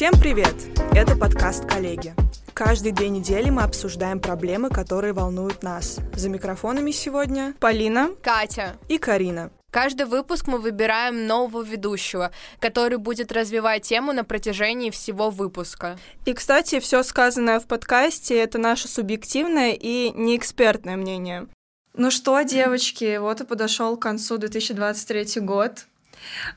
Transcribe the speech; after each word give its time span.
Всем 0.00 0.14
привет! 0.18 0.54
Это 0.94 1.14
подкаст 1.14 1.66
«Коллеги». 1.66 2.14
Каждые 2.54 2.94
две 2.94 3.10
недели 3.10 3.50
мы 3.50 3.64
обсуждаем 3.64 4.18
проблемы, 4.18 4.70
которые 4.70 5.12
волнуют 5.12 5.62
нас. 5.62 5.98
За 6.14 6.30
микрофонами 6.30 6.90
сегодня 6.90 7.54
Полина, 7.60 8.08
Катя. 8.22 8.78
и 8.88 8.96
Карина. 8.96 9.50
Каждый 9.70 10.06
выпуск 10.06 10.46
мы 10.46 10.58
выбираем 10.58 11.26
нового 11.26 11.62
ведущего, 11.62 12.32
который 12.60 12.96
будет 12.96 13.30
развивать 13.30 13.82
тему 13.82 14.14
на 14.14 14.24
протяжении 14.24 14.88
всего 14.88 15.28
выпуска. 15.28 15.98
И, 16.24 16.32
кстати, 16.32 16.80
все 16.80 17.02
сказанное 17.02 17.60
в 17.60 17.66
подкасте— 17.66 18.38
это 18.38 18.56
наше 18.56 18.88
субъективное 18.88 19.72
и 19.72 20.12
неэкспертное 20.14 20.96
мнение. 20.96 21.46
Ну 21.92 22.10
что, 22.10 22.40
девочки, 22.40 23.18
вот 23.18 23.42
и 23.42 23.44
подошел 23.44 23.98
к 23.98 24.02
концу 24.02 24.38
2023 24.38 25.42
год. 25.42 25.84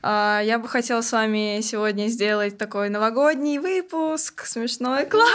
А, 0.02 0.40
Я 0.44 0.58
бы 0.58 0.68
хотела 0.68 1.00
с 1.00 1.12
вами 1.12 1.60
сегодня 1.62 2.08
сделать 2.08 2.58
такой 2.58 2.88
новогодний 2.88 3.58
выпуск. 3.58 4.46
Смешной 4.46 5.06
класс! 5.10 5.28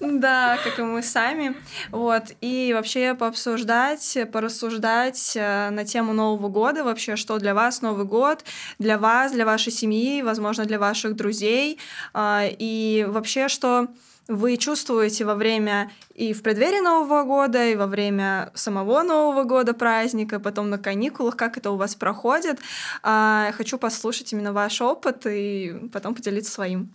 Да, 0.00 0.58
как 0.62 0.78
и 0.78 0.82
мы 0.82 1.02
сами. 1.02 1.56
Вот. 1.90 2.24
И 2.40 2.72
вообще 2.74 3.14
пообсуждать, 3.14 4.18
порассуждать 4.32 5.32
э, 5.36 5.70
на 5.70 5.84
тему 5.84 6.12
Нового 6.12 6.48
года, 6.48 6.84
вообще, 6.84 7.16
что 7.16 7.38
для 7.38 7.54
вас 7.54 7.82
Новый 7.82 8.04
год, 8.04 8.44
для 8.78 8.98
вас, 8.98 9.32
для 9.32 9.44
вашей 9.46 9.72
семьи, 9.72 10.22
возможно, 10.22 10.64
для 10.64 10.78
ваших 10.78 11.16
друзей. 11.16 11.78
А, 12.12 12.44
И 12.46 13.06
вообще, 13.08 13.48
что 13.48 13.88
вы 14.28 14.56
чувствуете 14.56 15.24
во 15.24 15.34
время 15.34 15.90
и 16.14 16.32
в 16.32 16.42
преддверии 16.42 16.80
Нового 16.80 17.22
года, 17.24 17.64
и 17.66 17.76
во 17.76 17.86
время 17.86 18.50
самого 18.54 19.02
Нового 19.02 19.44
года 19.44 19.72
праздника, 19.74 20.40
потом 20.40 20.70
на 20.70 20.78
каникулах, 20.78 21.36
как 21.36 21.56
это 21.56 21.70
у 21.70 21.76
вас 21.76 21.94
проходит. 21.94 22.58
А, 23.02 23.52
Хочу 23.56 23.78
послушать 23.78 24.32
именно 24.32 24.52
ваш 24.52 24.80
опыт 24.80 25.26
и 25.26 25.88
потом 25.92 26.14
поделиться 26.14 26.50
своим. 26.52 26.90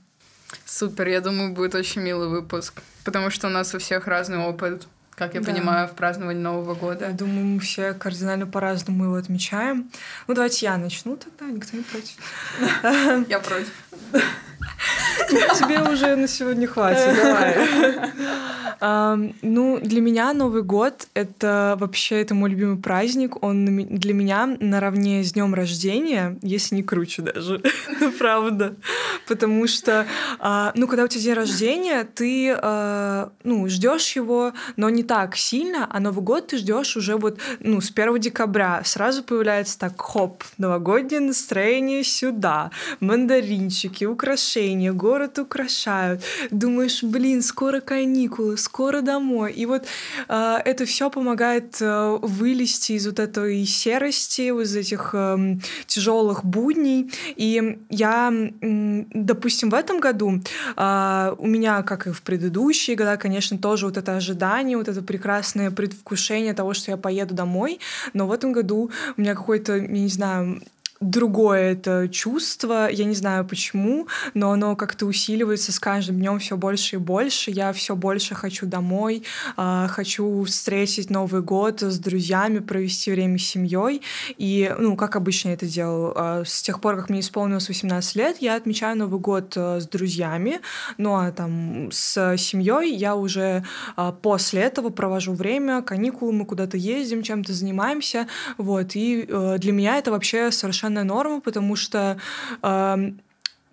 Супер, 0.65 1.07
я 1.07 1.21
думаю, 1.21 1.53
будет 1.53 1.75
очень 1.75 2.01
милый 2.01 2.27
выпуск, 2.27 2.81
потому 3.05 3.29
что 3.29 3.47
у 3.47 3.49
нас 3.49 3.73
у 3.73 3.79
всех 3.79 4.07
разный 4.07 4.39
опыт, 4.39 4.85
как 5.15 5.33
я 5.35 5.39
Да. 5.41 5.51
понимаю, 5.51 5.87
в 5.87 5.91
праздновании 5.91 6.41
Нового 6.41 6.73
Я 6.73 6.79
года. 6.79 7.11
думаю, 7.13 7.45
мы 7.45 7.59
все 7.61 7.93
кардинально 7.93 8.47
по-разному 8.47 9.05
его 9.05 9.15
отмечаем. 9.15 9.89
Ну, 10.27 10.33
давайте 10.33 10.65
я 10.65 10.77
начну 10.77 11.15
тогда, 11.15 11.45
никто 11.51 11.77
не 11.77 11.83
против. 11.83 12.17
Я 13.29 13.39
против. 13.39 13.71
Тебе 15.29 15.81
уже 15.81 16.15
на 16.15 16.27
сегодня 16.27 16.67
хватит, 16.67 17.15
давай. 17.15 17.55
Ну, 18.81 19.79
для 19.79 20.01
меня 20.01 20.33
Новый 20.33 20.63
год— 20.63 21.07
это 21.13 21.77
вообще 21.79 22.21
это 22.21 22.33
мой 22.33 22.49
любимый 22.49 22.77
праздник. 22.77 23.43
Он 23.43 23.63
для 23.65 24.13
меня 24.13 24.57
наравне 24.59 25.23
с 25.23 25.33
днем 25.33 25.53
рождения, 25.53 26.39
если 26.41 26.75
не 26.75 26.81
круче 26.83 27.21
даже, 27.21 27.61
правда. 28.19 28.73
Потому 29.27 29.67
что, 29.67 30.07
а, 30.39 30.71
ну, 30.73 30.87
когда 30.87 31.03
у 31.03 31.07
тебя 31.07 31.21
день 31.21 31.33
рождения, 31.33 32.03
ты, 32.03 32.55
а, 32.59 33.31
ну, 33.43 33.67
ждешь 33.69 34.15
его, 34.15 34.53
но 34.77 34.89
не 34.89 35.03
так 35.03 35.35
сильно, 35.35 35.87
а 35.87 35.99
Новый 35.99 36.23
год 36.23 36.47
ты 36.47 36.57
ждешь 36.57 36.97
уже 36.97 37.17
вот, 37.17 37.37
ну, 37.59 37.81
с 37.81 37.91
1 37.91 38.17
декабря. 38.17 38.81
Сразу 38.83 39.21
появляется 39.21 39.77
так, 39.77 40.01
хоп, 40.01 40.43
новогоднее 40.57 41.21
настроение 41.21 42.03
сюда, 42.03 42.71
мандаринчики, 42.99 44.00
украшения, 44.05 44.93
город 44.93 45.39
украшают. 45.39 46.21
Думаешь, 46.51 47.03
блин, 47.03 47.41
скоро 47.41 47.79
каникулы, 47.79 48.57
скоро 48.57 49.01
домой. 49.01 49.53
И 49.53 49.65
вот 49.65 49.85
э, 50.27 50.57
это 50.65 50.85
все 50.85 51.09
помогает 51.09 51.77
э, 51.81 52.17
вылезти 52.21 52.93
из 52.93 53.07
вот 53.07 53.19
этой 53.19 53.65
серости, 53.65 54.41
из 54.61 54.75
этих 54.75 55.15
тяжелых 55.87 56.45
будней. 56.45 57.11
И 57.35 57.77
я, 57.89 58.27
м, 58.27 59.07
допустим, 59.13 59.69
в 59.69 59.73
этом 59.73 59.99
году 59.99 60.41
а, 60.75 61.35
у 61.37 61.47
меня, 61.47 61.81
как 61.83 62.07
и 62.07 62.11
в 62.11 62.21
предыдущие 62.21 62.95
года, 62.95 63.17
конечно, 63.17 63.57
тоже 63.57 63.85
вот 63.85 63.97
это 63.97 64.15
ожидание, 64.15 64.77
вот 64.77 64.87
это 64.87 65.01
прекрасное 65.01 65.71
предвкушение 65.71 66.53
того, 66.53 66.73
что 66.73 66.91
я 66.91 66.97
поеду 66.97 67.33
домой. 67.35 67.79
Но 68.13 68.27
в 68.27 68.31
этом 68.31 68.51
году 68.51 68.91
у 69.17 69.21
меня 69.21 69.35
какой-то, 69.35 69.75
я 69.75 69.87
не 69.87 70.07
знаю, 70.07 70.61
другое 71.01 71.71
это 71.71 72.07
чувство, 72.07 72.89
я 72.89 73.05
не 73.05 73.15
знаю 73.15 73.43
почему, 73.43 74.07
но 74.35 74.51
оно 74.51 74.75
как-то 74.75 75.07
усиливается 75.07 75.71
с 75.71 75.79
каждым 75.79 76.17
днем 76.17 76.39
все 76.39 76.55
больше 76.55 76.97
и 76.97 76.99
больше. 76.99 77.51
Я 77.51 77.73
все 77.73 77.95
больше 77.95 78.35
хочу 78.35 78.67
домой, 78.67 79.23
а, 79.57 79.87
хочу 79.87 80.43
встретить 80.43 81.09
Новый 81.09 81.41
год 81.41 81.81
с 81.81 81.97
друзьями, 81.97 82.59
провести 82.59 83.11
время 83.11 83.39
с 83.39 83.43
семьей. 83.43 84.01
И, 84.37 84.73
ну, 84.77 84.95
как 84.95 85.15
обычно 85.15 85.49
я 85.49 85.55
это 85.55 85.65
делаю, 85.65 86.13
а, 86.15 86.43
с 86.45 86.61
тех 86.61 86.79
пор, 86.79 86.95
как 86.97 87.09
мне 87.09 87.21
исполнилось 87.21 87.67
18 87.67 88.15
лет, 88.15 88.37
я 88.39 88.55
отмечаю 88.55 88.95
Новый 88.97 89.19
год 89.19 89.53
а, 89.55 89.79
с 89.79 89.87
друзьями, 89.87 90.61
ну 90.97 91.15
а 91.15 91.31
там 91.31 91.89
с 91.91 92.37
семьей 92.37 92.95
я 92.95 93.15
уже 93.15 93.63
после 94.21 94.61
этого 94.61 94.89
провожу 94.89 95.33
время, 95.33 95.81
каникулы, 95.81 96.31
мы 96.33 96.45
куда-то 96.45 96.77
ездим, 96.77 97.23
чем-то 97.23 97.53
занимаемся, 97.53 98.27
вот. 98.57 98.95
И 98.95 99.25
э, 99.27 99.57
для 99.57 99.71
меня 99.71 99.97
это 99.97 100.11
вообще 100.11 100.51
совершенно 100.51 100.90
норма, 100.91 101.41
потому 101.41 101.75
что 101.75 102.17
эм, 102.61 103.19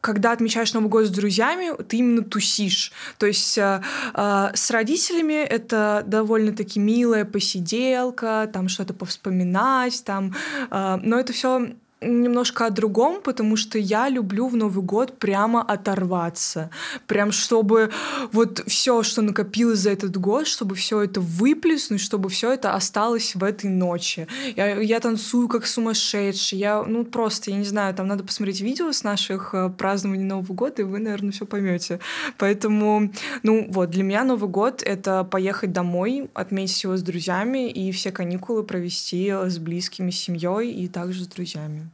когда 0.00 0.32
отмечаешь 0.32 0.72
Новый 0.72 0.88
год 0.88 1.06
с 1.06 1.10
друзьями, 1.10 1.82
ты 1.82 1.98
именно 1.98 2.22
тусишь. 2.22 2.92
То 3.18 3.26
есть 3.26 3.58
э, 3.58 3.82
э, 4.14 4.50
с 4.54 4.70
родителями 4.70 5.42
это 5.42 6.04
довольно-таки 6.06 6.78
милая 6.78 7.24
посиделка, 7.24 8.48
там 8.52 8.68
что-то 8.68 8.94
повспоминать, 8.94 10.02
там, 10.04 10.34
э, 10.70 10.98
но 11.02 11.18
это 11.18 11.32
все 11.32 11.72
немножко 12.00 12.66
о 12.66 12.70
другом, 12.70 13.20
потому 13.22 13.56
что 13.56 13.78
я 13.78 14.08
люблю 14.08 14.48
в 14.48 14.56
Новый 14.56 14.84
год 14.84 15.18
прямо 15.18 15.62
оторваться. 15.62 16.70
Прям 17.06 17.32
чтобы 17.32 17.90
вот 18.32 18.62
все, 18.66 19.02
что 19.02 19.22
накопилось 19.22 19.80
за 19.80 19.90
этот 19.90 20.16
год, 20.16 20.46
чтобы 20.46 20.74
все 20.74 21.02
это 21.02 21.20
выплеснуть, 21.20 22.00
чтобы 22.00 22.28
все 22.28 22.52
это 22.52 22.74
осталось 22.74 23.34
в 23.34 23.42
этой 23.42 23.70
ночи. 23.70 24.26
Я, 24.56 24.80
я 24.80 25.00
танцую 25.00 25.48
как 25.48 25.66
сумасшедший. 25.66 26.58
Я, 26.58 26.84
ну, 26.84 27.04
просто, 27.04 27.50
я 27.50 27.56
не 27.56 27.64
знаю, 27.64 27.94
там 27.94 28.06
надо 28.06 28.24
посмотреть 28.24 28.60
видео 28.60 28.92
с 28.92 29.02
наших 29.02 29.54
э, 29.54 29.68
празднований 29.70 30.24
Нового 30.24 30.52
года, 30.52 30.82
и 30.82 30.84
вы, 30.84 31.00
наверное, 31.00 31.32
все 31.32 31.46
поймете. 31.46 31.98
Поэтому, 32.36 33.12
ну, 33.42 33.66
вот, 33.70 33.90
для 33.90 34.04
меня 34.04 34.24
Новый 34.24 34.48
год— 34.48 34.82
это 34.84 35.24
поехать 35.24 35.72
домой, 35.72 36.30
отметить 36.34 36.84
его 36.84 36.96
с 36.96 37.02
друзьями 37.02 37.70
и 37.70 37.90
все 37.92 38.12
каникулы 38.12 38.62
провести 38.62 39.30
с 39.30 39.58
близкими, 39.58 40.10
с 40.10 40.18
семьей 40.18 40.72
и 40.72 40.88
также 40.88 41.24
с 41.24 41.26
друзьями. 41.26 41.87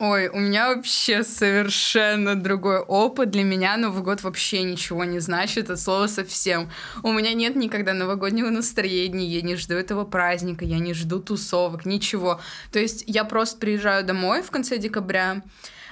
Ой, 0.00 0.26
у 0.28 0.40
меня 0.40 0.74
вообще 0.74 1.22
совершенно 1.22 2.34
другой 2.34 2.80
опыт. 2.80 3.30
Для 3.30 3.44
меня 3.44 3.76
Новый 3.76 4.02
год 4.02 4.24
вообще 4.24 4.64
ничего 4.64 5.04
не 5.04 5.20
значит, 5.20 5.70
от 5.70 5.78
слова 5.78 6.08
совсем. 6.08 6.68
У 7.04 7.12
меня 7.12 7.32
нет 7.32 7.54
никогда 7.54 7.94
новогоднего 7.94 8.50
настроения, 8.50 9.24
я 9.24 9.40
не 9.42 9.54
жду 9.54 9.74
этого 9.74 10.04
праздника, 10.04 10.64
я 10.64 10.80
не 10.80 10.94
жду 10.94 11.20
тусовок, 11.20 11.86
ничего. 11.86 12.40
То 12.72 12.80
есть 12.80 13.04
я 13.06 13.22
просто 13.22 13.58
приезжаю 13.58 14.04
домой 14.04 14.42
в 14.42 14.50
конце 14.50 14.78
декабря, 14.78 15.42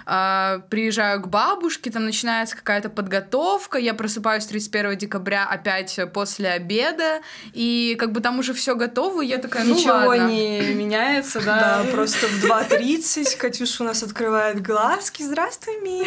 а, 0.06 0.60
приезжаю 0.70 1.20
к 1.22 1.28
бабушке, 1.28 1.90
там 1.90 2.04
начинается 2.04 2.56
какая-то 2.56 2.90
подготовка, 2.90 3.78
я 3.78 3.94
просыпаюсь 3.94 4.46
31 4.46 4.96
декабря 4.98 5.46
опять 5.46 5.98
после 6.12 6.50
обеда, 6.50 7.20
и 7.52 7.96
как 7.98 8.12
бы 8.12 8.20
там 8.20 8.38
уже 8.38 8.54
все 8.54 8.74
готово, 8.74 9.22
и 9.22 9.26
я 9.26 9.38
такая, 9.38 9.64
ну 9.64 9.74
Ничего 9.74 9.92
ладно. 9.92 10.28
не 10.28 10.74
меняется, 10.74 11.40
да? 11.40 11.82
Да, 11.84 11.90
просто 11.90 12.26
в 12.26 12.44
2.30 12.44 13.36
Катюша 13.36 13.82
у 13.82 13.86
нас 13.86 14.02
открывает 14.02 14.60
глазки. 14.60 15.22
Здравствуй, 15.22 15.80
мир. 15.80 16.06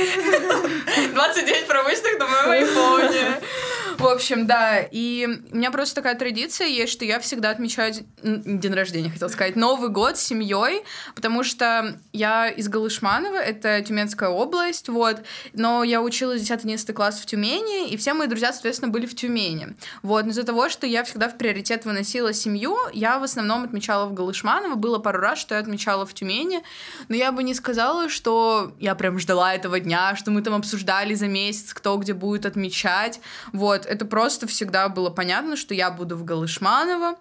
29 1.13 1.67
промышленных 1.67 2.19
на 2.19 2.27
моем 2.27 2.49
айфоне. 2.51 3.41
В 3.97 4.07
общем, 4.07 4.45
да, 4.45 4.79
и 4.79 5.27
у 5.51 5.55
меня 5.55 5.71
просто 5.71 5.95
такая 5.95 6.15
традиция 6.15 6.67
есть, 6.67 6.91
что 6.91 7.05
я 7.05 7.19
всегда 7.19 7.49
отмечаю 7.49 7.93
день 8.23 8.73
рождения, 8.73 9.09
хотел 9.09 9.29
сказать, 9.29 9.55
Новый 9.55 9.89
год 9.89 10.17
с 10.17 10.21
семьей, 10.21 10.83
потому 11.15 11.43
что 11.43 11.97
я 12.11 12.49
из 12.49 12.67
Галышманова, 12.67 13.37
это 13.37 13.81
Тюменская 13.85 14.29
область, 14.29 14.89
вот, 14.89 15.23
но 15.53 15.83
я 15.83 16.01
училась 16.01 16.41
10-11 16.41 16.93
класс 16.93 17.19
в 17.19 17.25
Тюмени, 17.25 17.89
и 17.89 17.97
все 17.97 18.13
мои 18.13 18.27
друзья, 18.27 18.51
соответственно, 18.51 18.91
были 18.91 19.05
в 19.05 19.15
Тюмени. 19.15 19.75
Вот, 20.01 20.25
но 20.25 20.31
из-за 20.31 20.43
того, 20.43 20.69
что 20.69 20.85
я 20.87 21.03
всегда 21.03 21.29
в 21.29 21.37
приоритет 21.37 21.85
выносила 21.85 22.33
семью, 22.33 22.77
я 22.93 23.19
в 23.19 23.23
основном 23.23 23.63
отмечала 23.63 24.05
в 24.05 24.13
Галышманово, 24.13 24.75
было 24.75 24.99
пару 24.99 25.19
раз, 25.19 25.39
что 25.39 25.55
я 25.55 25.61
отмечала 25.61 26.05
в 26.05 26.13
Тюмени, 26.13 26.61
но 27.07 27.15
я 27.15 27.31
бы 27.31 27.43
не 27.43 27.53
сказала, 27.53 28.09
что 28.09 28.73
я 28.79 28.95
прям 28.95 29.19
ждала 29.19 29.53
этого 29.53 29.79
дня, 29.79 30.15
что 30.15 30.31
мы 30.31 30.41
там 30.41 30.53
обсуждали 30.55 31.13
за 31.13 31.27
месяц, 31.27 31.73
кто 31.73 31.97
где 31.97 32.13
будет 32.13 32.45
отмечать. 32.45 33.19
Вот, 33.53 33.85
это 33.85 34.05
просто 34.05 34.47
всегда 34.47 34.89
было 34.89 35.09
понятно, 35.09 35.55
что 35.55 35.73
я 35.73 35.91
буду 35.91 36.15
в 36.17 36.23
Галышманово, 36.23 37.15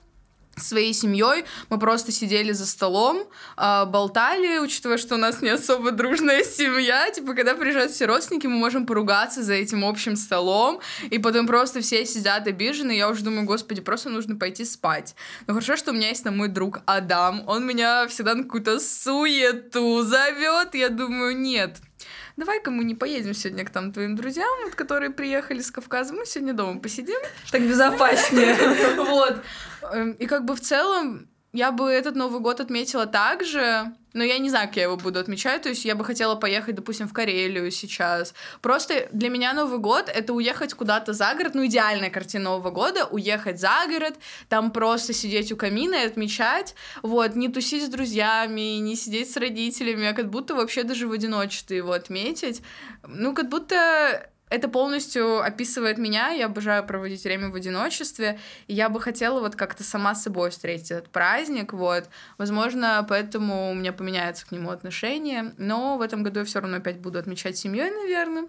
своей 0.57 0.93
семьей. 0.93 1.45
Мы 1.71 1.79
просто 1.79 2.13
сидели 2.13 2.53
за 2.53 2.67
столом, 2.67 3.27
а, 3.57 3.85
болтали, 3.85 4.59
учитывая, 4.59 4.99
что 4.99 5.15
у 5.15 5.19
нас 5.19 5.43
не 5.43 5.51
особо 5.51 5.91
дружная 5.91 6.45
семья. 6.45 7.11
Типа, 7.11 7.35
когда 7.35 7.55
приезжают 7.55 7.93
все 7.93 8.07
родственники, 8.07 8.47
мы 8.47 8.57
можем 8.57 8.87
поругаться 8.87 9.43
за 9.43 9.55
этим 9.55 9.85
общим 9.85 10.17
столом, 10.17 10.81
и 11.11 11.19
потом 11.19 11.47
просто 11.47 11.81
все 11.81 12.05
сидят 12.07 12.47
обижены. 12.47 12.93
Я 12.93 13.09
уже 13.09 13.25
думаю, 13.25 13.47
господи, 13.47 13.81
просто 13.81 14.11
нужно 14.11 14.37
пойти 14.37 14.65
спать. 14.65 15.15
Но 15.47 15.55
хорошо, 15.55 15.77
что 15.77 15.91
у 15.91 15.95
меня 15.95 16.09
есть 16.09 16.25
там 16.25 16.37
мой 16.37 16.49
друг 16.49 16.81
Адам. 16.87 17.45
Он 17.47 17.67
меня 17.67 18.07
всегда 18.09 18.35
на 18.35 18.45
какую-то 18.45 18.81
суету 18.81 20.03
зовет. 20.03 20.75
Я 20.75 20.89
думаю, 20.89 21.37
нет, 21.37 21.79
давай-ка 22.37 22.71
мы 22.71 22.85
не 22.85 22.95
поедем 22.95 23.35
сегодня 23.35 23.65
к 23.65 23.71
там 23.71 23.93
твоим 23.93 24.17
друзьям, 24.17 24.49
вот, 24.65 24.75
которые 24.75 25.11
приехали 25.11 25.61
с 25.61 25.71
Кавказа, 25.71 26.15
мы 26.15 26.27
сегодня 26.27 26.55
дома 26.55 26.81
посидим. 26.81 27.21
Так 27.51 27.63
безопаснее. 27.63 28.57
Вот. 28.97 29.43
Эм, 29.93 30.13
и 30.13 30.27
как 30.27 30.45
бы 30.45 30.55
в 30.55 30.61
целом 30.61 31.29
я 31.53 31.71
бы 31.71 31.91
этот 31.91 32.17
Новый 32.17 32.41
год 32.41 32.61
отметила 32.61 33.07
так 33.07 33.45
же, 33.45 33.93
но 34.15 34.25
я 34.25 34.39
не 34.39 34.49
знаю, 34.49 34.69
как 34.69 34.77
я 34.77 34.85
его 34.85 34.97
буду 34.97 35.19
отмечать. 35.19 35.63
То 35.63 35.69
есть 35.69 35.85
я 35.85 35.95
бы 35.95 36.05
хотела 36.05 36.37
поехать, 36.37 36.77
допустим, 36.77 37.09
в 37.09 37.13
Карелию 37.13 37.71
сейчас. 37.71 38.33
Просто 38.63 39.09
для 39.13 39.29
меня 39.29 39.53
Новый 39.53 39.79
год— 39.79 40.09
это 40.15 40.33
уехать 40.33 40.73
куда-то 40.73 41.13
за 41.13 41.35
город. 41.35 41.55
Ну, 41.55 41.67
идеальная 41.67 42.11
картина 42.11 42.45
Нового 42.45 42.71
года— 42.71 43.05
уехать 43.11 43.61
за 43.61 43.87
город, 43.89 44.15
там 44.49 44.71
просто 44.71 45.13
сидеть 45.13 45.53
у 45.53 45.57
камина 45.57 45.97
и 45.97 46.07
отмечать. 46.07 46.75
Вот, 47.03 47.35
не 47.35 47.49
тусить 47.49 47.85
с 47.85 47.89
друзьями, 47.89 48.79
не 48.79 48.97
сидеть 48.97 49.31
с 49.31 49.37
родителями, 49.37 50.07
а 50.07 50.15
как 50.15 50.31
будто 50.31 50.55
вообще 50.55 50.85
даже 50.85 51.09
в 51.09 51.13
одиночестве 51.13 51.79
его 51.79 51.93
отметить. 51.93 52.63
Ну, 53.07 53.35
как 53.35 53.49
будто 53.49 54.31
это 54.51 54.69
полностью 54.69 55.43
описывает 55.43 55.99
меня. 55.99 56.31
Я 56.31 56.47
обожаю 56.47 56.85
проводить 56.87 57.25
время 57.25 57.51
в 57.51 57.55
одиночестве. 57.55 58.39
И 58.67 58.75
я 58.75 58.89
бы 58.89 59.01
хотела 59.01 59.41
вот 59.41 59.57
как-то 59.57 59.83
сама 59.83 60.15
с 60.15 60.23
собой 60.23 60.51
встретить 60.51 60.91
этот 60.91 61.11
праздник. 61.11 61.73
Вот. 61.73 62.09
Возможно, 62.39 63.05
поэтому 63.09 63.71
у 63.71 63.75
меня 63.75 63.93
поменяется 63.93 64.47
к 64.47 64.53
нему 64.53 64.71
отношение. 64.71 65.55
Но 65.57 65.99
в 65.99 66.03
этом 66.03 66.23
году 66.23 66.41
я 66.41 66.47
все 66.47 66.61
равно 66.61 66.77
опять 66.77 66.99
буду 66.99 67.19
отмечать 67.19 67.57
семьей, 67.57 67.91
наверное. 67.91 68.49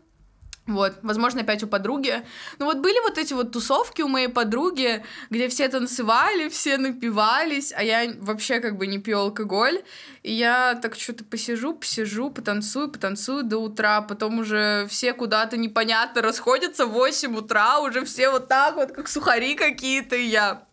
Вот, 0.67 0.93
возможно, 1.03 1.41
опять 1.41 1.61
у 1.61 1.67
подруги. 1.67 2.25
Ну 2.57 2.65
вот 2.65 2.77
были 2.77 2.99
вот 3.01 3.19
эти 3.19 3.33
вот 3.33 3.51
тусовки 3.51 4.01
у 4.01 4.07
моей 4.07 4.29
подруги, 4.29 5.05
где 5.29 5.47
все 5.47 5.69
танцевали, 5.69 6.49
все 6.49 6.77
напивались, 6.77 7.71
а 7.71 7.83
я 7.83 8.11
вообще 8.17 8.59
как 8.59 8.77
бы 8.77 8.87
не 8.87 8.97
пью 8.97 9.19
алкоголь. 9.19 9.83
И 10.23 10.33
я 10.33 10.73
так 10.81 10.95
что-то 10.95 11.23
посижу, 11.23 11.75
посижу, 11.75 12.31
потанцую, 12.31 12.89
потанцую 12.89 13.43
до 13.43 13.59
утра. 13.59 14.01
Потом 14.01 14.39
уже 14.39 14.87
все 14.89 15.13
куда-то 15.13 15.55
непонятно 15.55 16.23
расходятся 16.23 16.87
в 16.87 16.93
8 16.93 17.35
утра, 17.37 17.79
уже 17.79 18.03
все 18.03 18.31
вот 18.31 18.47
так 18.47 18.75
вот, 18.75 18.91
как 18.91 19.07
сухари 19.07 19.53
какие-то. 19.53 20.15
И 20.15 20.25
я, 20.25 20.67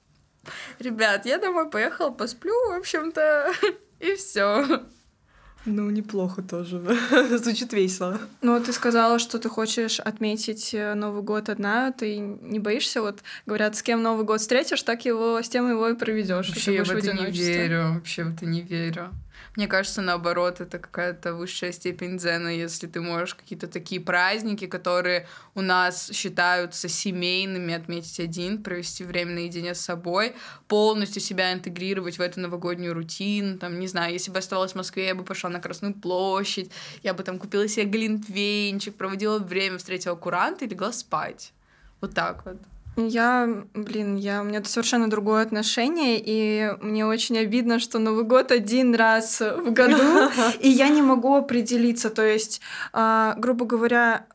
ребят, 0.79 1.27
я 1.27 1.37
домой 1.37 1.69
поехала, 1.69 2.11
посплю, 2.11 2.55
в 2.71 2.79
общем-то, 2.79 3.53
и 4.01 4.15
все. 4.15 4.87
Ну, 5.65 5.91
неплохо 5.91 6.43
тоже. 6.43 6.83
Звучит 7.39 7.73
весело. 7.73 8.19
Ну, 8.41 8.61
ты 8.61 8.73
сказала, 8.73 9.19
что 9.19 9.39
ты 9.39 9.49
хочешь 9.49 10.01
отметить 10.01 10.75
э, 10.75 10.95
Новый 10.95 11.23
год 11.23 11.49
одна. 11.49 11.93
Ты 11.93 12.17
не 12.19 12.59
боишься? 12.59 13.01
Вот 13.01 13.21
говорят, 13.47 13.77
с 13.77 13.83
кем 13.83 14.03
Новый 14.03 14.25
год 14.25 14.41
встретишь, 14.41 14.83
так 14.83 15.05
его 15.05 15.41
с 15.41 15.49
тем 15.49 15.71
его 15.71 15.89
и 15.89 15.95
проведешь. 15.95 16.49
Вообще 16.49 16.75
я 16.75 16.85
в 16.85 16.91
это 16.91 17.13
не 17.13 17.31
верю. 17.31 17.95
Вообще 17.95 18.25
в 18.25 18.35
это 18.35 18.47
не 18.47 18.63
верю. 18.63 19.11
Мне 19.57 19.67
кажется, 19.67 20.03
наоборот, 20.03 20.61
это 20.61 20.79
какая-то 20.79 21.35
высшая 21.35 21.73
степень 21.73 22.19
дзена, 22.19 22.49
если 22.49 22.87
ты 22.87 23.01
можешь 23.01 23.35
какие-то 23.35 23.67
такие 23.67 24.01
праздники, 24.01 24.67
которые 24.67 25.27
у 25.55 25.61
нас 25.61 26.11
считаются 26.13 26.89
семейными, 26.89 27.75
отметить 27.75 28.19
один, 28.21 28.63
провести 28.63 29.05
время 29.05 29.35
наедине 29.35 29.75
с 29.75 29.81
собой, 29.81 30.35
полностью 30.69 31.21
себя 31.21 31.53
интегрировать 31.53 32.19
в 32.19 32.21
эту 32.21 32.41
новогоднюю 32.41 32.95
рутину, 32.95 33.59
там, 33.59 33.79
не 33.79 33.89
знаю, 33.89 34.13
если 34.13 34.31
бы 34.31 34.39
оставалась 34.39 34.73
в 34.73 34.77
Москве, 34.77 35.07
я 35.07 35.15
бы 35.15 35.25
пошла 35.25 35.51
на 35.51 35.61
Красную 35.61 35.95
площадь, 35.95 36.71
я 37.03 37.15
бы 37.15 37.23
там 37.23 37.39
купила 37.39 37.69
себе 37.69 37.87
глинтвейнчик, 37.87 38.95
проводила 38.95 39.39
время, 39.39 39.79
встретила 39.79 40.15
куранта 40.15 40.65
и 40.65 40.69
легла 40.69 40.93
спать. 40.93 41.53
Вот 42.01 42.15
так 42.15 42.45
вот. 42.45 42.57
Я, 42.97 43.65
блин, 43.73 44.17
я, 44.17 44.43
у 44.43 44.45
меня 44.45 44.63
совершенно 44.65 45.09
другое 45.09 45.43
отношение, 45.43 46.23
и 46.23 46.71
мне 46.83 47.07
очень 47.07 47.39
обидно, 47.39 47.79
что 47.79 47.99
Новый 47.99 48.25
год 48.25 48.53
один 48.53 48.95
раз 48.95 49.41
в 49.41 49.71
году, 49.73 50.31
и 50.61 50.69
я 50.69 50.89
не 50.89 51.01
могу 51.01 51.37
определиться. 51.37 52.11
То 52.11 52.23
есть, 52.23 52.61
э, 52.93 53.35
грубо 53.39 53.65
говоря, 53.65 54.27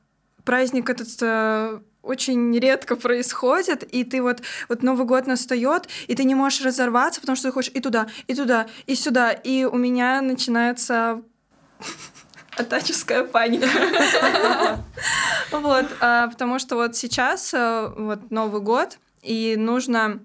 праздник 0.43 0.89
этот 0.89 1.09
э, 1.21 1.79
очень 2.01 2.57
редко 2.57 2.95
происходит, 2.95 3.83
и 3.83 4.03
ты 4.03 4.23
вот, 4.23 4.41
вот 4.69 4.81
Новый 4.81 5.05
год 5.05 5.27
настает, 5.27 5.87
и 6.07 6.15
ты 6.15 6.23
не 6.23 6.33
можешь 6.33 6.61
разорваться, 6.61 7.21
потому 7.21 7.35
что 7.35 7.49
ты 7.49 7.53
хочешь 7.53 7.71
и 7.75 7.79
туда, 7.79 8.07
и 8.25 8.33
туда, 8.33 8.67
и 8.87 8.95
сюда, 8.95 9.31
и 9.31 9.65
у 9.65 9.75
меня 9.75 10.21
начинается 10.21 11.21
Атаческая 12.57 13.23
паника. 13.23 13.67
Вот, 15.51 15.85
а, 16.01 16.27
потому 16.27 16.59
что 16.59 16.75
вот 16.75 16.97
сейчас 16.97 17.53
э, 17.53 17.93
вот 17.95 18.31
Новый 18.31 18.59
год, 18.61 18.97
и 19.21 19.55
нужно 19.57 20.19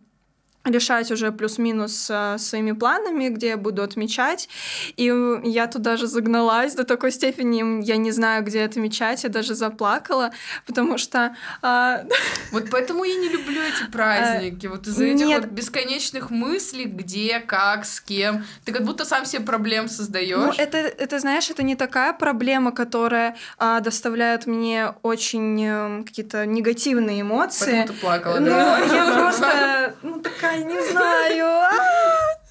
решать 0.64 1.10
уже 1.10 1.32
плюс-минус 1.32 2.08
э, 2.10 2.36
своими 2.38 2.72
планами, 2.72 3.28
где 3.28 3.48
я 3.48 3.56
буду 3.56 3.82
отмечать. 3.82 4.48
И 4.96 5.12
я 5.44 5.66
тут 5.66 5.82
даже 5.82 6.06
загналась 6.06 6.74
до 6.74 6.84
такой 6.84 7.10
степени, 7.10 7.84
я 7.84 7.96
не 7.96 8.12
знаю, 8.12 8.44
где 8.44 8.62
отмечать, 8.62 9.24
я 9.24 9.28
даже 9.30 9.54
заплакала, 9.54 10.30
потому 10.66 10.98
что... 10.98 11.36
Э, 11.62 12.04
вот 12.52 12.70
поэтому 12.70 13.04
я 13.04 13.16
не 13.16 13.28
люблю 13.28 13.60
эти 13.60 13.90
праздники. 13.90 14.66
Вот 14.66 14.86
из-за 14.86 15.04
этих 15.04 15.26
Нет. 15.26 15.42
вот 15.42 15.50
бесконечных 15.50 16.30
мыслей, 16.30 16.84
где, 16.84 17.40
как, 17.40 17.84
с 17.84 18.00
кем. 18.00 18.44
Ты 18.64 18.72
как 18.72 18.84
будто 18.84 19.04
сам 19.04 19.24
себе 19.24 19.42
проблем 19.42 19.88
создаешь. 19.88 20.36
Ну, 20.36 20.52
это, 20.56 20.78
это, 20.78 21.18
знаешь, 21.18 21.50
это 21.50 21.62
не 21.62 21.74
такая 21.74 22.12
проблема, 22.12 22.72
которая 22.72 23.36
а, 23.58 23.80
доставляет 23.80 24.46
мне 24.46 24.94
очень 25.02 25.66
а, 25.66 26.02
какие-то 26.04 26.46
негативные 26.46 27.22
эмоции. 27.22 27.64
Поэтому 27.64 27.86
ты 27.86 28.00
плакала, 28.00 28.38
ну, 28.38 28.46
да? 28.46 28.78
я 28.78 29.18
просто, 29.18 29.94
ну, 30.02 30.20
такая 30.20 30.51
я 30.54 30.64
не 30.64 30.80
знаю. 30.90 31.62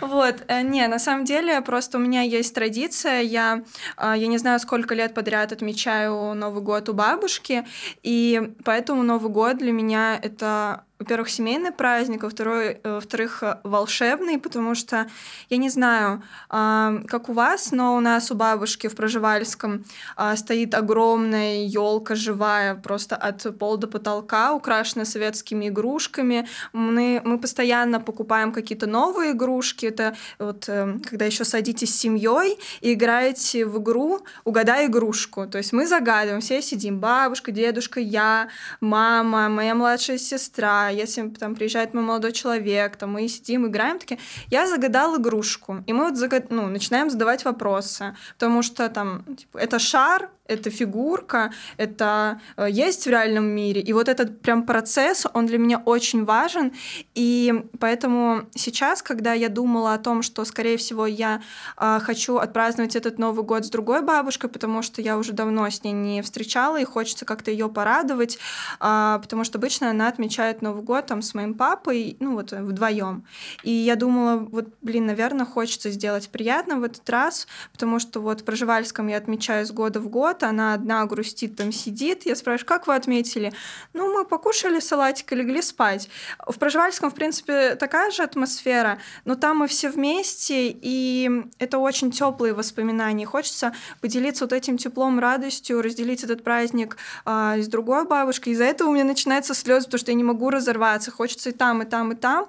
Вот, 0.00 0.42
э, 0.48 0.62
не, 0.62 0.86
на 0.88 0.98
самом 0.98 1.24
деле, 1.24 1.60
просто 1.60 1.98
у 1.98 2.00
меня 2.00 2.22
есть 2.22 2.52
традиция, 2.54 3.20
я, 3.20 3.62
э, 3.96 4.14
я 4.16 4.26
не 4.26 4.38
знаю, 4.38 4.58
сколько 4.58 4.96
лет 4.96 5.14
подряд 5.14 5.52
отмечаю 5.52 6.34
Новый 6.34 6.62
год 6.62 6.88
у 6.88 6.92
бабушки, 6.92 7.64
и 8.02 8.52
поэтому 8.64 9.04
Новый 9.04 9.30
год 9.30 9.58
для 9.58 9.70
меня 9.70 10.18
это 10.20 10.84
во-первых, 11.00 11.30
семейный 11.30 11.72
праздник, 11.72 12.22
во-вторых, 12.22 12.76
э, 12.84 12.94
во-вторых, 12.94 13.42
волшебный, 13.64 14.38
потому 14.38 14.74
что, 14.74 15.08
я 15.48 15.56
не 15.56 15.70
знаю, 15.70 16.22
как 16.48 17.28
у 17.28 17.32
вас, 17.32 17.72
но 17.72 17.96
у 17.96 18.00
нас 18.00 18.30
у 18.30 18.34
бабушки 18.34 18.86
в 18.86 18.94
Проживальском 18.94 19.84
а, 20.16 20.36
стоит 20.36 20.74
огромная 20.74 21.64
елка 21.64 22.14
живая, 22.14 22.74
просто 22.74 23.16
от 23.16 23.58
пола 23.58 23.78
до 23.78 23.86
потолка, 23.86 24.54
украшенная 24.54 25.06
советскими 25.06 25.68
игрушками. 25.68 26.46
Мы, 26.72 27.22
мы 27.24 27.38
постоянно 27.38 28.00
покупаем 28.00 28.52
какие-то 28.52 28.86
новые 28.86 29.32
игрушки. 29.32 29.86
Это 29.86 30.16
вот 30.38 30.68
э, 30.68 30.98
когда 31.08 31.24
еще 31.24 31.44
садитесь 31.44 31.94
с 31.94 31.98
семьей 31.98 32.58
и 32.80 32.92
играете 32.92 33.64
в 33.64 33.80
игру 33.82 34.20
«Угадай 34.44 34.86
игрушку». 34.86 35.46
То 35.46 35.58
есть 35.58 35.72
мы 35.72 35.86
загадываем, 35.86 36.40
все 36.40 36.60
сидим, 36.60 36.98
бабушка, 36.98 37.52
дедушка, 37.52 38.00
я, 38.00 38.48
мама, 38.80 39.48
моя 39.48 39.74
младшая 39.74 40.18
сестра, 40.18 40.89
если 40.90 41.28
там 41.28 41.54
приезжает 41.54 41.94
мой 41.94 42.02
молодой 42.02 42.32
человек, 42.32 42.96
там 42.96 43.12
мы 43.12 43.28
сидим, 43.28 43.66
играем, 43.66 43.98
такие, 43.98 44.18
я 44.50 44.66
загадал 44.66 45.16
игрушку, 45.16 45.82
и 45.86 45.92
мы 45.92 46.04
вот 46.04 46.16
загад... 46.16 46.50
ну, 46.50 46.66
начинаем 46.66 47.10
задавать 47.10 47.44
вопросы, 47.44 48.16
потому 48.34 48.62
что 48.62 48.88
там, 48.88 49.24
типа, 49.36 49.58
это 49.58 49.78
шар, 49.78 50.30
это 50.50 50.70
фигурка, 50.70 51.52
это 51.76 52.40
э, 52.56 52.66
есть 52.70 53.06
в 53.06 53.10
реальном 53.10 53.44
мире. 53.44 53.80
И 53.80 53.92
вот 53.92 54.08
этот 54.08 54.40
прям 54.40 54.64
процесс, 54.64 55.26
он 55.32 55.46
для 55.46 55.58
меня 55.58 55.78
очень 55.78 56.24
важен. 56.24 56.72
И 57.14 57.64
поэтому 57.78 58.42
сейчас, 58.54 59.02
когда 59.02 59.32
я 59.32 59.48
думала 59.48 59.94
о 59.94 59.98
том, 59.98 60.22
что, 60.22 60.44
скорее 60.44 60.76
всего, 60.76 61.06
я 61.06 61.42
э, 61.76 62.00
хочу 62.02 62.36
отпраздновать 62.36 62.96
этот 62.96 63.18
Новый 63.18 63.44
год 63.44 63.64
с 63.64 63.70
другой 63.70 64.02
бабушкой, 64.02 64.50
потому 64.50 64.82
что 64.82 65.00
я 65.02 65.16
уже 65.16 65.32
давно 65.32 65.68
с 65.68 65.84
ней 65.84 65.92
не 65.92 66.22
встречала, 66.22 66.80
и 66.80 66.84
хочется 66.84 67.24
как-то 67.24 67.50
ее 67.50 67.68
порадовать, 67.68 68.38
э, 68.80 69.18
потому 69.22 69.44
что 69.44 69.58
обычно 69.58 69.90
она 69.90 70.08
отмечает 70.08 70.62
Новый 70.62 70.82
год 70.82 71.06
там 71.06 71.22
с 71.22 71.34
моим 71.34 71.54
папой, 71.54 72.16
ну 72.20 72.34
вот 72.34 72.52
вдвоем. 72.52 73.24
И 73.62 73.70
я 73.70 73.96
думала, 73.96 74.36
вот, 74.38 74.66
блин, 74.82 75.06
наверное, 75.06 75.46
хочется 75.46 75.90
сделать 75.90 76.28
приятно 76.28 76.80
в 76.80 76.84
этот 76.84 77.08
раз, 77.08 77.46
потому 77.72 77.98
что 77.98 78.20
вот 78.20 78.40
в 78.40 78.44
Проживальском 78.44 79.06
я 79.08 79.16
отмечаю 79.16 79.66
с 79.66 79.70
года 79.70 80.00
в 80.00 80.08
год, 80.08 80.39
она 80.48 80.74
одна 80.74 81.04
грустит, 81.06 81.56
там 81.56 81.72
сидит. 81.72 82.26
Я 82.26 82.36
спрашиваю, 82.36 82.66
как 82.66 82.86
вы 82.86 82.94
отметили? 82.94 83.52
Ну, 83.92 84.12
мы 84.12 84.24
покушали 84.24 84.80
салатик 84.80 85.32
и 85.32 85.36
легли 85.36 85.62
спать. 85.62 86.08
В 86.46 86.58
Проживальском, 86.58 87.10
в 87.10 87.14
принципе, 87.14 87.74
такая 87.74 88.10
же 88.10 88.22
атмосфера, 88.22 88.98
но 89.24 89.34
там 89.34 89.58
мы 89.58 89.68
все 89.68 89.90
вместе, 89.90 90.68
и 90.68 91.30
это 91.58 91.78
очень 91.78 92.10
теплые 92.10 92.54
воспоминания. 92.54 93.26
Хочется 93.26 93.72
поделиться 94.00 94.44
вот 94.44 94.52
этим 94.52 94.78
теплом, 94.78 95.18
радостью, 95.18 95.82
разделить 95.82 96.24
этот 96.24 96.42
праздник 96.44 96.96
а, 97.24 97.58
с 97.58 97.68
другой 97.68 98.06
бабушкой. 98.06 98.52
Из-за 98.52 98.64
этого 98.64 98.88
у 98.88 98.92
меня 98.92 99.04
начинается 99.04 99.54
слезы, 99.54 99.86
потому 99.86 99.98
что 99.98 100.10
я 100.10 100.16
не 100.16 100.24
могу 100.24 100.50
разорваться. 100.50 101.10
Хочется 101.10 101.50
и 101.50 101.52
там, 101.52 101.82
и 101.82 101.84
там, 101.84 102.12
и 102.12 102.14
там. 102.14 102.48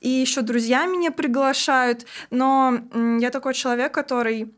И 0.00 0.08
еще 0.08 0.42
друзья 0.42 0.86
меня 0.86 1.10
приглашают. 1.10 2.06
Но 2.30 2.78
я 3.20 3.30
такой 3.30 3.54
человек, 3.54 3.92
который 3.92 4.52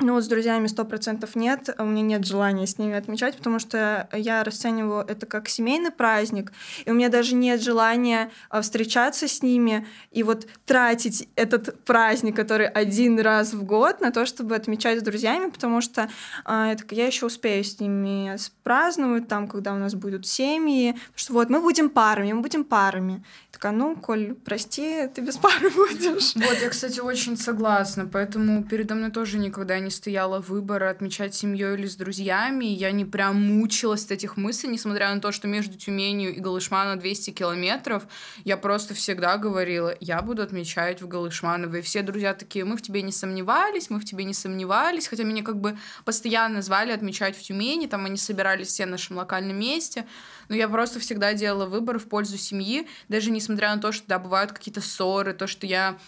ну, 0.00 0.14
вот 0.14 0.24
с 0.24 0.28
друзьями 0.28 0.68
сто 0.68 0.84
процентов 0.84 1.34
нет, 1.34 1.74
у 1.78 1.84
меня 1.84 2.02
нет 2.02 2.24
желания 2.24 2.66
с 2.66 2.78
ними 2.78 2.94
отмечать, 2.94 3.36
потому 3.36 3.58
что 3.58 4.08
я 4.12 4.44
расцениваю 4.44 5.04
это 5.04 5.26
как 5.26 5.48
семейный 5.48 5.90
праздник, 5.90 6.52
и 6.84 6.90
у 6.90 6.94
меня 6.94 7.08
даже 7.08 7.34
нет 7.34 7.60
желания 7.60 8.30
а, 8.48 8.62
встречаться 8.62 9.26
с 9.26 9.42
ними 9.42 9.86
и 10.12 10.22
вот 10.22 10.46
тратить 10.66 11.28
этот 11.34 11.82
праздник, 11.84 12.36
который 12.36 12.68
один 12.68 13.18
раз 13.18 13.52
в 13.52 13.64
год, 13.64 14.00
на 14.00 14.12
то, 14.12 14.24
чтобы 14.24 14.54
отмечать 14.54 15.00
с 15.00 15.02
друзьями, 15.02 15.50
потому 15.50 15.80
что 15.80 16.08
так, 16.44 16.92
я 16.92 17.06
еще 17.06 17.26
успею 17.26 17.64
с 17.64 17.80
ними 17.80 18.36
праздновать, 18.62 19.28
там, 19.28 19.48
когда 19.48 19.72
у 19.72 19.78
нас 19.78 19.94
будут 19.94 20.26
семьи, 20.26 20.96
что 21.14 21.32
вот 21.32 21.50
мы 21.50 21.60
будем 21.60 21.90
парами, 21.90 22.32
мы 22.32 22.42
будем 22.42 22.64
парами. 22.64 23.24
Такая, 23.58 23.72
ну, 23.72 23.96
Коль, 23.96 24.34
прости, 24.34 25.08
ты 25.12 25.20
без 25.20 25.36
пары 25.36 25.70
будешь. 25.70 26.36
Вот, 26.36 26.62
я, 26.62 26.68
кстати, 26.68 27.00
очень 27.00 27.36
согласна, 27.36 28.06
поэтому 28.06 28.62
передо 28.62 28.94
мной 28.94 29.10
тоже 29.10 29.38
никогда 29.38 29.80
не 29.80 29.90
стояла 29.90 30.38
выбора 30.38 30.90
отмечать 30.90 31.34
семьей 31.34 31.74
или 31.74 31.86
с 31.88 31.96
друзьями, 31.96 32.66
я 32.66 32.92
не 32.92 33.04
прям 33.04 33.42
мучилась 33.42 34.04
от 34.04 34.12
этих 34.12 34.36
мыслей, 34.36 34.70
несмотря 34.70 35.12
на 35.12 35.20
то, 35.20 35.32
что 35.32 35.48
между 35.48 35.76
Тюменью 35.76 36.36
и 36.36 36.38
Галышманом 36.38 37.00
200 37.00 37.30
километров, 37.30 38.04
я 38.44 38.56
просто 38.56 38.94
всегда 38.94 39.36
говорила, 39.38 39.92
я 39.98 40.22
буду 40.22 40.42
отмечать 40.42 41.02
в 41.02 41.08
Галышманово, 41.08 41.76
и 41.76 41.82
все 41.82 42.02
друзья 42.02 42.34
такие, 42.34 42.64
мы 42.64 42.76
в 42.76 42.82
тебе 42.82 43.02
не 43.02 43.12
сомневались, 43.12 43.90
мы 43.90 43.98
в 43.98 44.04
тебе 44.04 44.22
не 44.22 44.34
сомневались, 44.34 45.08
хотя 45.08 45.24
меня 45.24 45.42
как 45.42 45.60
бы 45.60 45.76
постоянно 46.04 46.62
звали 46.62 46.92
отмечать 46.92 47.36
в 47.36 47.42
Тюмени, 47.42 47.86
там 47.86 48.04
они 48.04 48.18
собирались 48.18 48.68
все 48.68 48.86
в 48.86 48.90
нашем 48.90 49.16
локальном 49.16 49.58
месте, 49.58 50.06
но 50.48 50.54
я 50.54 50.68
просто 50.68 51.00
всегда 51.00 51.34
делала 51.34 51.66
выбор 51.66 51.98
в 51.98 52.08
пользу 52.08 52.36
семьи, 52.36 52.86
даже 53.08 53.30
несмотря 53.30 53.74
на 53.74 53.80
то, 53.80 53.92
что, 53.92 54.06
да, 54.08 54.18
бывают 54.18 54.52
какие-то 54.52 54.80
ссоры, 54.80 55.34
то, 55.34 55.46
что 55.46 55.66
я 55.66 55.98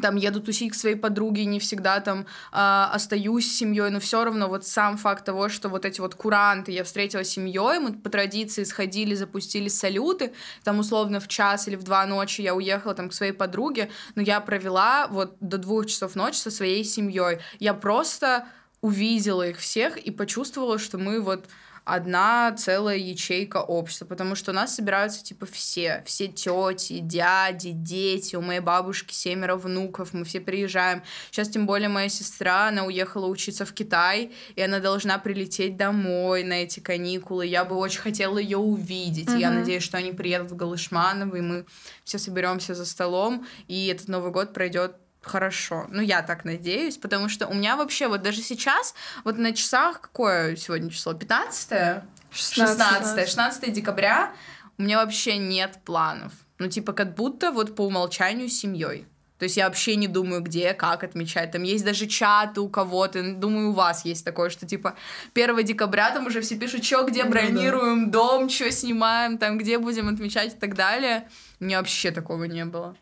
там 0.00 0.16
еду 0.16 0.40
тусить 0.40 0.72
к 0.72 0.74
своей 0.74 0.96
подруге, 0.96 1.44
не 1.44 1.60
всегда 1.60 2.00
там 2.00 2.20
э, 2.20 2.24
остаюсь 2.52 3.50
с 3.50 3.56
семьей, 3.56 3.90
но 3.90 4.00
все 4.00 4.24
равно 4.24 4.48
вот 4.48 4.66
сам 4.66 4.96
факт 4.96 5.24
того, 5.24 5.48
что 5.48 5.68
вот 5.68 5.84
эти 5.84 6.00
вот 6.00 6.14
куранты 6.14 6.72
я 6.72 6.84
встретила 6.84 7.24
семьей, 7.24 7.78
мы 7.78 7.92
по 7.92 8.10
традиции 8.10 8.64
сходили, 8.64 9.14
запустили 9.14 9.68
салюты, 9.68 10.32
там 10.64 10.78
условно 10.78 11.20
в 11.20 11.28
час 11.28 11.68
или 11.68 11.76
в 11.76 11.84
два 11.84 12.06
ночи 12.06 12.40
я 12.40 12.54
уехала 12.54 12.94
там 12.94 13.08
к 13.08 13.14
своей 13.14 13.32
подруге, 13.32 13.90
но 14.14 14.22
я 14.22 14.40
провела 14.40 15.06
вот 15.08 15.36
до 15.40 15.58
двух 15.58 15.86
часов 15.86 16.14
ночи 16.16 16.38
со 16.38 16.50
своей 16.50 16.84
семьей. 16.84 17.38
Я 17.60 17.74
просто 17.74 18.46
увидела 18.80 19.48
их 19.48 19.58
всех 19.58 19.96
и 19.96 20.10
почувствовала, 20.10 20.78
что 20.78 20.98
мы 20.98 21.20
вот 21.20 21.48
одна 21.84 22.52
целая 22.52 22.96
ячейка 22.96 23.58
общества, 23.58 24.06
потому 24.06 24.34
что 24.34 24.50
у 24.50 24.54
нас 24.54 24.74
собираются 24.74 25.22
типа 25.22 25.46
все, 25.46 26.02
все 26.06 26.28
тети, 26.28 26.98
дяди, 27.00 27.70
дети, 27.70 28.36
у 28.36 28.40
моей 28.40 28.60
бабушки 28.60 29.12
семеро 29.12 29.56
внуков, 29.56 30.14
мы 30.14 30.24
все 30.24 30.40
приезжаем. 30.40 31.02
Сейчас 31.30 31.48
тем 31.48 31.66
более 31.66 31.88
моя 31.88 32.08
сестра, 32.08 32.68
она 32.68 32.84
уехала 32.84 33.26
учиться 33.26 33.66
в 33.66 33.72
Китай, 33.72 34.32
и 34.56 34.62
она 34.62 34.80
должна 34.80 35.18
прилететь 35.18 35.76
домой 35.76 36.42
на 36.42 36.54
эти 36.54 36.80
каникулы. 36.80 37.46
Я 37.46 37.64
бы 37.64 37.76
очень 37.76 38.00
хотела 38.00 38.38
ее 38.38 38.58
увидеть. 38.58 39.28
Mm-hmm. 39.28 39.38
Я 39.38 39.50
надеюсь, 39.50 39.82
что 39.82 39.98
они 39.98 40.12
приедут 40.12 40.50
в 40.50 40.56
Галышманово, 40.56 41.36
и 41.36 41.40
мы 41.40 41.66
все 42.04 42.18
соберемся 42.18 42.74
за 42.74 42.86
столом, 42.86 43.46
и 43.68 43.86
этот 43.88 44.08
Новый 44.08 44.32
год 44.32 44.52
пройдет 44.54 44.96
хорошо. 45.24 45.86
Ну, 45.88 46.00
я 46.00 46.22
так 46.22 46.44
надеюсь, 46.44 46.96
потому 46.96 47.28
что 47.28 47.46
у 47.46 47.54
меня 47.54 47.76
вообще 47.76 48.08
вот 48.08 48.22
даже 48.22 48.42
сейчас, 48.42 48.94
вот 49.24 49.38
на 49.38 49.52
часах, 49.52 50.00
какое 50.00 50.56
сегодня 50.56 50.90
число? 50.90 51.14
15? 51.14 52.02
16. 52.30 53.28
16, 53.28 53.72
декабря 53.72 54.32
у 54.78 54.82
меня 54.82 54.98
вообще 54.98 55.36
нет 55.36 55.78
планов. 55.84 56.32
Ну, 56.58 56.68
типа, 56.68 56.92
как 56.92 57.14
будто 57.14 57.50
вот 57.50 57.74
по 57.76 57.82
умолчанию 57.82 58.48
семьей. 58.48 59.06
То 59.38 59.46
есть 59.46 59.56
я 59.56 59.66
вообще 59.66 59.96
не 59.96 60.06
думаю, 60.06 60.40
где, 60.42 60.72
как 60.74 61.02
отмечать. 61.02 61.50
Там 61.50 61.64
есть 61.64 61.84
даже 61.84 62.06
чаты 62.06 62.60
у 62.60 62.68
кого-то. 62.68 63.34
Думаю, 63.34 63.70
у 63.70 63.72
вас 63.72 64.04
есть 64.04 64.24
такое, 64.24 64.48
что 64.48 64.64
типа 64.64 64.94
1 65.34 65.64
декабря 65.64 66.12
там 66.12 66.26
уже 66.26 66.40
все 66.40 66.56
пишут, 66.56 66.84
что 66.84 67.02
где 67.02 67.24
бронируем 67.24 68.10
дом, 68.10 68.48
что 68.48 68.70
снимаем, 68.70 69.36
там 69.36 69.58
где 69.58 69.78
будем 69.78 70.08
отмечать 70.08 70.54
и 70.54 70.56
так 70.56 70.74
далее. 70.74 71.28
У 71.60 71.64
меня 71.64 71.78
вообще 71.78 72.12
такого 72.12 72.44
не 72.44 72.64
было. 72.64 72.96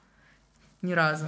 Ни 0.81 0.95
разу. 0.95 1.27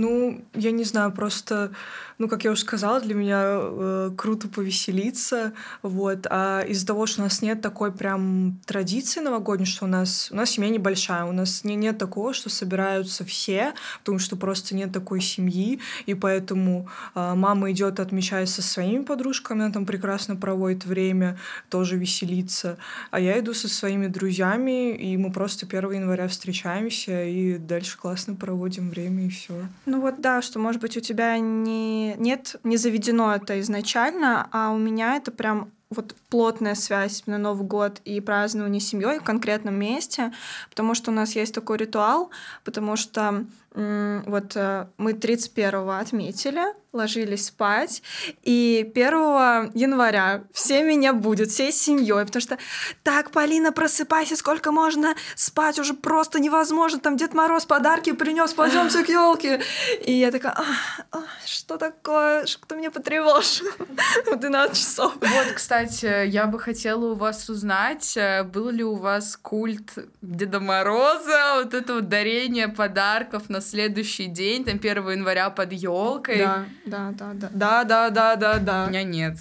Ну, 0.00 0.40
я 0.54 0.70
не 0.70 0.84
знаю, 0.84 1.12
просто 1.12 1.72
ну, 2.20 2.28
как 2.28 2.44
я 2.44 2.50
уже 2.50 2.60
сказала, 2.60 3.00
для 3.00 3.14
меня 3.14 3.40
э, 3.42 4.10
круто 4.14 4.46
повеселиться, 4.46 5.54
вот. 5.80 6.26
А 6.28 6.60
из-за 6.68 6.86
того, 6.86 7.06
что 7.06 7.22
у 7.22 7.24
нас 7.24 7.40
нет 7.40 7.62
такой 7.62 7.90
прям 7.90 8.60
традиции 8.66 9.20
новогодней, 9.20 9.64
что 9.64 9.86
у 9.86 9.88
нас 9.88 10.28
у 10.30 10.36
нас 10.36 10.50
семья 10.50 10.68
небольшая, 10.68 11.24
у 11.24 11.32
нас 11.32 11.64
не, 11.64 11.76
нет 11.76 11.96
такого, 11.96 12.34
что 12.34 12.50
собираются 12.50 13.24
все, 13.24 13.72
потому 14.00 14.18
что 14.18 14.36
просто 14.36 14.74
нет 14.76 14.92
такой 14.92 15.22
семьи, 15.22 15.80
и 16.04 16.12
поэтому 16.12 16.90
э, 17.14 17.34
мама 17.34 17.70
идет 17.72 18.00
отмечать 18.00 18.50
со 18.50 18.60
своими 18.60 19.02
подружками, 19.02 19.62
она 19.62 19.72
там 19.72 19.86
прекрасно 19.86 20.36
проводит 20.36 20.84
время, 20.84 21.38
тоже 21.70 21.96
веселится, 21.96 22.76
а 23.10 23.18
я 23.18 23.38
иду 23.38 23.54
со 23.54 23.66
своими 23.66 24.08
друзьями, 24.08 24.94
и 24.94 25.16
мы 25.16 25.32
просто 25.32 25.64
1 25.64 25.92
января 25.92 26.28
встречаемся 26.28 27.24
и 27.24 27.56
дальше 27.56 27.96
классно 27.96 28.34
проводим 28.34 28.90
время 28.90 29.24
и 29.24 29.30
все. 29.30 29.54
Ну 29.90 30.00
вот 30.00 30.20
да, 30.20 30.40
что 30.40 30.60
может 30.60 30.80
быть 30.80 30.96
у 30.96 31.00
тебя 31.00 31.36
не 31.40 32.14
нет, 32.14 32.54
не 32.62 32.76
заведено 32.76 33.34
это 33.34 33.58
изначально, 33.58 34.48
а 34.52 34.70
у 34.70 34.78
меня 34.78 35.16
это 35.16 35.32
прям 35.32 35.72
вот 35.90 36.14
плотная 36.28 36.76
связь 36.76 37.24
на 37.26 37.38
Новый 37.38 37.66
год 37.66 38.00
и 38.04 38.20
празднование 38.20 38.80
семьей 38.80 39.18
в 39.18 39.24
конкретном 39.24 39.74
месте, 39.74 40.32
потому 40.68 40.94
что 40.94 41.10
у 41.10 41.14
нас 41.14 41.34
есть 41.34 41.52
такой 41.52 41.76
ритуал, 41.76 42.30
потому 42.62 42.94
что 42.94 43.44
вот 43.72 44.56
э, 44.56 44.86
мы 44.96 45.12
31-го 45.12 45.90
отметили, 45.90 46.62
ложились 46.92 47.46
спать, 47.46 48.02
и 48.42 48.90
1 48.94 49.72
января 49.74 50.42
все 50.52 50.82
меня 50.82 51.12
будут, 51.12 51.50
всей 51.50 51.72
семьей, 51.72 52.24
потому 52.26 52.40
что 52.40 52.58
так, 53.04 53.30
Полина, 53.30 53.70
просыпайся, 53.70 54.36
сколько 54.36 54.72
можно 54.72 55.14
спать, 55.36 55.78
уже 55.78 55.94
просто 55.94 56.40
невозможно, 56.40 56.98
там 56.98 57.16
Дед 57.16 57.32
Мороз 57.32 57.64
подарки 57.64 58.12
принес, 58.12 58.54
пойдемте 58.54 59.04
к 59.04 59.08
елке. 59.08 59.62
И 60.04 60.12
я 60.12 60.32
такая, 60.32 60.52
а, 60.52 60.64
а, 61.12 61.22
что 61.46 61.76
такое, 61.76 62.46
кто 62.60 62.74
меня 62.74 62.90
потревожил 62.90 63.68
в 64.26 64.36
12 64.36 64.76
часов. 64.76 65.14
Вот, 65.20 65.52
кстати, 65.54 66.26
я 66.26 66.46
бы 66.46 66.58
хотела 66.58 67.12
у 67.12 67.14
вас 67.14 67.48
узнать, 67.48 68.16
э, 68.16 68.42
был 68.42 68.70
ли 68.70 68.82
у 68.82 68.96
вас 68.96 69.36
культ 69.36 69.92
Деда 70.22 70.58
Мороза, 70.58 71.62
вот 71.62 71.72
это 71.72 71.94
вот 71.94 72.08
дарение 72.08 72.66
подарков 72.66 73.48
на 73.48 73.59
следующий 73.60 74.26
день, 74.26 74.64
там 74.64 74.76
1 74.76 75.10
января 75.10 75.50
под 75.50 75.72
елкой. 75.72 76.38
Да, 76.38 76.64
да, 76.86 77.12
да, 77.12 77.32
да. 77.34 77.50
Да, 77.52 77.84
да, 77.84 78.10
да, 78.10 78.36
да, 78.36 78.58
да. 78.58 78.84
У 78.86 78.88
меня 78.88 79.02
нет. 79.02 79.36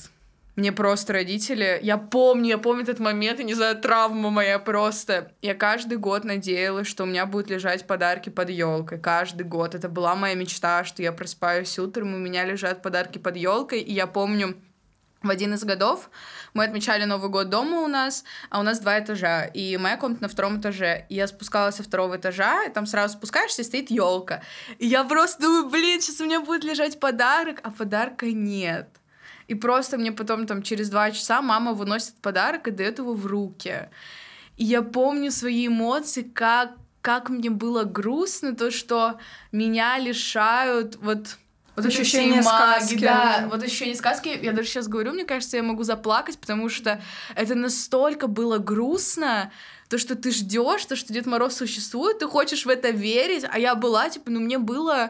Мне 0.56 0.74
просто 0.74 1.14
родители... 1.14 1.80
Я 1.82 1.98
помню, 1.98 2.50
я 2.50 2.58
помню 2.58 2.84
этот 2.84 3.00
момент, 3.00 3.40
и 3.40 3.46
не 3.46 3.54
знаю, 3.54 3.78
травма 3.78 4.30
моя 4.30 4.60
просто. 4.60 5.32
Я 5.42 5.56
каждый 5.56 5.98
год 5.98 6.26
надеялась, 6.26 6.86
что 6.86 7.04
у 7.04 7.06
меня 7.06 7.26
будут 7.26 7.50
лежать 7.50 7.88
подарки 7.88 8.30
под 8.30 8.50
елкой. 8.50 9.00
Каждый 9.00 9.44
год. 9.44 9.74
Это 9.74 9.88
была 9.88 10.16
моя 10.16 10.36
мечта, 10.36 10.84
что 10.84 11.02
я 11.02 11.14
просыпаюсь 11.14 11.80
утром, 11.80 12.14
у 12.14 12.18
меня 12.18 12.44
лежат 12.44 12.82
подарки 12.82 13.20
под 13.20 13.38
елкой. 13.38 13.80
И 13.80 13.94
я 13.94 14.06
помню, 14.06 14.58
в 15.22 15.30
один 15.30 15.54
из 15.54 15.64
годов 15.64 16.10
мы 16.54 16.64
отмечали 16.64 17.04
Новый 17.04 17.30
год 17.30 17.50
дома 17.50 17.82
у 17.82 17.88
нас, 17.88 18.24
а 18.50 18.60
у 18.60 18.64
нас 18.64 18.80
два 18.80 19.00
этажа, 19.00 19.44
и 19.46 19.78
моя 19.78 19.98
комната 19.98 20.24
на 20.24 20.30
втором 20.30 20.60
этаже. 20.60 21.06
И 21.10 21.16
я 21.16 21.28
спускалась 21.28 21.76
со 21.76 21.84
второго 21.84 22.18
этажа, 22.18 22.64
и 22.66 22.70
там 22.72 22.86
сразу 22.86 23.18
спускаешься, 23.18 23.62
и 23.62 23.66
стоит 23.66 23.92
елка. 23.92 24.42
И 24.78 24.88
я 24.88 25.04
просто 25.04 25.42
думаю, 25.42 25.70
блин, 25.70 26.02
сейчас 26.02 26.22
у 26.22 26.26
меня 26.26 26.40
будет 26.40 26.64
лежать 26.64 27.00
подарок, 27.00 27.60
а 27.64 27.72
подарка 27.72 28.28
нет. 28.28 28.88
И 29.48 29.56
просто 29.56 29.98
мне 29.98 30.12
потом 30.12 30.46
там 30.48 30.62
через 30.62 30.90
два 30.90 31.12
часа 31.12 31.42
мама 31.42 31.74
выносит 31.74 32.16
подарок 32.22 32.68
и 32.68 32.72
дает 32.72 33.00
его 33.00 33.14
в 33.14 33.26
руки. 33.26 33.90
И 34.58 34.64
я 34.64 34.82
помню 34.82 35.32
свои 35.32 35.68
эмоции, 35.68 36.22
как, 36.22 36.74
как 37.02 37.30
мне 37.30 37.50
было 37.50 37.84
грустно, 37.84 38.56
то, 38.56 38.72
что 38.72 39.20
меня 39.52 39.98
лишают 39.98 40.98
вот 40.98 41.38
вот 41.82 41.92
ощущение 41.92 42.44
сказки. 42.44 42.96
Да, 42.96 43.48
вот 43.50 43.64
ощущение 43.64 43.96
сказки. 43.96 44.38
Я 44.42 44.54
даже 44.54 44.68
сейчас 44.68 44.88
говорю, 44.88 45.14
мне 45.14 45.26
кажется, 45.26 45.58
я 45.58 45.64
могу 45.64 45.84
заплакать, 45.84 46.38
потому 46.38 46.70
что 46.70 47.02
это 47.36 47.56
настолько 47.56 48.28
было 48.28 48.58
грустно, 48.58 49.52
то, 49.90 49.98
что 49.98 50.16
ты 50.16 50.32
ждешь, 50.32 50.86
то, 50.86 50.96
что 50.96 51.14
Дед 51.14 51.26
Мороз 51.26 51.56
существует, 51.56 52.20
ты 52.20 52.28
хочешь 52.28 52.66
в 52.66 52.70
это 52.70 52.92
верить, 52.92 53.44
а 53.50 53.58
я 53.58 53.74
была, 53.76 54.10
типа, 54.10 54.30
ну, 54.30 54.40
мне 54.40 54.60
было, 54.60 55.10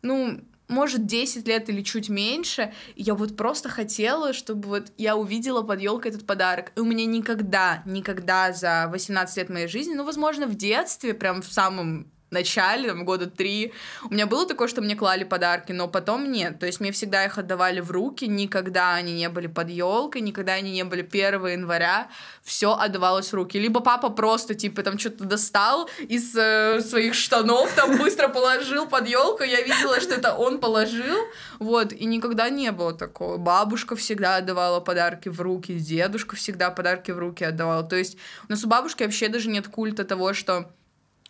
ну, 0.00 0.40
может, 0.68 1.06
10 1.06 1.46
лет 1.46 1.68
или 1.68 1.82
чуть 1.82 2.08
меньше, 2.08 2.72
и 2.94 3.02
я 3.02 3.14
вот 3.14 3.36
просто 3.36 3.68
хотела, 3.68 4.32
чтобы 4.32 4.68
вот 4.68 4.92
я 4.96 5.16
увидела 5.16 5.62
под 5.62 5.80
елкой 5.80 6.10
этот 6.10 6.26
подарок. 6.26 6.72
И 6.74 6.80
у 6.80 6.84
меня 6.84 7.04
никогда, 7.04 7.82
никогда 7.84 8.52
за 8.52 8.88
18 8.90 9.36
лет 9.36 9.50
моей 9.50 9.68
жизни, 9.68 9.94
ну, 9.94 10.04
возможно, 10.04 10.46
в 10.46 10.54
детстве, 10.54 11.12
прям 11.12 11.42
в 11.42 11.52
самом 11.52 12.10
начале, 12.34 12.88
там, 12.88 13.04
года 13.04 13.30
три. 13.30 13.72
У 14.04 14.12
меня 14.12 14.26
было 14.26 14.46
такое, 14.46 14.68
что 14.68 14.82
мне 14.82 14.96
клали 14.96 15.24
подарки, 15.24 15.72
но 15.72 15.88
потом 15.88 16.30
нет. 16.30 16.58
То 16.58 16.66
есть 16.66 16.80
мне 16.80 16.92
всегда 16.92 17.24
их 17.24 17.38
отдавали 17.38 17.80
в 17.80 17.90
руки, 17.90 18.26
никогда 18.26 18.94
они 18.94 19.14
не 19.14 19.28
были 19.28 19.46
под 19.46 19.70
елкой, 19.70 20.20
никогда 20.20 20.52
они 20.52 20.72
не 20.72 20.84
были 20.84 21.02
1 21.02 21.46
января. 21.46 22.08
Все 22.42 22.74
отдавалось 22.74 23.32
в 23.32 23.34
руки. 23.34 23.58
Либо 23.58 23.80
папа 23.80 24.10
просто, 24.10 24.54
типа, 24.54 24.82
там 24.82 24.98
что-то 24.98 25.24
достал 25.24 25.88
из 25.98 26.36
э, 26.36 26.80
своих 26.80 27.14
штанов, 27.14 27.72
там 27.74 27.96
быстро 27.96 28.28
положил 28.28 28.86
под 28.86 29.08
елку. 29.08 29.44
Я 29.44 29.62
видела, 29.62 30.00
что 30.00 30.14
это 30.14 30.34
он 30.34 30.58
положил. 30.58 31.16
Вот, 31.58 31.92
и 31.92 32.04
никогда 32.04 32.50
не 32.50 32.70
было 32.72 32.92
такого. 32.92 33.38
Бабушка 33.38 33.96
всегда 33.96 34.36
отдавала 34.36 34.80
подарки 34.80 35.28
в 35.28 35.40
руки, 35.40 35.78
дедушка 35.78 36.36
всегда 36.36 36.70
подарки 36.70 37.12
в 37.12 37.18
руки 37.18 37.44
отдавал. 37.44 37.88
То 37.88 37.96
есть 37.96 38.18
у 38.48 38.52
нас 38.52 38.64
у 38.64 38.68
бабушки 38.68 39.02
вообще 39.02 39.28
даже 39.28 39.48
нет 39.48 39.68
культа 39.68 40.04
того, 40.04 40.34
что 40.34 40.70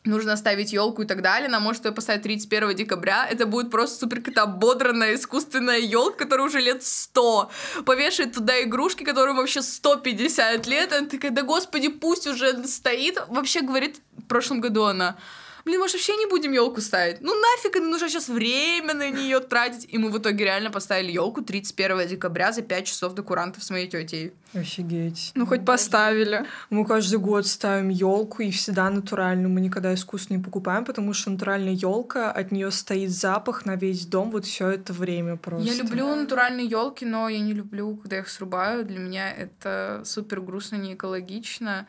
нужно 0.05 0.37
ставить 0.37 0.73
елку 0.73 1.03
и 1.03 1.07
так 1.07 1.23
далее. 1.23 1.49
Она 1.49 1.61
может 1.61 1.85
ее 1.85 1.93
поставить 1.93 2.23
31 2.23 2.75
декабря. 2.75 3.27
Это 3.27 3.47
будет 3.47 3.71
просто 3.71 4.01
супер 4.01 4.19
какая-то 4.19 4.43
ободранная 4.43 5.15
искусственная 5.15 5.79
елка, 5.79 6.25
которая 6.25 6.47
уже 6.47 6.61
лет 6.61 6.83
100. 6.83 7.51
Повешает 7.85 8.35
туда 8.35 8.63
игрушки, 8.63 9.05
которым 9.05 9.37
вообще 9.37 9.63
150 9.63 10.67
лет. 10.67 10.93
Она 10.93 11.09
такая, 11.09 11.31
да 11.31 11.43
господи, 11.43 11.89
пусть 11.89 12.27
уже 12.27 12.65
стоит. 12.67 13.19
Вообще 13.29 13.63
говорит, 13.63 14.01
в 14.19 14.25
прошлом 14.25 14.61
году 14.61 14.85
она 14.85 15.17
блин, 15.65 15.81
может, 15.81 15.95
вообще 15.95 16.17
не 16.17 16.27
будем 16.27 16.53
елку 16.53 16.81
ставить? 16.81 17.21
Ну 17.21 17.35
нафиг, 17.35 17.77
нужно 17.81 18.09
сейчас 18.09 18.29
время 18.29 18.95
на 18.95 19.11
нее 19.11 19.41
тратить. 19.41 19.87
И 19.93 19.99
мы 19.99 20.11
в 20.11 20.19
итоге 20.19 20.45
реально 20.45 20.71
поставили 20.71 21.13
елку 21.13 21.43
31 21.43 22.07
декабря 22.09 22.53
за 22.53 22.63
5 22.63 22.87
часов 22.87 23.15
до 23.15 23.23
курантов 23.23 23.63
с 23.63 23.71
моей 23.71 23.89
тетей. 23.89 24.33
Офигеть. 24.55 25.33
Ну, 25.35 25.47
хоть 25.47 25.65
поставили. 25.65 26.47
Мы 26.71 26.87
каждый 26.87 27.19
год 27.19 27.47
ставим 27.47 27.89
елку 27.89 28.43
и 28.43 28.51
всегда 28.51 28.89
натуральную. 28.91 29.49
Мы 29.49 29.61
никогда 29.61 29.93
искусственную 29.95 30.39
не 30.41 30.45
покупаем, 30.45 30.85
потому 30.85 31.13
что 31.13 31.31
натуральная 31.31 31.73
елка, 31.73 32.31
от 32.31 32.53
нее 32.53 32.71
стоит 32.71 33.11
запах 33.11 33.67
на 33.67 33.77
весь 33.77 34.07
дом 34.07 34.31
вот 34.31 34.45
все 34.45 34.69
это 34.69 34.93
время 34.93 35.37
просто. 35.37 35.69
Я 35.69 35.75
люблю 35.75 36.15
натуральные 36.15 36.67
елки, 36.67 37.05
но 37.05 37.29
я 37.29 37.41
не 37.41 37.53
люблю, 37.53 37.97
когда 37.97 38.19
их 38.19 38.29
срубаю. 38.29 38.85
Для 38.85 38.99
меня 38.99 39.33
это 39.33 40.03
супер 40.05 40.41
грустно, 40.41 40.77
не 40.77 40.95
экологично. 40.95 41.87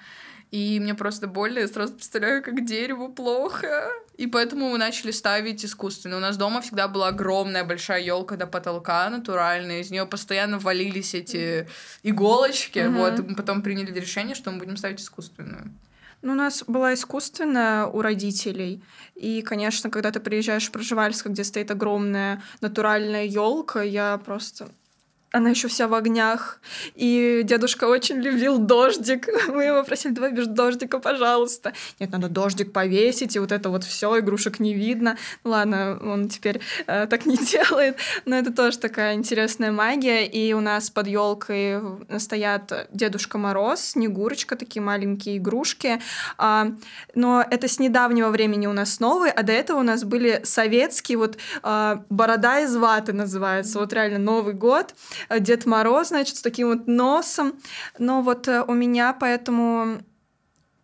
И 0.55 0.79
мне 0.79 0.95
просто 0.95 1.27
больно, 1.27 1.59
я 1.59 1.67
сразу 1.67 1.91
представляю, 1.91 2.41
как 2.41 2.63
дереву 2.63 3.09
плохо. 3.09 3.89
И 4.15 4.25
поэтому 4.25 4.69
мы 4.69 4.77
начали 4.77 5.12
ставить 5.12 5.65
искусственно. 5.65 6.15
У 6.15 6.21
нас 6.21 6.38
дома 6.38 6.62
всегда 6.62 6.88
была 6.88 7.09
огромная 7.09 7.65
большая 7.65 8.01
елка 8.01 8.38
до 8.38 8.47
потолка 8.47 9.09
натуральная, 9.09 9.81
из 9.81 9.91
нее 9.91 10.05
постоянно 10.05 10.57
валились 10.57 11.13
эти 11.13 11.67
иголочки. 12.03 12.79
Mm-hmm. 12.79 12.97
Вот, 12.97 13.27
мы 13.27 13.35
потом 13.35 13.63
приняли 13.63 14.00
решение, 14.00 14.33
что 14.33 14.50
мы 14.50 14.59
будем 14.59 14.77
ставить 14.77 15.01
искусственную. 15.01 15.74
Ну, 16.21 16.31
у 16.31 16.35
нас 16.35 16.63
была 16.67 16.93
искусственная 16.93 17.88
у 17.88 18.01
родителей. 18.01 18.81
И, 19.15 19.41
конечно, 19.41 19.89
когда 19.89 20.12
ты 20.12 20.21
приезжаешь 20.21 20.69
в 20.69 20.71
Проживальск, 20.71 21.25
где 21.25 21.43
стоит 21.43 21.69
огромная 21.69 22.41
натуральная 22.62 23.25
елка, 23.25 23.81
я 23.81 24.17
просто 24.24 24.69
она 25.36 25.50
еще 25.50 25.68
вся 25.68 25.88
в 25.89 25.94
огнях. 25.94 26.60
И 26.96 27.42
дедушка 27.44 27.86
очень 27.86 28.22
любил 28.22 28.58
дождик. 28.58 29.27
Мы 29.50 29.65
его 29.65 29.84
просили, 29.84 30.13
давай 30.13 30.32
без 30.32 30.48
дождика, 30.48 30.98
пожалуйста. 31.00 31.74
Нет, 32.00 32.12
надо 32.12 32.30
дождик 32.30 32.72
повесить, 32.72 33.36
и 33.36 33.39
вот 33.39 33.51
это 33.51 33.70
вот 33.70 33.84
все, 33.84 34.18
игрушек 34.20 34.60
не 34.60 34.74
видно. 34.74 35.18
Ладно, 35.44 36.00
он 36.01 36.30
теперь 36.30 36.62
э, 36.88 37.06
так 37.08 37.25
не 37.25 37.36
делает. 37.51 37.98
Но 38.24 38.38
это 38.38 38.54
тоже 38.54 38.80
такая 38.80 39.15
интересная 39.15 39.74
магия. 39.74 40.25
И 40.25 40.54
у 40.54 40.62
нас 40.62 40.89
под 40.89 41.08
елкой 41.08 41.82
стоят 42.18 42.88
Дедушка 42.94 43.38
Мороз, 43.38 43.82
Снегурочка, 43.82 44.56
такие 44.56 44.82
маленькие 44.82 45.38
игрушки. 45.38 46.01
А, 46.38 46.72
но 47.13 47.46
это 47.51 47.68
с 47.68 47.80
недавнего 47.80 48.30
времени 48.30 48.68
у 48.68 48.74
нас 48.74 49.01
новые, 49.01 49.34
а 49.34 49.44
до 49.44 49.51
этого 49.51 49.80
у 49.80 49.84
нас 49.84 50.06
были 50.06 50.39
советские, 50.46 51.18
вот 51.18 51.38
а, 51.62 52.04
борода 52.10 52.62
из 52.62 52.74
ваты 52.74 53.12
называется. 53.12 53.80
Вот 53.80 53.92
реально 53.92 54.20
Новый 54.20 54.54
год 54.54 54.94
Дед 55.29 55.65
Мороз, 55.65 56.10
значит, 56.10 56.38
с 56.38 56.41
таким 56.41 56.67
вот 56.70 56.88
носом. 56.88 57.53
Но 57.98 58.22
вот 58.22 58.48
э, 58.48 58.63
у 58.63 58.74
меня 58.74 59.13
поэтому 59.13 60.00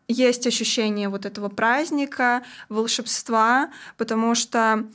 есть 0.07 0.45
ощущение 0.47 1.09
вот 1.09 1.25
этого 1.25 1.49
праздника, 1.49 2.43
волшебства, 2.69 3.71
потому 3.97 4.35
что 4.35 4.85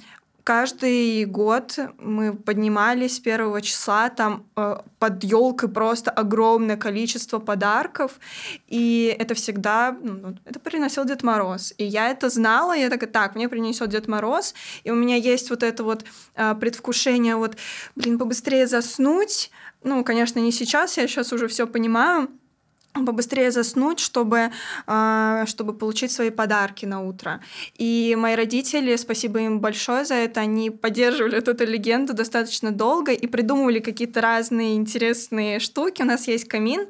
каждый 0.47 1.25
год 1.25 1.77
мы 1.99 2.33
поднимались 2.33 3.19
первого 3.19 3.61
числа, 3.61 4.11
там 4.11 4.47
э, 4.57 4.77
под 5.01 5.25
елкой 5.25 5.69
просто 5.69 6.13
огромное 6.13 6.77
количество 6.77 7.41
подарков, 7.41 8.21
и 8.69 9.17
это 9.19 9.35
всегда, 9.35 9.97
ну, 10.01 10.15
ну, 10.15 10.37
это 10.45 10.61
приносил 10.61 11.05
Дед 11.05 11.25
Мороз. 11.25 11.75
И 11.79 11.85
я 11.85 12.11
это 12.13 12.29
знала, 12.29 12.77
я 12.77 12.91
такая, 12.91 13.11
так, 13.11 13.35
мне 13.35 13.49
принесет 13.49 13.89
Дед 13.89 14.07
Мороз, 14.07 14.55
и 14.85 14.93
у 14.93 14.95
меня 14.95 15.17
есть 15.17 15.51
вот 15.51 15.65
это 15.65 15.83
вот 15.83 16.05
э, 16.37 16.55
предвкушение, 16.55 17.35
вот, 17.35 17.57
блин, 17.97 18.17
побыстрее 18.17 18.69
заснуть, 18.69 19.51
ну, 19.83 20.05
конечно, 20.05 20.39
не 20.39 20.53
сейчас, 20.53 20.97
я 20.97 21.09
сейчас 21.09 21.33
уже 21.33 21.49
все 21.49 21.67
понимаю, 21.67 22.29
побыстрее 23.05 23.51
заснуть, 23.51 23.99
чтобы, 23.99 24.51
а, 24.87 25.45
чтобы 25.47 25.75
получить 25.75 26.13
свои 26.13 26.31
подарки 26.31 26.87
на 26.87 27.03
утро. 27.03 27.41
И 27.77 28.17
мои 28.19 28.35
родители, 28.35 28.97
спасибо 28.97 29.41
им 29.41 29.61
большое 29.61 30.05
за 30.05 30.15
это, 30.15 30.41
они 30.41 30.71
поддерживали 30.71 31.37
эту 31.39 31.53
легенду 31.67 32.15
достаточно 32.15 32.71
долго 32.71 33.13
и 33.13 33.27
придумывали 33.27 33.81
какие-то 33.81 34.21
разные 34.21 34.77
интересные 34.77 35.59
штуки. 35.59 36.03
У 36.03 36.07
нас 36.07 36.29
есть 36.29 36.49
камин, 36.49 36.87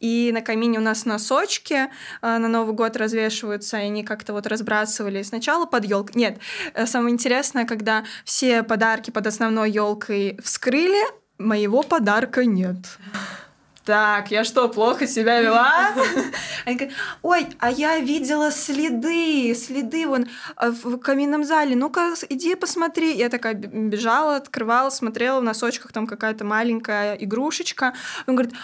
и 0.00 0.30
на 0.32 0.40
камине 0.40 0.78
у 0.78 0.82
нас 0.82 1.04
носочки 1.04 1.88
а, 2.22 2.38
на 2.38 2.48
Новый 2.48 2.74
год 2.74 2.96
развешиваются, 2.96 3.78
и 3.78 3.82
они 3.82 4.04
как-то 4.04 4.32
вот 4.32 4.46
разбрасывали 4.46 5.22
сначала 5.22 5.66
под 5.66 5.84
елкой. 5.84 6.14
Нет, 6.14 6.38
э, 6.74 6.86
самое 6.86 7.12
интересное, 7.12 7.64
когда 7.64 8.04
все 8.24 8.62
подарки 8.62 9.10
под 9.10 9.26
основной 9.26 9.70
елкой 9.70 10.38
вскрыли, 10.42 11.00
моего 11.38 11.82
подарка 11.82 12.44
нет 12.44 12.76
так, 13.84 14.30
я 14.30 14.44
что, 14.44 14.68
плохо 14.68 15.06
себя 15.06 15.40
вела? 15.40 15.92
Они 16.66 16.76
говорят, 16.76 16.96
ой, 17.22 17.46
а 17.58 17.70
я 17.70 17.98
видела 17.98 18.50
следы, 18.50 19.54
следы 19.54 20.06
вон 20.06 20.26
а, 20.56 20.70
в 20.70 20.98
каминном 20.98 21.44
зале, 21.44 21.74
ну-ка, 21.74 22.14
иди 22.28 22.54
посмотри. 22.54 23.16
Я 23.16 23.30
такая 23.30 23.54
бежала, 23.54 24.36
открывала, 24.36 24.90
смотрела, 24.90 25.40
в 25.40 25.44
носочках 25.44 25.92
там 25.92 26.06
какая-то 26.06 26.44
маленькая 26.44 27.14
игрушечка. 27.14 27.94
Он 28.26 28.36
говорит, 28.36 28.54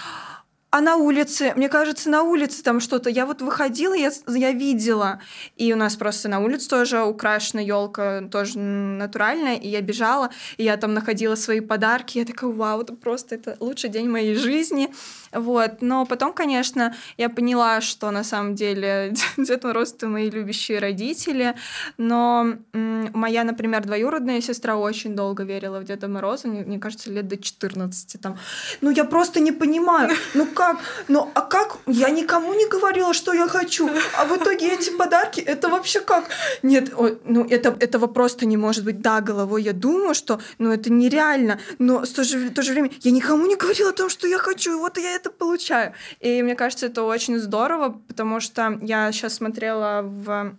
а 0.77 0.81
на 0.83 0.97
улице, 0.97 1.55
мне 1.57 1.71
кажется, 1.71 2.11
на 2.11 2.23
улице 2.23 2.63
там 2.63 2.81
что-то. 2.81 3.09
Я 3.09 3.25
вот 3.25 3.41
выходила, 3.41 3.95
я, 3.95 4.11
я 4.29 4.53
видела. 4.53 5.21
И 5.57 5.73
у 5.73 5.77
нас 5.77 5.97
просто 5.97 6.29
на 6.29 6.41
улице 6.41 6.69
тоже 6.69 7.03
украшена 7.03 7.63
елка, 7.63 8.29
тоже 8.31 8.59
натуральная. 8.59 9.57
И 9.57 9.69
я 9.69 9.81
бежала, 9.81 10.29
и 10.59 10.65
я 10.65 10.77
там 10.77 10.93
находила 10.93 11.35
свои 11.35 11.61
подарки. 11.61 12.19
Я 12.19 12.27
такая, 12.27 12.51
вау, 12.51 12.83
это 12.83 12.93
просто 12.93 13.37
это 13.37 13.57
лучший 13.59 13.89
день 13.89 14.11
моей 14.11 14.35
жизни. 14.35 14.93
Вот. 15.37 15.83
Но 15.83 16.07
потом, 16.07 16.33
конечно, 16.33 16.95
я 17.17 17.29
поняла, 17.29 17.81
что 17.81 18.11
на 18.11 18.25
самом 18.25 18.55
деле 18.55 19.15
Дед 19.37 19.65
Мороз— 19.65 19.93
это 19.97 20.09
мои 20.09 20.31
любящие 20.31 20.79
родители. 20.79 21.55
Но 21.99 22.57
моя, 22.73 23.45
например, 23.45 23.83
двоюродная 23.85 24.41
сестра 24.41 24.77
очень 24.77 25.15
долго 25.15 25.45
верила 25.45 25.81
в 25.81 25.85
Деда 25.85 26.09
Мороза. 26.09 26.49
Мне, 26.49 26.79
кажется, 26.79 27.11
лет 27.11 27.29
до 27.29 27.37
14. 27.37 28.21
Там. 28.21 28.39
Ну, 28.81 28.91
я 28.91 29.05
просто 29.05 29.41
не 29.41 29.53
понимаю. 29.53 30.11
Ну, 30.35 30.47
как? 30.47 30.79
Ну, 31.09 31.31
а 31.35 31.41
как? 31.41 31.79
Я 31.87 32.11
никому 32.11 32.55
не 32.55 32.69
говорила, 32.69 33.15
что 33.15 33.33
я 33.33 33.49
хочу. 33.49 33.89
А 34.19 34.25
в 34.25 34.37
итоге 34.37 34.73
эти 34.73 34.91
подарки, 34.91 35.41
это 35.41 35.69
вообще 35.69 36.01
как? 36.01 36.29
Нет, 36.63 36.93
ну, 37.25 37.45
это, 37.45 37.77
этого 37.81 38.07
просто 38.07 38.47
не 38.47 38.57
может 38.57 38.85
быть. 38.85 39.01
Да, 39.01 39.21
головой 39.21 39.63
я 39.63 39.73
думаю, 39.73 40.15
что, 40.15 40.41
ну, 40.59 40.73
это 40.73 40.93
нереально. 40.93 41.59
Но 41.79 42.01
в 42.01 42.09
то 42.09 42.25
же, 42.25 42.39
в 42.39 42.55
то 42.55 42.63
же 42.63 42.73
время 42.73 42.91
я 43.03 43.11
никому 43.11 43.47
не 43.47 43.57
говорила 43.57 43.91
о 43.91 43.93
том, 43.93 44.09
что 44.09 44.27
я 44.27 44.39
хочу, 44.39 44.79
вот 44.79 44.99
я 44.99 45.15
это 45.15 45.26
получаю. 45.31 45.93
И 46.21 46.43
мне 46.43 46.55
кажется, 46.55 46.87
это 46.87 47.03
очень 47.03 47.39
здорово, 47.39 48.01
потому 48.09 48.41
что 48.41 48.79
я 48.83 49.11
сейчас 49.13 49.35
смотрела 49.35 50.03
в 50.03 50.57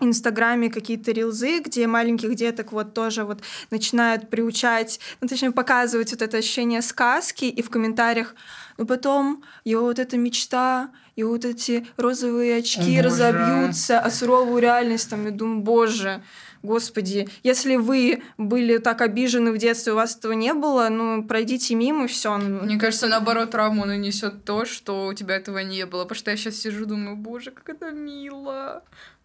Инстаграме 0.00 0.70
какие-то 0.70 1.12
рилзы, 1.12 1.60
где 1.60 1.86
маленьких 1.86 2.34
деток 2.34 2.72
вот 2.72 2.94
тоже 2.94 3.24
вот 3.24 3.42
начинают 3.70 4.30
приучать, 4.30 4.98
ну, 5.20 5.28
точнее, 5.28 5.52
показывать 5.52 6.10
вот 6.10 6.22
это 6.22 6.38
ощущение 6.38 6.80
сказки, 6.80 7.44
и 7.44 7.62
в 7.62 7.70
комментариях 7.70 8.34
но 8.80 8.86
потом 8.86 9.44
его 9.62 9.82
вот 9.82 9.98
эта 9.98 10.16
мечта, 10.16 10.88
и 11.14 11.22
вот 11.22 11.44
эти 11.44 11.86
розовые 11.98 12.56
очки 12.56 12.98
О, 12.98 13.02
разобьются, 13.02 14.00
а 14.00 14.10
суровую 14.10 14.62
реальность 14.62 15.10
там, 15.10 15.26
я 15.26 15.32
думаю, 15.32 15.60
боже, 15.60 16.22
господи, 16.62 17.28
если 17.42 17.76
вы 17.76 18.22
были 18.38 18.78
так 18.78 19.00
обижены 19.00 19.52
в 19.52 19.58
детстве, 19.58 19.92
у 19.92 19.96
вас 19.96 20.16
этого 20.16 20.32
не 20.32 20.52
было, 20.54 20.88
ну, 20.88 21.24
пройдите 21.24 21.74
мимо, 21.74 22.06
все. 22.06 22.36
Мне 22.36 22.78
кажется, 22.78 23.08
наоборот, 23.08 23.50
травму 23.50 23.84
нанесет 23.84 24.44
то, 24.44 24.64
что 24.64 25.06
у 25.06 25.14
тебя 25.14 25.36
этого 25.36 25.58
не 25.58 25.86
было. 25.86 26.02
Потому 26.02 26.18
что 26.18 26.30
я 26.30 26.36
сейчас 26.36 26.56
сижу, 26.56 26.86
думаю, 26.86 27.16
боже, 27.16 27.50
как 27.50 27.68
это 27.68 27.90
мило. 27.90 28.82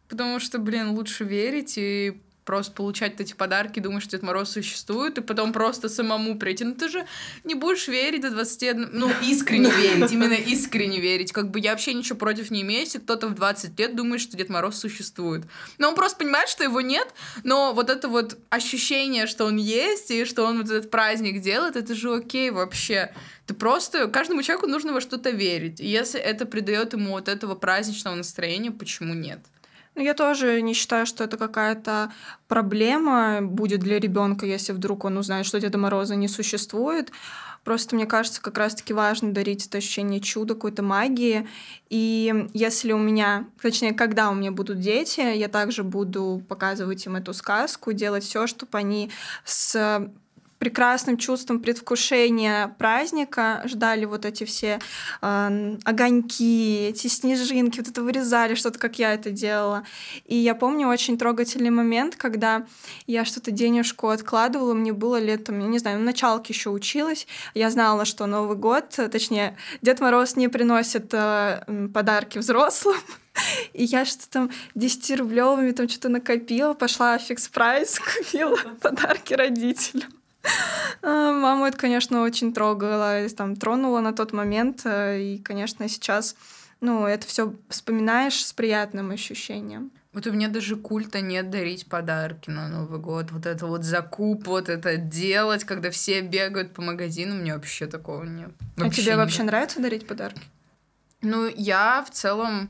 Потому 0.08 0.40
что, 0.40 0.60
блин, 0.60 0.92
лучше 0.92 1.24
верить 1.24 1.78
и 1.78 2.22
просто 2.46 2.74
получать 2.74 3.20
эти 3.20 3.34
подарки, 3.34 3.80
думать, 3.80 4.04
что 4.04 4.12
Дед 4.12 4.22
Мороз 4.22 4.52
существует, 4.52 5.18
и 5.18 5.22
потом 5.22 5.52
просто 5.52 5.90
самому 5.90 6.38
прийти. 6.38 6.64
Ну 6.64 6.76
ты 6.76 6.90
же 6.90 7.06
не 7.44 7.56
будешь 7.56 7.88
верить 7.88 8.22
до 8.22 8.30
21... 8.30 8.90
Ну, 8.94 9.12
искренне 9.24 9.72
верить, 9.72 10.12
именно 10.12 10.34
искренне 10.34 11.02
верить. 11.02 11.32
Как 11.32 11.50
бы 11.50 11.60
я 11.60 11.72
вообще 11.72 11.94
ничего 11.94 12.18
против 12.18 12.52
не 12.52 12.62
имею, 12.62 12.82
если 12.82 13.00
кто-то 13.00 13.28
в 13.28 13.36
20 13.36 13.78
лет 13.80 13.96
думает, 13.96 14.22
что 14.22 14.38
Дед 14.38 14.50
Мороз 14.50 14.78
существует. 14.78 15.44
Но 15.80 15.90
он 15.90 15.96
просто 15.96 16.20
понимает, 16.20 16.48
что 16.48 16.64
его 16.64 16.82
нет, 16.82 17.08
но 17.44 17.74
вот 17.74 17.90
это 17.90 18.08
вот 18.08 18.38
ощущение, 18.50 19.26
что 19.26 19.46
он 19.46 19.58
есть, 19.58 20.12
и 20.12 20.24
что 20.26 20.44
он 20.44 20.60
вот 20.60 20.70
этот 20.70 20.92
праздник 20.92 21.42
делает, 21.42 21.76
это 21.76 21.96
же 21.96 22.14
окей 22.14 22.52
вообще. 22.52 23.12
Ты 23.48 23.54
просто... 23.54 24.08
Каждому 24.08 24.42
человеку 24.42 24.68
нужно 24.68 24.94
во 24.94 25.02
что-то 25.02 25.30
верить. 25.30 25.80
И 25.80 25.88
если 25.88 26.20
это 26.20 26.46
придает 26.46 26.94
ему 26.94 27.12
вот 27.12 27.28
этого 27.28 27.56
праздничного 27.56 28.16
настроения, 28.16 28.72
почему 28.72 29.14
нет? 29.14 29.40
Ну, 29.96 30.02
я 30.02 30.14
тоже 30.14 30.62
не 30.62 30.74
считаю, 30.74 31.06
что 31.06 31.24
это 31.24 31.38
какая-то 31.38 32.12
проблема 32.50 33.40
будет 33.42 33.80
для 33.80 33.98
ребенка, 33.98 34.46
если 34.46 34.74
вдруг 34.74 35.06
он 35.06 35.18
узнает, 35.18 35.46
что 35.46 35.60
Деда 35.60 35.78
Мороза 35.78 36.16
не 36.16 36.28
существует. 36.28 37.12
Просто 37.64 37.96
мне 37.96 38.06
кажется, 38.06 38.42
как 38.42 38.58
раз-таки 38.58 38.94
важно 38.94 39.32
дарить 39.32 39.66
это 39.66 39.80
ощущение 39.80 40.20
чуда, 40.20 40.54
какой-то 40.54 40.84
магии. 40.84 41.48
И 41.90 42.48
если 42.54 42.92
у 42.92 43.00
меня, 43.00 43.48
точнее, 43.62 43.94
когда 43.94 44.30
у 44.30 44.36
меня 44.36 44.52
будут 44.52 44.80
дети, 44.80 45.22
я 45.22 45.48
также 45.48 45.84
буду 45.84 46.44
показывать 46.48 47.06
им 47.06 47.16
эту 47.16 47.34
сказку, 47.34 47.94
делать 47.94 48.24
все, 48.24 48.48
чтобы 48.48 48.78
они 48.78 49.10
с 49.46 50.12
прекрасным 50.60 51.18
чувством 51.18 51.60
предвкушения 51.60 52.70
праздника 52.80 53.62
ждали 53.66 54.06
вот 54.06 54.26
эти 54.26 54.46
все 54.46 54.80
э, 55.22 55.78
огоньки, 55.84 56.88
эти 56.90 57.08
снежинки, 57.08 57.80
вот 57.80 57.90
это 57.90 58.02
вырезали, 58.02 58.56
что-то, 58.56 58.80
как 58.80 58.98
я 59.00 59.14
это 59.14 59.32
делала. 59.32 59.84
И 60.26 60.36
я 60.36 60.56
помню 60.56 60.88
очень 60.88 61.18
трогательный 61.18 61.70
момент, 61.70 62.16
когда 62.16 62.66
я 63.08 63.26
что-то 63.26 63.52
денежку 63.52 64.10
откладывала, 64.10 64.74
мне 64.74 64.94
было 64.94 65.20
лет, 65.20 65.50
я 65.50 65.56
не 65.56 65.80
знаю, 65.80 66.00
в 66.00 66.04
началке 66.04 66.54
еще 66.54 66.70
училась, 66.70 67.28
я 67.54 67.70
знала, 67.70 68.06
что 68.06 68.26
Новый 68.26 68.58
год, 68.58 68.90
точнее, 69.12 69.58
Дед 69.82 70.00
Мороз 70.00 70.36
не 70.36 70.48
приносит 70.48 71.14
э, 71.14 71.90
подарки 71.94 72.38
взрослым, 72.38 72.98
и 73.74 73.84
я 73.84 74.06
что-то 74.06 74.30
там 74.30 74.52
10 74.76 75.20
рублевыми 75.20 75.72
там 75.72 75.90
что-то 75.90 76.10
накопила, 76.10 76.74
пошла 76.74 77.18
в 77.18 77.22
фикс 77.22 77.48
прайс, 77.48 78.00
купила 78.18 78.58
подарки 78.82 79.34
родителям. 79.34 80.12
А, 81.02 81.32
маму 81.32 81.66
это, 81.66 81.78
конечно, 81.78 82.22
очень 82.22 82.54
трогало, 82.54 83.28
там, 83.30 83.56
тронуло 83.56 84.00
на 84.00 84.14
тот 84.14 84.34
момент. 84.34 84.82
Э, 84.86 85.22
и, 85.22 85.38
конечно, 85.38 85.88
сейчас, 85.88 86.36
ну, 86.82 87.06
это 87.06 87.28
все 87.28 87.54
вспоминаешь 87.70 88.44
с 88.46 88.54
приятным 88.54 89.12
ощущением. 89.12 89.92
Вот 90.14 90.26
у 90.28 90.32
меня 90.32 90.48
даже 90.48 90.78
культа 90.78 91.20
нет 91.20 91.50
дарить 91.50 91.88
подарки 91.88 92.50
на 92.50 92.70
Новый 92.70 93.00
год. 93.00 93.32
Вот 93.32 93.46
это 93.46 93.68
вот 93.68 93.84
закуп, 93.84 94.48
вот 94.48 94.70
это 94.70 94.96
делать, 94.96 95.66
когда 95.66 95.92
все 95.92 96.22
бегают 96.22 96.74
по 96.74 96.82
магазину, 96.82 97.36
мне 97.36 97.54
вообще 97.54 97.86
такого 97.86 98.24
нет. 98.24 98.52
Вообще 98.78 99.02
а 99.02 99.04
тебе 99.04 99.12
нет. 99.12 99.18
вообще 99.18 99.44
нравится 99.44 99.82
дарить 99.82 100.08
подарки? 100.08 100.42
Ну, 101.22 101.52
я 101.54 102.02
в 102.08 102.12
целом 102.12 102.70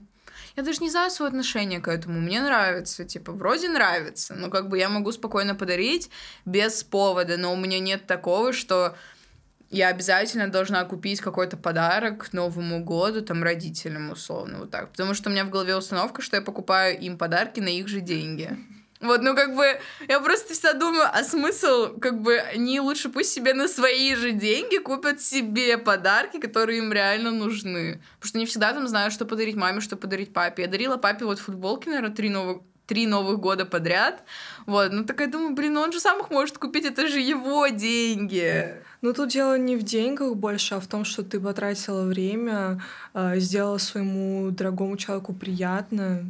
я 0.56 0.63
даже 0.63 0.80
не 0.82 0.89
знаю 0.89 1.12
свое 1.12 1.30
отношение 1.30 1.80
к 1.80 1.88
этому. 1.88 2.20
Мне 2.20 2.41
нравится, 2.41 3.04
типа, 3.06 3.32
вроде 3.32 3.68
нравится, 3.70 4.36
но 4.36 4.50
как 4.50 4.70
бы 4.70 4.78
я 4.78 4.89
могу 4.89 5.12
спокойно 5.12 5.56
подарить 5.56 6.10
без 6.46 6.84
повода, 6.84 7.38
но 7.38 7.54
у 7.54 7.58
меня 7.58 7.80
нет 7.80 8.08
такого, 8.08 8.54
что 8.54 8.96
я 9.70 9.89
обязательно 9.89 10.48
должна 10.48 10.86
купить 10.86 11.20
какой-то 11.20 11.58
подарок 11.58 12.30
к 12.30 12.34
Новому 12.34 12.84
году, 12.84 13.22
там, 13.22 13.44
родителям, 13.44 14.12
условно, 14.12 14.60
вот 14.60 14.72
так. 14.72 14.91
Потому 14.91 15.13
что 15.13 15.30
у 15.30 15.34
меня 15.34 15.44
в 15.44 15.50
голове 15.50 15.76
установка, 15.76 16.22
что 16.22 16.38
я 16.38 16.41
покупаю 16.41 16.98
им 17.00 17.18
подарки 17.18 17.60
на 17.60 17.70
их 17.70 17.88
же 17.88 18.00
деньги. 18.00 18.58
Вот, 19.01 19.21
ну 19.21 19.36
как 19.36 19.55
бы, 19.55 19.65
я 20.08 20.19
просто 20.21 20.53
всегда 20.53 20.73
думаю, 20.73 21.10
а 21.12 21.23
смысл, 21.23 21.97
как 21.99 22.21
бы, 22.21 22.38
они 22.38 22.79
лучше 22.79 23.10
пусть 23.10 23.34
себе 23.34 23.53
на 23.53 23.67
свои 23.67 24.15
же 24.15 24.31
деньги 24.31 24.77
купят 24.77 25.21
себе 25.21 25.77
подарки, 25.77 26.39
которые 26.39 26.77
им 26.77 26.93
реально 26.93 27.31
нужны. 27.31 28.01
Потому 28.15 28.29
что 28.29 28.38
не 28.39 28.45
всегда 28.45 28.73
там 28.73 28.88
знаю, 28.88 29.12
что 29.12 29.25
подарить 29.25 29.55
маме, 29.55 29.81
что 29.81 29.97
подарить 29.97 30.31
папе. 30.34 30.63
Я 30.63 30.69
дарила 30.69 30.95
папе 30.97 31.25
вот 31.25 31.39
футболки, 31.39 31.89
наверное, 31.89 32.15
три 32.15 32.29
новых 32.29 32.62
три 32.86 33.08
новых 33.08 33.39
года 33.39 33.65
подряд. 33.65 34.23
Вот, 34.65 34.91
ну 34.91 35.05
так 35.05 35.19
я 35.19 35.27
думаю, 35.27 35.55
блин, 35.55 35.77
он 35.77 35.91
же 35.91 35.99
сам 35.99 36.19
их 36.19 36.29
может 36.29 36.58
купить, 36.58 36.86
это 36.86 37.08
же 37.08 37.19
его 37.19 37.67
деньги. 37.67 38.75
Ну 39.01 39.13
тут 39.13 39.29
дело 39.29 39.58
не 39.58 39.75
в 39.75 39.84
деньгах 39.84 40.36
больше, 40.36 40.75
а 40.75 40.79
в 40.79 40.88
том, 40.88 41.03
что 41.03 41.23
ты 41.23 41.39
потратила 41.39 42.05
время, 42.05 42.81
а, 43.13 43.38
сделала 43.38 43.77
своему 43.77 44.51
дорогому 44.51 44.97
человеку 44.97 45.34
приятно, 45.34 46.25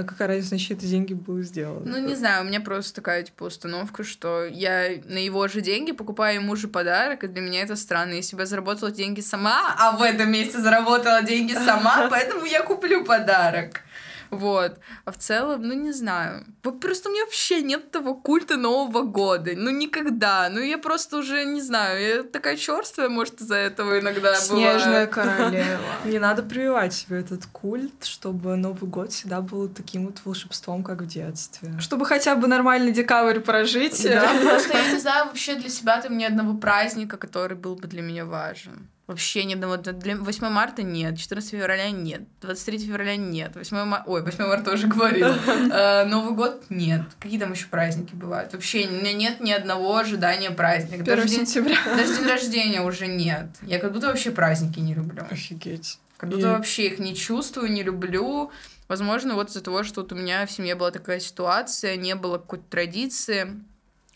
а 0.00 0.04
какая 0.04 0.28
разница, 0.28 0.58
чьи 0.58 0.76
это 0.76 0.86
деньги 0.86 1.14
будут 1.14 1.46
сделаны? 1.46 1.82
Ну, 1.84 1.98
не 1.98 2.14
знаю, 2.14 2.42
у 2.42 2.46
меня 2.46 2.60
просто 2.60 2.94
такая, 2.94 3.22
типа, 3.22 3.44
установка, 3.44 4.04
что 4.04 4.44
я 4.44 5.00
на 5.04 5.18
его 5.18 5.46
же 5.48 5.60
деньги 5.60 5.92
покупаю 5.92 6.40
ему 6.40 6.56
же 6.56 6.68
подарок, 6.68 7.24
и 7.24 7.26
для 7.26 7.42
меня 7.42 7.62
это 7.62 7.76
странно. 7.76 8.14
Если 8.14 8.36
бы 8.36 8.42
я 8.42 8.46
заработала 8.46 8.90
деньги 8.90 9.20
сама, 9.20 9.74
а 9.78 9.96
в 9.96 10.02
этом 10.02 10.30
месяце 10.30 10.60
заработала 10.60 11.22
деньги 11.22 11.54
сама, 11.54 12.08
поэтому 12.10 12.44
я 12.44 12.62
куплю 12.62 13.04
подарок. 13.04 13.82
Вот. 14.30 14.78
А 15.04 15.12
в 15.12 15.18
целом, 15.18 15.62
ну 15.62 15.74
не 15.74 15.92
знаю. 15.92 16.44
Просто 16.62 17.08
у 17.08 17.12
меня 17.12 17.24
вообще 17.24 17.62
нет 17.62 17.90
того 17.90 18.14
культа 18.14 18.56
Нового 18.56 19.02
года. 19.02 19.52
Ну 19.56 19.70
никогда. 19.70 20.48
Ну 20.48 20.60
я 20.60 20.78
просто 20.78 21.18
уже 21.18 21.44
не 21.44 21.60
знаю. 21.60 22.00
Я 22.00 22.22
такая 22.22 22.56
черствая, 22.56 23.08
может, 23.08 23.40
из-за 23.40 23.56
этого 23.56 23.98
иногда 23.98 24.34
Снежная 24.34 25.06
бывает. 25.06 25.10
королева. 25.10 25.80
Не 26.04 26.18
надо 26.18 26.42
прививать 26.42 26.94
себе 26.94 27.20
этот 27.20 27.46
культ, 27.46 28.04
чтобы 28.04 28.56
Новый 28.56 28.88
год 28.88 29.12
всегда 29.12 29.40
был 29.40 29.68
таким 29.68 30.06
вот 30.06 30.20
волшебством, 30.24 30.82
как 30.82 31.02
в 31.02 31.06
детстве. 31.06 31.74
Чтобы 31.80 32.06
хотя 32.06 32.36
бы 32.36 32.46
нормальный 32.46 32.92
декабрь 32.92 33.40
прожить. 33.40 34.02
Да, 34.04 34.30
просто 34.42 34.76
я 34.76 34.92
не 34.92 34.98
знаю 34.98 35.26
вообще 35.26 35.56
для 35.56 35.68
себя 35.68 36.00
там 36.00 36.16
ни 36.16 36.24
одного 36.24 36.56
праздника, 36.56 37.16
который 37.16 37.56
был 37.56 37.74
бы 37.74 37.88
для 37.88 38.02
меня 38.02 38.24
важен. 38.24 38.86
Вообще 39.10 39.42
ни 39.42 39.54
одного. 39.54 39.76
Для 39.76 40.16
8 40.16 40.48
марта 40.50 40.84
нет, 40.84 41.18
14 41.18 41.50
февраля 41.50 41.90
нет, 41.90 42.22
23 42.42 42.78
февраля 42.78 43.16
нет, 43.16 43.56
8 43.56 43.84
марта... 43.84 44.08
Ой, 44.08 44.22
8 44.22 44.46
марта 44.46 44.72
уже 44.72 44.86
говорила. 44.86 45.36
Э, 45.72 46.04
Новый 46.04 46.32
год 46.34 46.62
нет. 46.68 47.02
Какие 47.18 47.40
там 47.40 47.50
еще 47.50 47.66
праздники 47.66 48.14
бывают? 48.14 48.52
Вообще 48.52 48.86
у 48.86 48.92
меня 48.92 49.12
нет 49.12 49.40
ни 49.40 49.50
одного 49.50 49.96
ожидания 49.96 50.52
праздника. 50.52 51.12
1 51.12 51.26
сентября. 51.26 51.76
Даже 51.84 52.18
день 52.18 52.26
рождения 52.28 52.82
уже 52.82 53.08
нет. 53.08 53.48
Я 53.62 53.80
как 53.80 53.92
будто 53.92 54.06
вообще 54.06 54.30
праздники 54.30 54.78
не 54.78 54.94
люблю. 54.94 55.24
Офигеть. 55.28 55.98
Как 56.16 56.30
будто 56.30 56.52
вообще 56.52 56.86
их 56.86 57.00
не 57.00 57.16
чувствую, 57.16 57.72
не 57.72 57.82
люблю. 57.82 58.52
Возможно, 58.86 59.34
вот 59.34 59.48
из-за 59.50 59.60
того, 59.60 59.82
что 59.82 60.02
вот 60.02 60.12
у 60.12 60.14
меня 60.14 60.46
в 60.46 60.52
семье 60.52 60.76
была 60.76 60.92
такая 60.92 61.18
ситуация, 61.18 61.96
не 61.96 62.14
было 62.14 62.38
какой-то 62.38 62.64
традиции. 62.70 63.60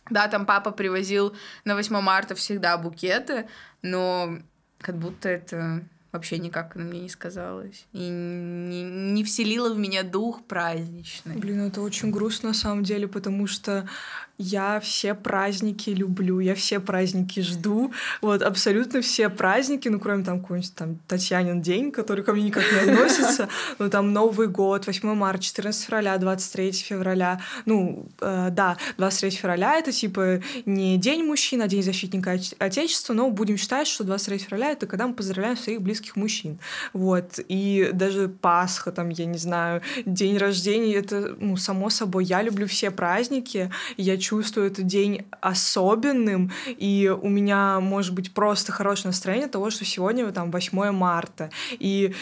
Да, 0.09 0.29
там 0.29 0.47
папа 0.47 0.71
привозил 0.71 1.35
на 1.65 1.75
8 1.75 2.01
марта 2.01 2.37
всегда 2.37 2.79
букеты, 2.79 3.49
но 3.83 4.39
как 4.79 4.97
будто 4.97 5.29
это 5.29 5.83
вообще 6.15 6.39
никак 6.39 6.77
на 6.77 6.85
мне 6.85 7.01
не 7.01 7.09
сказалось. 7.09 7.87
И 7.93 8.09
не, 8.09 8.85
не 8.85 9.25
вселило 9.25 9.75
в 9.75 9.79
меня 9.79 10.05
дух 10.05 10.45
праздничный. 10.45 11.37
Блин, 11.37 11.61
это 11.63 11.81
очень 11.81 12.13
грустно 12.13 12.51
на 12.51 12.55
самом 12.55 12.85
деле, 12.85 13.09
потому 13.09 13.49
что 13.49 13.89
я 14.39 14.81
все 14.81 15.15
праздники 15.15 15.91
люблю, 15.91 16.41
я 16.41 16.55
все 16.55 16.81
праздники 16.81 17.41
жду. 17.41 17.93
Вот, 18.21 18.43
абсолютно 18.43 19.01
все 19.01 19.29
праздники, 19.29 19.89
ну, 19.89 20.01
кроме 20.01 20.25
там 20.25 20.41
какой-нибудь 20.41 20.75
там 20.75 20.99
Татьянин 21.07 21.63
день, 21.63 21.93
который 21.93 22.25
ко 22.25 22.33
мне 22.33 22.45
никак 22.45 22.65
не 22.73 22.91
относится. 22.91 23.49
Ну, 23.79 23.91
там 23.91 24.13
Новый 24.13 24.49
год, 24.49 24.87
8 24.87 25.15
марта, 25.15 25.43
14 25.43 25.85
февраля, 25.85 26.17
23 26.19 26.73
февраля. 26.73 27.41
Ну, 27.67 28.07
э, 28.21 28.49
да, 28.51 28.77
23 28.99 29.31
февраля— 29.31 29.75
это 29.79 29.93
типа 29.93 30.41
не 30.67 30.97
День 30.99 31.25
мужчин, 31.25 31.63
а 31.63 31.69
День 31.69 31.83
защитника 31.83 32.39
Отечества, 32.59 33.15
но 33.15 33.31
будем 33.31 33.57
считать, 33.57 33.87
что 33.87 34.05
23 34.05 34.39
февраля— 34.39 34.71
это 34.73 34.87
когда 34.87 35.07
мы 35.07 35.15
поздравляем 35.15 35.57
своих 35.57 35.83
близких 35.83 36.17
мужчин. 36.17 36.59
Вот. 36.93 37.39
И 37.49 37.91
даже 37.93 38.29
Пасха, 38.29 38.93
там, 38.93 39.09
я 39.09 39.25
не 39.25 39.39
знаю, 39.39 39.83
день 40.07 40.37
рождения— 40.39 40.95
это, 40.97 41.35
ну, 41.39 41.57
само 41.57 41.91
собой, 41.91 42.25
я 42.25 42.43
люблю 42.43 42.67
все 42.67 42.91
праздники, 42.91 43.71
я 43.97 44.17
чувствую 44.25 44.67
этот 44.67 44.87
день 44.87 45.27
особенным, 45.41 46.51
и 46.67 47.15
у 47.23 47.29
меня 47.29 47.81
может 47.81 48.15
быть 48.15 48.33
просто 48.33 48.73
хорошее 48.73 49.11
настроение 49.11 49.49
того, 49.49 49.71
что 49.71 49.85
сегодня 49.85 50.31
там 50.33 50.51
8 50.51 50.91
марта. 50.91 51.51
И 51.73 52.15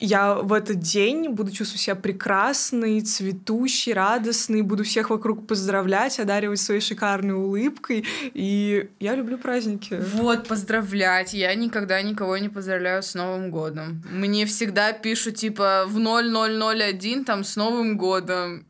я 0.00 0.34
в 0.34 0.52
этот 0.52 0.80
день 0.80 1.28
буду 1.28 1.50
чувствовать 1.50 1.82
себя 1.82 1.94
прекрасной, 1.94 3.00
цветущей, 3.00 3.92
радостной, 3.92 4.62
буду 4.62 4.82
всех 4.84 5.10
вокруг 5.10 5.46
поздравлять, 5.46 6.18
одаривать 6.18 6.60
своей 6.60 6.80
шикарной 6.80 7.34
улыбкой. 7.34 8.04
И 8.34 8.90
я 9.00 9.14
люблю 9.14 9.38
праздники. 9.38 10.00
Вот, 10.14 10.48
поздравлять. 10.48 11.32
Я 11.32 11.54
никогда 11.54 12.02
никого 12.02 12.36
не 12.38 12.48
поздравляю 12.48 13.02
с 13.02 13.14
Новым 13.14 13.50
годом. 13.50 14.02
Мне 14.10 14.46
всегда 14.46 14.92
пишут, 14.92 15.36
типа, 15.36 15.84
в 15.86 15.98
0001 15.98 17.24
там 17.24 17.44
с 17.44 17.56
Новым 17.56 17.96
годом. 17.96 18.66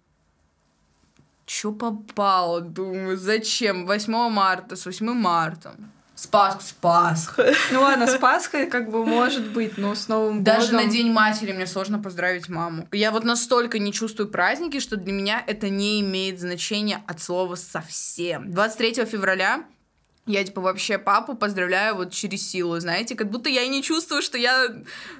Чё 1.47 1.73
попало? 1.73 2.61
Думаю, 2.61 3.17
зачем? 3.17 3.87
8 3.87 4.31
марта, 4.31 4.77
с 4.77 4.87
8 4.87 5.13
марта. 5.13 5.75
С 6.15 6.29
Пасх, 6.29 6.61
с 6.63 6.73
Пасхой. 6.73 7.55
Ну 7.73 7.81
ладно, 7.81 8.07
с 8.07 8.17
Пасхой 8.19 8.67
как 8.67 8.89
бы 8.91 9.05
может 9.05 9.49
быть, 9.49 9.77
но 9.79 9.95
с 9.95 10.07
Новым 10.07 10.45
Даже 10.45 10.71
годом... 10.71 10.87
на 10.87 10.93
День 10.93 11.11
матери 11.11 11.53
мне 11.53 11.67
сложно 11.67 11.99
поздравить 11.99 12.49
маму. 12.49 12.89
Я 12.93 13.11
вот 13.11 13.25
настолько 13.25 13.81
не 13.81 13.93
чувствую 13.93 14.29
праздники, 14.29 14.79
что 14.79 14.97
для 14.97 15.13
меня 15.13 15.43
это 15.47 15.69
не 15.69 16.01
имеет 16.01 16.41
значения 16.41 17.03
от 17.09 17.21
слова 17.21 17.57
совсем. 17.57 18.53
23 18.53 19.05
февраля 19.07 19.65
я, 20.27 20.43
типа, 20.43 20.63
вообще 20.63 20.97
папу 20.97 21.35
поздравляю 21.35 21.97
вот 21.97 22.11
через 22.11 22.49
силу, 22.49 22.81
знаете, 22.81 23.15
как 23.15 23.29
будто 23.29 23.51
я 23.51 23.63
и 23.63 23.69
не 23.69 23.83
чувствую, 23.83 24.23
что 24.23 24.39
я 24.39 24.69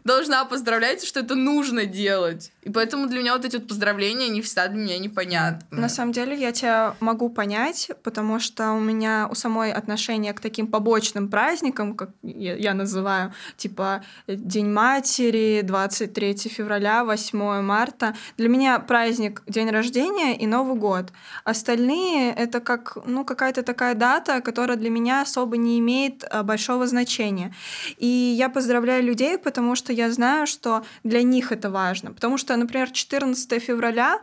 должна 0.03 0.45
поздравлять, 0.47 1.05
что 1.05 1.21
это 1.21 1.35
нужно 1.35 1.85
делать. 1.85 2.53
И 2.65 2.71
поэтому 2.71 3.07
для 3.07 3.21
меня 3.21 3.35
вот 3.35 3.45
эти 3.45 3.57
вот 3.57 3.69
поздравления, 3.69 4.27
они 4.27 4.41
всегда 4.41 4.69
для 4.69 4.83
меня 4.83 4.99
непонятны. 4.99 5.81
На 5.81 5.89
самом 5.89 6.13
деле 6.13 6.35
я 6.37 6.53
тебя 6.53 6.95
могу 7.01 7.29
понять, 7.29 7.91
потому 8.03 8.41
что 8.41 8.73
у 8.73 8.81
меня 8.81 9.29
у 9.31 9.35
самой 9.35 9.73
отношение 9.73 10.33
к 10.33 10.41
таким 10.41 10.67
побочным 10.67 11.29
праздникам, 11.29 11.95
как 11.95 12.11
я, 12.23 12.57
я 12.57 12.75
называю, 12.75 13.33
типа 13.57 14.03
День 14.27 14.71
матери, 14.71 15.61
23 15.63 16.35
февраля, 16.49 17.05
8 17.05 17.63
марта. 17.63 18.15
Для 18.37 18.49
меня 18.49 18.79
праздник 18.79 19.43
день 19.47 19.71
рождения 19.71 20.37
и 20.37 20.47
Новый 20.47 20.77
год. 20.77 21.13
Остальные— 21.45 22.33
это 22.37 22.61
как, 22.61 22.97
ну, 23.07 23.25
какая-то 23.25 23.63
такая 23.63 23.95
дата, 23.95 24.41
которая 24.41 24.77
для 24.77 24.91
меня 24.91 25.23
особо 25.23 25.57
не 25.57 25.79
имеет 25.79 26.25
а, 26.31 26.43
большого 26.43 26.87
значения. 26.87 27.55
И 27.99 28.07
я 28.07 28.49
поздравляю 28.49 29.05
людей, 29.05 29.39
потому 29.39 29.75
что 29.75 29.93
я 29.93 30.11
знаю, 30.11 30.47
что 30.47 30.85
для 31.05 31.23
них 31.23 31.53
это 31.53 31.71
важно. 31.71 32.13
Потому 32.13 32.39
что, 32.39 32.54
например, 32.57 32.91
14 32.91 33.63
февраля 33.63 34.21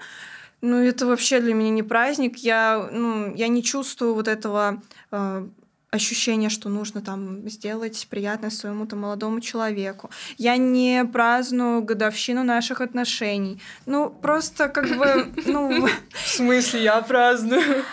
ну, 0.61 0.77
это 0.77 1.07
вообще 1.07 1.39
для 1.39 1.55
меня 1.55 1.71
не 1.71 1.83
праздник. 1.83 2.37
Я, 2.37 2.87
ну, 2.91 3.33
я 3.35 3.47
не 3.47 3.63
чувствую 3.63 4.13
вот 4.13 4.27
этого 4.27 4.79
э, 5.11 5.47
ощущения, 5.89 6.49
что 6.49 6.69
нужно 6.69 7.01
там 7.01 7.49
сделать 7.49 8.07
приятное 8.09 8.51
своему-то 8.51 8.95
молодому 8.95 9.41
человеку. 9.41 10.09
Я 10.37 10.57
не 10.57 11.03
праздную 11.03 11.81
годовщину 11.81 12.43
наших 12.43 12.79
отношений. 12.79 13.59
Ну, 13.85 14.09
просто 14.09 14.69
как 14.69 14.87
бы, 14.97 15.31
ну... 15.45 15.87
В 16.13 16.27
смысле, 16.27 16.83
я 16.83 17.01
праздную? 17.01 17.83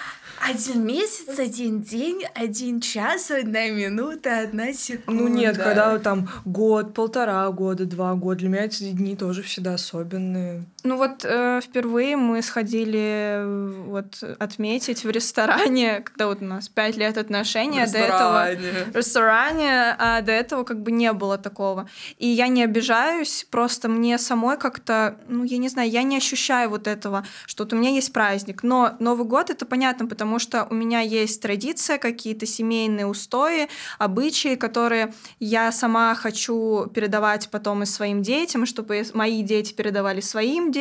Один 0.46 0.86
месяц, 0.86 1.38
один 1.38 1.82
день, 1.82 2.22
один 2.34 2.80
час, 2.80 3.30
одна 3.30 3.68
минута, 3.68 4.40
одна 4.40 4.72
секунда. 4.72 5.22
Ну 5.22 5.28
нет, 5.28 5.56
когда 5.56 5.98
там 5.98 6.28
год, 6.44 6.94
полтора 6.94 7.48
года, 7.50 7.84
два 7.84 8.14
года, 8.14 8.40
для 8.40 8.48
меня 8.48 8.64
эти 8.64 8.90
дни 8.92 9.16
тоже 9.16 9.42
всегда 9.42 9.74
особенные. 9.74 10.64
Ну 10.88 10.96
вот 10.96 11.22
э, 11.22 11.60
впервые 11.62 12.16
мы 12.16 12.40
сходили 12.40 13.42
вот 13.88 14.24
отметить 14.38 15.04
в 15.04 15.10
ресторане, 15.10 16.00
когда 16.00 16.28
вот 16.28 16.40
у 16.40 16.46
нас 16.46 16.70
пять 16.70 16.96
лет 16.96 17.18
отношений, 17.18 17.82
а 17.82 17.86
до 17.86 17.98
этого 17.98 18.48
в 18.90 18.96
ресторане, 18.96 19.94
а 19.98 20.22
до 20.22 20.32
этого 20.32 20.64
как 20.64 20.82
бы 20.82 20.90
не 20.90 21.12
было 21.12 21.36
такого. 21.36 21.90
И 22.16 22.26
я 22.26 22.48
не 22.48 22.64
обижаюсь, 22.64 23.46
просто 23.50 23.90
мне 23.90 24.16
самой 24.16 24.56
как-то, 24.56 25.18
ну 25.28 25.44
я 25.44 25.58
не 25.58 25.68
знаю, 25.68 25.90
я 25.90 26.02
не 26.02 26.16
ощущаю 26.16 26.70
вот 26.70 26.86
этого, 26.86 27.26
что 27.44 27.64
вот 27.64 27.74
у 27.74 27.76
меня 27.76 27.90
есть 27.90 28.14
праздник. 28.14 28.62
Но 28.62 28.96
Новый 28.98 29.26
год 29.26 29.50
это 29.50 29.66
понятно, 29.66 30.06
потому 30.06 30.38
что 30.38 30.66
у 30.70 30.74
меня 30.74 31.00
есть 31.00 31.42
традиция, 31.42 31.98
какие-то 31.98 32.46
семейные 32.46 33.04
устои, 33.04 33.68
обычаи, 33.98 34.54
которые 34.54 35.12
я 35.38 35.70
сама 35.70 36.14
хочу 36.14 36.86
передавать 36.94 37.50
потом 37.50 37.82
и 37.82 37.86
своим 37.86 38.22
детям, 38.22 38.64
чтобы 38.64 39.04
мои 39.12 39.42
дети 39.42 39.74
передавали 39.74 40.22
своим 40.22 40.72
детям, 40.72 40.77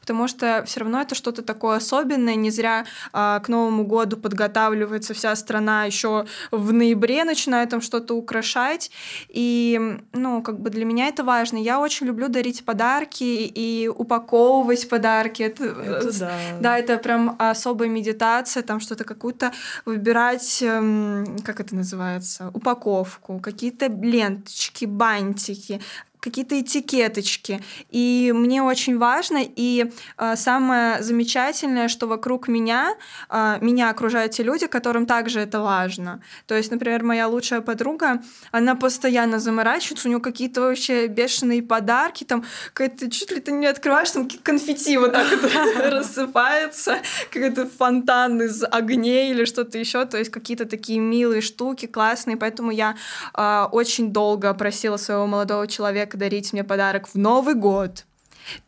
потому 0.00 0.28
что 0.28 0.64
все 0.66 0.80
равно 0.80 1.00
это 1.00 1.14
что-то 1.14 1.42
такое 1.42 1.76
особенное. 1.76 2.34
Не 2.34 2.50
зря 2.50 2.84
а, 3.12 3.40
к 3.40 3.48
Новому 3.48 3.84
году 3.84 4.16
подготавливается 4.16 5.14
вся 5.14 5.34
страна 5.36 5.84
еще 5.84 6.26
в 6.50 6.72
ноябре 6.72 7.24
начинает 7.24 7.70
там 7.70 7.80
что-то 7.80 8.14
украшать. 8.14 8.90
И, 9.28 9.98
ну, 10.12 10.42
как 10.42 10.60
бы 10.60 10.70
для 10.70 10.84
меня 10.84 11.08
это 11.08 11.24
важно. 11.24 11.58
Я 11.58 11.80
очень 11.80 12.06
люблю 12.06 12.28
дарить 12.28 12.64
подарки 12.64 13.24
и 13.24 13.88
упаковывать 13.88 14.88
подарки. 14.88 15.42
Это, 15.42 15.64
это 15.64 16.18
да. 16.18 16.30
Да, 16.60 16.78
это 16.78 16.98
прям 16.98 17.36
особая 17.38 17.88
медитация, 17.88 18.62
там 18.62 18.80
что-то 18.80 19.04
какую-то 19.04 19.52
выбирать, 19.84 20.62
эм, 20.62 21.38
как 21.44 21.60
это 21.60 21.74
называется, 21.74 22.50
упаковку, 22.54 23.40
какие-то 23.40 23.86
ленточки, 23.86 24.84
бантики, 24.84 25.80
какие-то 26.20 26.60
этикеточки. 26.60 27.60
И 27.90 28.32
мне 28.34 28.62
очень 28.62 28.98
важно, 28.98 29.38
и 29.42 29.90
э, 30.18 30.36
самое 30.36 31.02
замечательное, 31.02 31.88
что 31.88 32.06
вокруг 32.06 32.48
меня, 32.48 32.94
э, 33.28 33.58
меня 33.60 33.90
окружают 33.90 34.32
те 34.32 34.42
люди, 34.42 34.66
которым 34.66 35.06
также 35.06 35.40
это 35.40 35.60
важно. 35.60 36.22
То 36.46 36.54
есть, 36.54 36.70
например, 36.70 37.02
моя 37.02 37.26
лучшая 37.28 37.60
подруга, 37.60 38.22
она 38.52 38.74
постоянно 38.74 39.38
заморачивается, 39.38 40.08
у 40.08 40.10
нее 40.10 40.20
какие-то 40.20 40.60
вообще 40.60 41.06
бешеные 41.06 41.62
подарки, 41.62 42.24
там 42.24 42.44
какая-то 42.72 43.10
чуть 43.10 43.30
ли 43.30 43.40
ты 43.40 43.52
не 43.52 43.66
открываешь, 43.66 44.10
там 44.10 44.28
конфетти 44.42 44.96
вот 44.98 45.12
так 45.12 45.26
рассыпается, 45.90 46.98
какой-то 47.30 47.66
фонтан 47.66 48.42
из 48.42 48.62
огней 48.64 49.30
или 49.30 49.44
что-то 49.44 49.78
еще, 49.78 50.04
то 50.04 50.18
есть 50.18 50.30
какие-то 50.30 50.66
такие 50.66 50.98
милые 50.98 51.40
штуки, 51.40 51.86
классные, 51.86 52.36
поэтому 52.36 52.70
я 52.70 52.96
э, 53.34 53.66
очень 53.72 54.12
долго 54.12 54.52
просила 54.54 54.96
своего 54.96 55.26
молодого 55.26 55.66
человека 55.66 56.09
дарить 56.16 56.52
мне 56.52 56.64
подарок 56.64 57.08
в 57.08 57.14
Новый 57.16 57.54
год. 57.54 58.04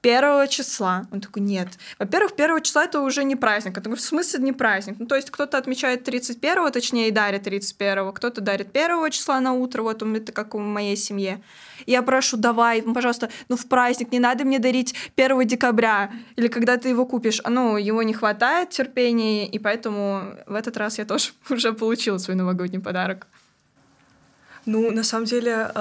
Первого 0.00 0.46
числа. 0.48 1.06
Он 1.10 1.20
такой, 1.20 1.42
нет. 1.42 1.68
Во-первых, 1.98 2.34
первого 2.36 2.60
числа 2.60 2.84
это 2.84 3.00
уже 3.00 3.24
не 3.24 3.36
праздник. 3.36 3.76
Я 3.76 3.82
говорю, 3.82 4.00
в 4.00 4.04
смысле 4.04 4.40
не 4.40 4.52
праздник? 4.52 4.96
Ну, 4.98 5.06
то 5.06 5.16
есть 5.16 5.30
кто-то 5.30 5.58
отмечает 5.58 6.06
31-го, 6.06 6.70
точнее, 6.70 7.08
и 7.08 7.10
дарит 7.10 7.46
31-го, 7.46 8.12
кто-то 8.12 8.40
дарит 8.40 8.72
первого 8.72 9.10
числа 9.10 9.40
на 9.40 9.52
утро, 9.52 9.82
вот 9.82 10.02
это 10.02 10.32
как 10.32 10.54
в 10.54 10.58
моей 10.58 10.96
семье. 10.96 11.42
Я 11.86 12.02
прошу, 12.02 12.36
давай, 12.36 12.82
пожалуйста, 12.82 13.28
ну 13.48 13.56
в 13.56 13.66
праздник, 13.66 14.12
не 14.12 14.20
надо 14.20 14.44
мне 14.44 14.58
дарить 14.58 14.94
1 15.16 15.46
декабря, 15.46 16.12
или 16.36 16.48
когда 16.48 16.76
ты 16.76 16.88
его 16.88 17.06
купишь. 17.06 17.40
А, 17.42 17.50
ну, 17.50 17.76
его 17.76 18.02
не 18.02 18.14
хватает 18.14 18.70
терпения, 18.70 19.48
и 19.48 19.58
поэтому 19.58 20.34
в 20.46 20.54
этот 20.54 20.76
раз 20.76 20.98
я 20.98 21.04
тоже 21.04 21.32
уже 21.50 21.72
получила 21.72 22.18
свой 22.18 22.36
новогодний 22.36 22.80
подарок. 22.80 23.26
Ну, 24.64 24.92
на 24.92 25.02
самом 25.02 25.24
деле, 25.24 25.72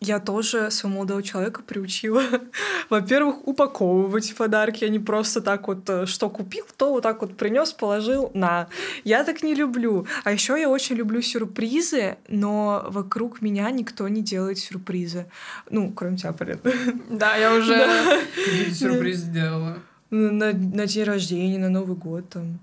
я 0.00 0.20
тоже 0.20 0.70
своего 0.70 0.98
молодого 0.98 1.22
человека 1.22 1.62
приучила, 1.62 2.22
во-первых, 2.90 3.48
упаковывать 3.48 4.34
подарки, 4.36 4.84
а 4.84 4.88
не 4.88 4.98
просто 4.98 5.40
так 5.40 5.68
вот, 5.68 5.88
э, 5.88 6.06
что 6.06 6.28
купил, 6.28 6.66
то 6.76 6.92
вот 6.92 7.02
так 7.02 7.22
вот 7.22 7.36
принес, 7.36 7.72
положил, 7.72 8.30
на. 8.34 8.68
Я 9.04 9.24
так 9.24 9.42
не 9.42 9.54
люблю. 9.54 10.06
А 10.24 10.32
еще 10.32 10.60
я 10.60 10.68
очень 10.68 10.96
люблю 10.96 11.22
сюрпризы, 11.22 12.18
но 12.28 12.86
вокруг 12.90 13.40
меня 13.40 13.70
никто 13.70 14.06
не 14.08 14.22
делает 14.22 14.58
сюрпризы. 14.58 15.26
Ну, 15.70 15.90
кроме 15.92 16.18
тебя, 16.18 16.32
понятно. 16.32 16.72
Да, 17.10 17.36
я 17.36 17.54
уже 17.54 17.86
сюрприз 18.72 19.16
сделала. 19.16 19.78
На, 20.10 20.52
на 20.52 20.86
день 20.86 21.04
рождения, 21.04 21.58
на 21.58 21.70
Новый 21.70 21.96
год 21.96 22.28
там. 22.28 22.58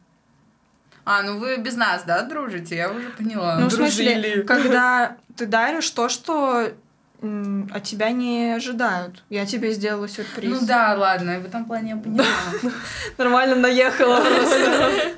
А, 1.05 1.21
ну 1.23 1.39
вы 1.39 1.57
без 1.57 1.75
нас, 1.75 2.03
да, 2.03 2.21
дружите? 2.23 2.75
Я 2.75 2.91
уже 2.91 3.09
поняла. 3.09 3.59
Ну, 3.59 3.67
в 3.67 3.73
смысле, 3.73 4.43
когда 4.43 5.17
ты 5.35 5.45
даришь 5.45 5.89
то, 5.89 6.07
что 6.07 6.71
от 7.73 7.83
тебя 7.83 8.11
не 8.11 8.55
ожидают. 8.55 9.23
Я 9.29 9.45
тебе 9.45 9.71
сделала 9.71 10.07
сюрприз. 10.07 10.49
Ну 10.49 10.67
да, 10.67 10.95
ладно, 10.97 11.39
в 11.39 11.45
этом 11.45 11.65
плане 11.65 11.91
я 11.91 11.97
поняла. 11.97 12.25
Нормально 13.17 13.55
наехала 13.55 14.17
просто. 14.17 14.91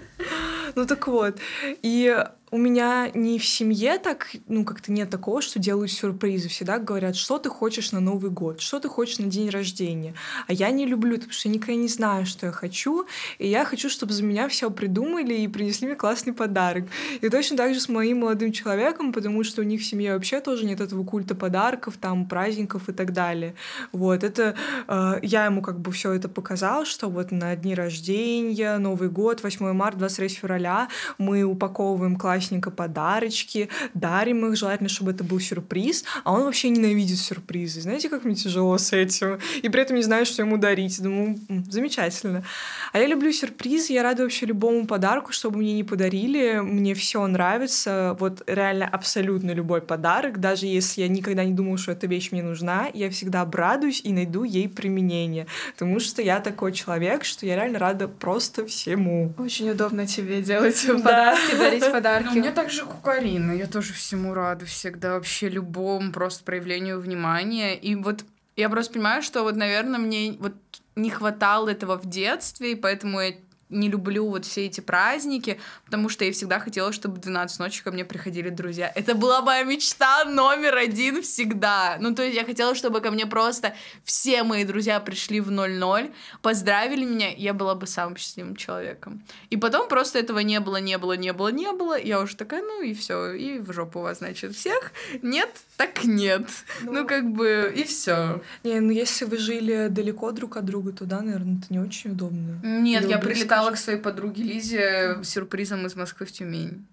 Ну 0.75 0.85
так 0.85 1.07
вот. 1.07 1.37
И 1.61 2.25
у 2.51 2.57
меня 2.57 3.09
не 3.13 3.39
в 3.39 3.45
семье 3.45 3.97
так, 3.97 4.27
ну, 4.47 4.63
как-то 4.63 4.91
нет 4.91 5.09
такого, 5.09 5.41
что 5.41 5.57
делают 5.57 5.91
сюрпризы. 5.91 6.47
Всегда 6.47 6.77
говорят, 6.77 7.15
что 7.15 7.39
ты 7.39 7.49
хочешь 7.49 7.91
на 7.91 7.99
Новый 7.99 8.29
год, 8.29 8.61
что 8.61 8.79
ты 8.79 8.87
хочешь 8.87 9.17
на 9.17 9.25
день 9.25 9.49
рождения. 9.49 10.13
А 10.47 10.53
я 10.53 10.69
не 10.69 10.85
люблю, 10.85 11.15
потому 11.15 11.33
что 11.33 11.47
я 11.47 11.55
никогда 11.55 11.75
не 11.75 11.87
знаю, 11.87 12.25
что 12.25 12.45
я 12.45 12.51
хочу. 12.51 13.07
И 13.39 13.47
я 13.47 13.65
хочу, 13.65 13.89
чтобы 13.89 14.13
за 14.13 14.23
меня 14.23 14.47
все 14.47 14.69
придумали 14.69 15.33
и 15.33 15.47
принесли 15.47 15.87
мне 15.87 15.95
классный 15.95 16.33
подарок. 16.33 16.85
И 17.21 17.29
точно 17.29 17.57
так 17.57 17.73
же 17.73 17.79
с 17.79 17.89
моим 17.89 18.19
молодым 18.19 18.51
человеком, 18.51 19.11
потому 19.11 19.43
что 19.43 19.61
у 19.61 19.65
них 19.65 19.81
в 19.81 19.85
семье 19.85 20.13
вообще 20.13 20.39
тоже 20.39 20.65
нет 20.65 20.81
этого 20.81 21.03
культа 21.03 21.33
подарков, 21.33 21.97
там, 21.97 22.27
праздников 22.27 22.89
и 22.89 22.93
так 22.93 23.11
далее. 23.11 23.55
Вот, 23.91 24.23
это 24.23 24.55
э, 24.87 25.19
я 25.23 25.45
ему 25.45 25.61
как 25.63 25.79
бы 25.79 25.91
все 25.91 26.13
это 26.13 26.29
показала, 26.29 26.85
что 26.85 27.09
вот 27.09 27.31
на 27.31 27.55
дни 27.55 27.73
рождения, 27.73 28.77
Новый 28.77 29.09
год, 29.09 29.41
8 29.41 29.73
марта, 29.73 29.99
23 29.99 30.27
февраля 30.29 30.89
мы 31.17 31.43
упаковываем 31.43 32.15
классные 32.17 32.34
классненько 32.35 32.69
подарочки, 32.69 33.69
дарим 33.93 34.45
их, 34.45 34.57
желательно, 34.57 34.89
чтобы 34.89 35.11
это 35.11 35.23
был 35.23 35.39
сюрприз, 35.39 36.03
а 36.25 36.33
он 36.33 36.43
вообще 36.43 36.69
ненавидит 36.69 37.17
сюрпризы. 37.17 37.81
Знаете, 37.81 38.09
как 38.09 38.25
мне 38.25 38.35
тяжело 38.35 38.77
с 38.77 38.91
этим? 38.91 39.39
И 39.61 39.69
при 39.69 39.81
этом 39.81 39.95
не 39.95 40.03
знаю, 40.03 40.25
что 40.25 40.41
ему 40.41 40.57
дарить. 40.57 41.01
Думаю, 41.01 41.39
замечательно. 41.69 42.43
А 42.91 42.99
я 42.99 43.07
люблю 43.07 43.31
сюрпризы, 43.31 43.93
я 43.93 44.03
рада 44.03 44.23
вообще 44.23 44.45
любому 44.45 44.85
подарку, 44.85 45.31
чтобы 45.31 45.59
мне 45.59 45.73
не 45.73 45.83
подарили. 45.83 46.59
Мне 46.59 46.93
все 46.93 47.25
нравится. 47.25 48.17
Вот 48.19 48.43
реально 48.47 48.85
абсолютно 48.87 49.51
любой 49.51 49.81
подарок, 49.81 50.39
даже 50.39 50.65
если 50.65 51.01
я 51.01 51.07
никогда 51.07 51.45
не 51.45 51.53
думала, 51.53 51.77
что 51.77 51.93
эта 51.93 52.07
вещь 52.07 52.31
мне 52.31 52.43
нужна, 52.43 52.87
я 52.93 53.09
всегда 53.09 53.41
обрадуюсь 53.41 54.01
и 54.03 54.11
найду 54.11 54.43
ей 54.43 54.67
применение. 54.67 55.47
Потому 55.73 55.99
что 56.01 56.21
я 56.21 56.41
такой 56.41 56.73
человек, 56.73 57.23
что 57.23 57.45
я 57.45 57.55
реально 57.55 57.79
рада 57.79 58.07
просто 58.09 58.65
всему. 58.65 59.33
Очень 59.37 59.69
удобно 59.69 60.05
тебе 60.05 60.41
делать 60.41 60.85
подарки, 60.85 61.55
дарить 61.55 61.91
подарки 61.91 62.24
Ну, 62.25 62.31
у 62.31 62.35
меня 62.35 62.51
также 62.51 62.85
кукарина. 62.85 63.51
Я 63.51 63.67
тоже 63.67 63.93
всему 63.93 64.33
рада 64.33 64.65
всегда, 64.65 65.13
вообще 65.13 65.49
любому 65.49 66.11
просто 66.11 66.43
проявлению 66.43 66.99
внимания. 66.99 67.75
И 67.75 67.95
вот 67.95 68.25
я 68.55 68.69
просто 68.69 68.93
понимаю, 68.93 69.21
что 69.21 69.43
вот, 69.43 69.55
наверное, 69.55 69.99
мне 69.99 70.35
вот 70.39 70.53
не 70.95 71.09
хватало 71.09 71.69
этого 71.69 71.97
в 71.97 72.05
детстве, 72.05 72.71
и 72.71 72.75
поэтому 72.75 73.19
я 73.19 73.33
не 73.69 73.89
люблю 73.89 74.27
вот 74.27 74.45
все 74.45 74.65
эти 74.65 74.79
праздники, 74.79 75.59
потому 75.85 76.07
что 76.09 76.23
я 76.23 76.31
всегда 76.31 76.59
хотела, 76.59 76.91
чтобы 76.91 77.15
в 77.15 77.19
12 77.19 77.59
ночи 77.59 77.83
ко 77.83 77.91
мне 77.91 78.05
приходили 78.05 78.49
друзья. 78.49 78.91
Это 78.93 79.15
была 79.15 79.41
моя 79.41 79.63
мечта 79.63 80.23
номер 80.25 80.77
один 80.77 81.23
всегда. 81.23 81.97
Ну, 81.99 82.13
то 82.13 82.23
есть 82.23 82.35
я 82.35 82.45
хотела, 82.45 82.75
чтобы 82.75 83.01
ко 83.01 83.09
мне 83.09 83.25
просто 83.25 83.75
все 84.03 84.43
мои 84.43 84.65
друзья 84.65 84.99
пришли 84.99 85.41
в 85.41 85.49
00, 85.49 86.11
поздравили 86.41 87.05
меня, 87.05 87.29
я 87.35 87.53
была 87.53 87.73
бы 87.75 87.87
самым 87.87 88.17
счастливым 88.17 88.55
человеком. 88.55 89.23
И 89.49 89.57
потом 89.57 89.87
просто 89.87 90.19
этого 90.19 90.39
не 90.39 90.59
было, 90.59 90.77
не 90.77 90.97
было, 90.97 91.13
не 91.13 91.33
было, 91.33 91.47
не 91.47 91.71
было. 91.71 91.99
Я 91.99 92.21
уже 92.21 92.35
такая, 92.35 92.61
ну 92.61 92.83
и 92.83 92.93
все, 92.93 93.31
и 93.33 93.57
в 93.59 93.73
жопу 93.73 94.01
вас, 94.01 94.19
значит, 94.19 94.55
всех. 94.55 94.91
Нет, 95.23 95.49
так 95.77 96.03
нет. 96.03 96.47
Ну, 96.83 96.93
ну 96.93 97.07
как 97.07 97.31
бы, 97.31 97.73
и 97.75 97.83
все. 97.83 98.41
Не, 98.63 98.79
ну 98.79 98.91
если 98.91 99.25
вы 99.25 99.37
жили 99.37 99.87
далеко 99.89 100.31
друг 100.31 100.57
от 100.57 100.65
друга, 100.65 100.91
то 100.91 101.05
да, 101.05 101.21
наверное, 101.21 101.57
это 101.57 101.67
не 101.69 101.79
очень 101.79 102.11
удобно. 102.11 102.59
Нет, 102.63 103.03
Или 103.03 103.09
я 103.09 103.17
прилетала 103.17 103.54
прилетала 103.55 103.71
к 103.71 103.77
своей 103.77 103.99
подруге 103.99 104.43
Лизе 104.43 105.23
сюрпризом 105.23 105.85
из 105.85 105.95
Москвы 105.95 106.25
в 106.25 106.31
Тюмень 106.31 106.85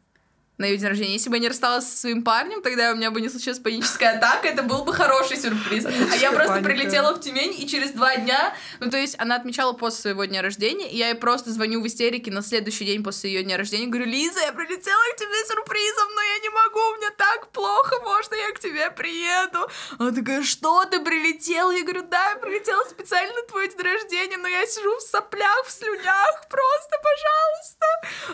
на 0.58 0.66
ее 0.66 0.76
день 0.76 0.88
рождения. 0.88 1.12
Если 1.14 1.30
бы 1.30 1.36
я 1.36 1.42
не 1.42 1.48
рассталась 1.48 1.86
со 1.88 1.96
своим 1.96 2.22
парнем, 2.22 2.62
тогда 2.62 2.92
у 2.92 2.96
меня 2.96 3.10
бы 3.10 3.20
не 3.20 3.28
случилась 3.28 3.58
паническая 3.58 4.16
атака, 4.16 4.48
это 4.48 4.62
был 4.62 4.84
бы 4.84 4.92
хороший 4.92 5.36
сюрприз. 5.36 5.86
А 6.12 6.16
я 6.16 6.30
просто 6.30 6.60
прилетела 6.62 7.14
в 7.14 7.20
Тюмень, 7.20 7.54
и 7.58 7.66
через 7.66 7.92
два 7.92 8.16
дня, 8.16 8.54
ну 8.80 8.90
то 8.90 8.98
есть 8.98 9.16
она 9.18 9.36
отмечала 9.36 9.72
после 9.72 10.00
своего 10.00 10.24
дня 10.24 10.42
рождения, 10.42 10.90
и 10.90 10.96
я 10.96 11.08
ей 11.08 11.14
просто 11.14 11.50
звоню 11.50 11.80
в 11.80 11.86
истерике 11.86 12.30
на 12.30 12.42
следующий 12.42 12.84
день 12.84 13.02
после 13.02 13.32
ее 13.32 13.42
дня 13.44 13.56
рождения, 13.56 13.86
говорю, 13.86 14.06
Лиза, 14.06 14.40
я 14.40 14.52
прилетела 14.52 15.00
к 15.14 15.16
тебе 15.16 15.46
сюрпризом, 15.48 16.08
но 16.14 16.22
я 16.22 16.38
не 16.38 16.48
могу, 16.50 16.96
мне 16.98 17.10
так 17.16 17.48
плохо, 17.50 18.00
можно 18.02 18.34
я 18.34 18.52
к 18.52 18.60
тебе 18.60 18.90
приеду? 18.90 19.68
Она 19.98 20.12
такая, 20.12 20.42
что 20.42 20.84
ты 20.84 21.00
прилетела? 21.00 21.70
Я 21.70 21.82
говорю, 21.82 22.02
да, 22.08 22.30
я 22.30 22.36
прилетела 22.36 22.84
специально 22.84 23.32
на 23.34 23.42
твой 23.42 23.68
день 23.68 23.80
рождения, 23.80 24.36
но 24.36 24.48
я 24.48 24.66
сижу 24.66 24.96
в 24.96 25.02
соплях, 25.02 25.64
в 25.66 25.70
слюнях, 25.70 26.46
просто, 26.48 26.96
пожалуйста. 27.02 27.86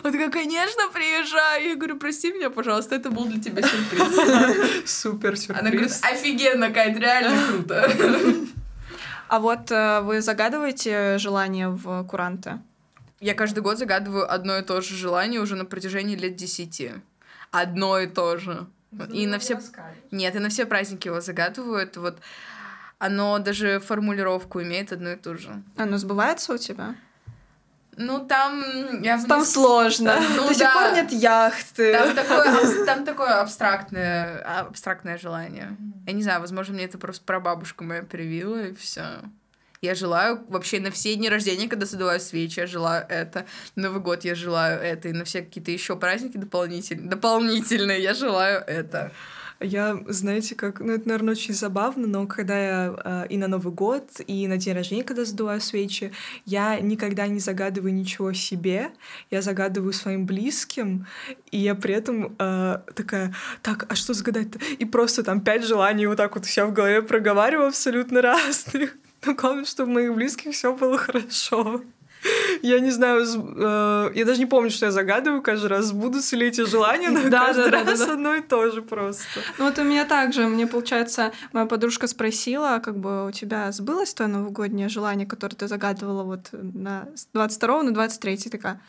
Она 0.03 0.11
такая, 0.11 0.31
конечно, 0.31 0.89
приезжай. 0.89 1.67
Я 1.69 1.75
говорю, 1.75 1.97
прости, 2.09 2.33
меня, 2.33 2.49
пожалуйста, 2.49 2.95
это 2.95 3.11
был 3.11 3.25
для 3.25 3.39
тебя 3.39 3.61
сюрприз. 3.61 4.81
Супер 4.89 5.37
сюрприз. 5.37 5.59
Она 5.59 5.69
говорит, 5.69 5.91
офигенно, 6.01 6.71
Кать, 6.71 6.97
реально 6.97 7.47
круто. 7.47 7.93
А 9.27 9.39
вот 9.39 9.69
э, 9.69 10.01
вы 10.01 10.21
загадываете 10.21 11.19
желание 11.19 11.69
в 11.69 12.03
куранты? 12.05 12.59
Я 13.19 13.35
каждый 13.35 13.59
год 13.59 13.77
загадываю 13.77 14.31
одно 14.33 14.57
и 14.57 14.63
то 14.63 14.81
же 14.81 14.95
желание 14.95 15.39
уже 15.39 15.55
на 15.55 15.65
протяжении 15.65 16.15
лет 16.15 16.35
десяти. 16.35 16.93
Одно 17.51 17.99
и 17.99 18.07
то 18.07 18.37
же. 18.37 18.65
И 19.13 19.27
на 19.27 19.37
все... 19.37 19.59
Нет, 20.09 20.35
и 20.35 20.39
на 20.39 20.49
все 20.49 20.65
праздники 20.65 21.09
его 21.09 21.21
загадывают. 21.21 21.95
Вот 21.97 22.17
оно 22.97 23.37
даже 23.37 23.79
формулировку 23.79 24.63
имеет 24.63 24.91
одну 24.91 25.11
и 25.11 25.15
ту 25.15 25.37
же. 25.37 25.61
Оно 25.77 25.99
сбывается 25.99 26.53
у 26.53 26.57
тебя? 26.57 26.95
Ну, 27.97 28.25
там... 28.25 29.01
Я 29.01 29.21
там 29.23 29.43
сложно. 29.43 30.19
Ну, 30.35 30.47
До 30.47 30.53
сих 30.53 30.71
пор 30.73 30.93
нет 30.93 31.11
яхты. 31.11 31.93
Там 31.93 32.15
такое, 32.15 32.85
там 32.85 33.05
такое 33.05 33.41
абстрактное, 33.41 34.39
абстрактное 34.59 35.17
желание. 35.17 35.75
Я 36.07 36.13
не 36.13 36.23
знаю, 36.23 36.39
возможно, 36.41 36.73
мне 36.75 36.85
это 36.85 36.97
просто 36.97 37.23
прабабушка 37.25 37.83
моя 37.83 38.03
привила, 38.03 38.67
и 38.67 38.73
все. 38.73 39.21
Я 39.81 39.95
желаю 39.95 40.45
вообще 40.49 40.79
на 40.81 40.91
все 40.91 41.15
дни 41.15 41.29
рождения, 41.29 41.69
когда 41.69 41.85
задуваю 41.85 42.19
свечи, 42.19 42.59
я 42.59 42.67
желаю 42.67 43.05
это. 43.07 43.45
Новый 43.75 44.01
год 44.01 44.25
я 44.25 44.35
желаю 44.35 44.79
это. 44.81 45.07
И 45.07 45.13
на 45.13 45.23
все 45.23 45.41
какие-то 45.41 45.71
еще 45.71 45.95
праздники 45.95 46.37
дополнительные, 46.37 47.09
дополнительные 47.09 48.01
я 48.01 48.13
желаю 48.13 48.61
это. 48.67 49.11
Я, 49.61 49.99
знаете, 50.07 50.55
как, 50.55 50.79
ну, 50.79 50.93
это, 50.93 51.07
наверное, 51.07 51.33
очень 51.33 51.53
забавно, 51.53 52.07
но 52.07 52.27
когда 52.27 52.57
я 52.57 52.95
э, 53.03 53.27
и 53.29 53.37
на 53.37 53.47
Новый 53.47 53.73
год, 53.73 54.09
и 54.25 54.47
на 54.47 54.55
день 54.55 54.73
рождения, 54.73 55.03
когда 55.03 55.25
задуваю 55.25 55.59
свечи, 55.59 56.13
я 56.45 56.79
никогда 56.79 57.27
не 57.27 57.39
загадываю 57.39 57.93
ничего 57.93 58.31
себе, 58.31 58.91
я 59.29 59.41
загадываю 59.41 59.91
своим 59.91 60.25
близким, 60.25 61.07
и 61.51 61.57
я 61.57 61.75
при 61.75 61.93
этом 61.93 62.35
э, 62.39 62.79
такая, 62.95 63.35
так, 63.61 63.85
а 63.89 63.95
что 63.95 64.13
загадать-то? 64.13 64.59
И 64.77 64.85
просто 64.85 65.23
там 65.23 65.41
пять 65.41 65.65
желаний 65.65 66.07
вот 66.07 66.15
так 66.15 66.35
вот 66.35 66.45
все 66.45 66.65
в 66.65 66.71
голове 66.71 67.01
проговариваю 67.01 67.67
абсолютно 67.67 68.21
разных. 68.21 68.95
Но 69.25 69.35
главное, 69.35 69.65
чтобы 69.65 69.91
моих 69.91 70.15
близких 70.15 70.53
все 70.53 70.73
было 70.73 70.97
хорошо. 70.97 71.81
Я 72.61 72.79
не 72.79 72.91
знаю, 72.91 73.25
э, 73.25 74.11
я 74.13 74.25
даже 74.25 74.39
не 74.39 74.45
помню, 74.45 74.69
что 74.69 74.85
я 74.85 74.91
загадываю 74.91 75.41
каждый 75.41 75.67
раз, 75.67 75.85
сбудутся 75.85 76.35
ли 76.35 76.47
эти 76.47 76.65
желания, 76.65 77.09
но 77.09 77.29
да, 77.29 77.47
каждый 77.47 77.71
да, 77.71 77.83
раз 77.83 77.99
да, 77.99 78.13
одно 78.13 78.35
и 78.35 78.41
то 78.41 78.69
же 78.71 78.81
просто. 78.81 79.23
Ну 79.57 79.65
вот 79.65 79.79
у 79.79 79.83
меня 79.83 80.05
также, 80.05 80.47
мне, 80.47 80.67
получается, 80.67 81.31
моя 81.53 81.65
подружка 81.65 82.07
спросила, 82.07 82.81
как 82.83 82.97
бы 82.97 83.27
у 83.27 83.31
тебя 83.31 83.71
сбылось 83.71 84.13
то 84.13 84.27
новогоднее 84.27 84.89
желание, 84.89 85.25
которое 85.25 85.55
ты 85.55 85.67
загадывала 85.67 86.23
вот 86.23 86.49
на 86.51 87.07
22 87.33 87.83
на 87.83 87.93
23 87.93 88.37
такая, 88.49 88.81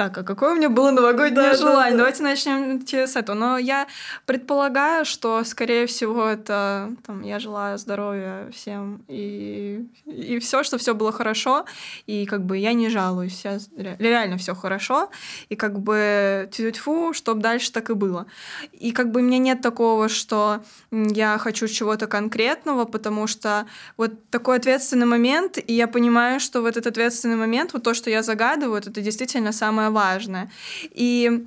так, 0.00 0.16
а 0.16 0.22
какое 0.22 0.52
у 0.52 0.54
меня 0.54 0.70
было 0.70 0.90
новогоднее 0.92 1.50
да, 1.50 1.54
желание? 1.54 1.90
Да, 1.90 1.90
да. 1.90 1.96
Давайте 1.98 2.22
начнем 2.22 2.86
с 2.88 3.16
этого. 3.16 3.36
Но 3.36 3.58
я 3.58 3.86
предполагаю, 4.24 5.04
что, 5.04 5.44
скорее 5.44 5.84
всего, 5.86 6.24
это 6.24 6.90
там, 7.06 7.20
я 7.20 7.38
желаю 7.38 7.76
здоровья 7.76 8.48
всем 8.50 9.04
и, 9.08 9.86
и 10.06 10.38
все, 10.38 10.62
что 10.62 10.78
все 10.78 10.94
было 10.94 11.12
хорошо, 11.12 11.66
и 12.06 12.24
как 12.24 12.46
бы 12.46 12.56
я 12.56 12.72
не 12.72 12.88
жалуюсь, 12.88 13.44
я, 13.44 13.58
реально 13.98 14.38
все 14.38 14.54
хорошо, 14.54 15.10
и 15.50 15.54
как 15.54 15.78
бы 15.78 16.48
тьфу, 16.50 17.12
чтобы 17.12 17.42
дальше 17.42 17.70
так 17.70 17.90
и 17.90 17.94
было. 17.94 18.24
И 18.72 18.92
как 18.92 19.10
бы 19.10 19.20
у 19.20 19.22
меня 19.22 19.36
нет 19.36 19.60
такого, 19.60 20.08
что 20.08 20.62
я 20.90 21.36
хочу 21.36 21.68
чего-то 21.68 22.06
конкретного, 22.06 22.86
потому 22.86 23.26
что 23.26 23.66
вот 23.98 24.12
такой 24.30 24.56
ответственный 24.56 25.06
момент, 25.06 25.58
и 25.58 25.74
я 25.74 25.86
понимаю, 25.86 26.40
что 26.40 26.62
в 26.62 26.64
этот 26.64 26.86
ответственный 26.86 27.36
момент, 27.36 27.74
вот 27.74 27.82
то, 27.82 27.92
что 27.92 28.08
я 28.08 28.22
загадываю, 28.22 28.80
это 28.80 29.02
действительно 29.02 29.52
самое 29.52 29.89
важное. 29.90 30.50
И 30.92 31.46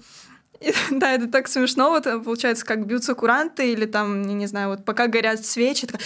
да, 0.91 1.13
это 1.13 1.27
так 1.27 1.47
смешно, 1.47 1.89
вот 1.89 2.03
получается, 2.23 2.65
как 2.65 2.85
бьются 2.85 3.15
куранты 3.15 3.71
или 3.71 3.85
там, 3.85 4.21
не 4.21 4.47
знаю, 4.47 4.69
вот 4.69 4.85
пока 4.85 5.07
горят 5.07 5.45
свечи, 5.45 5.87
так, 5.87 6.01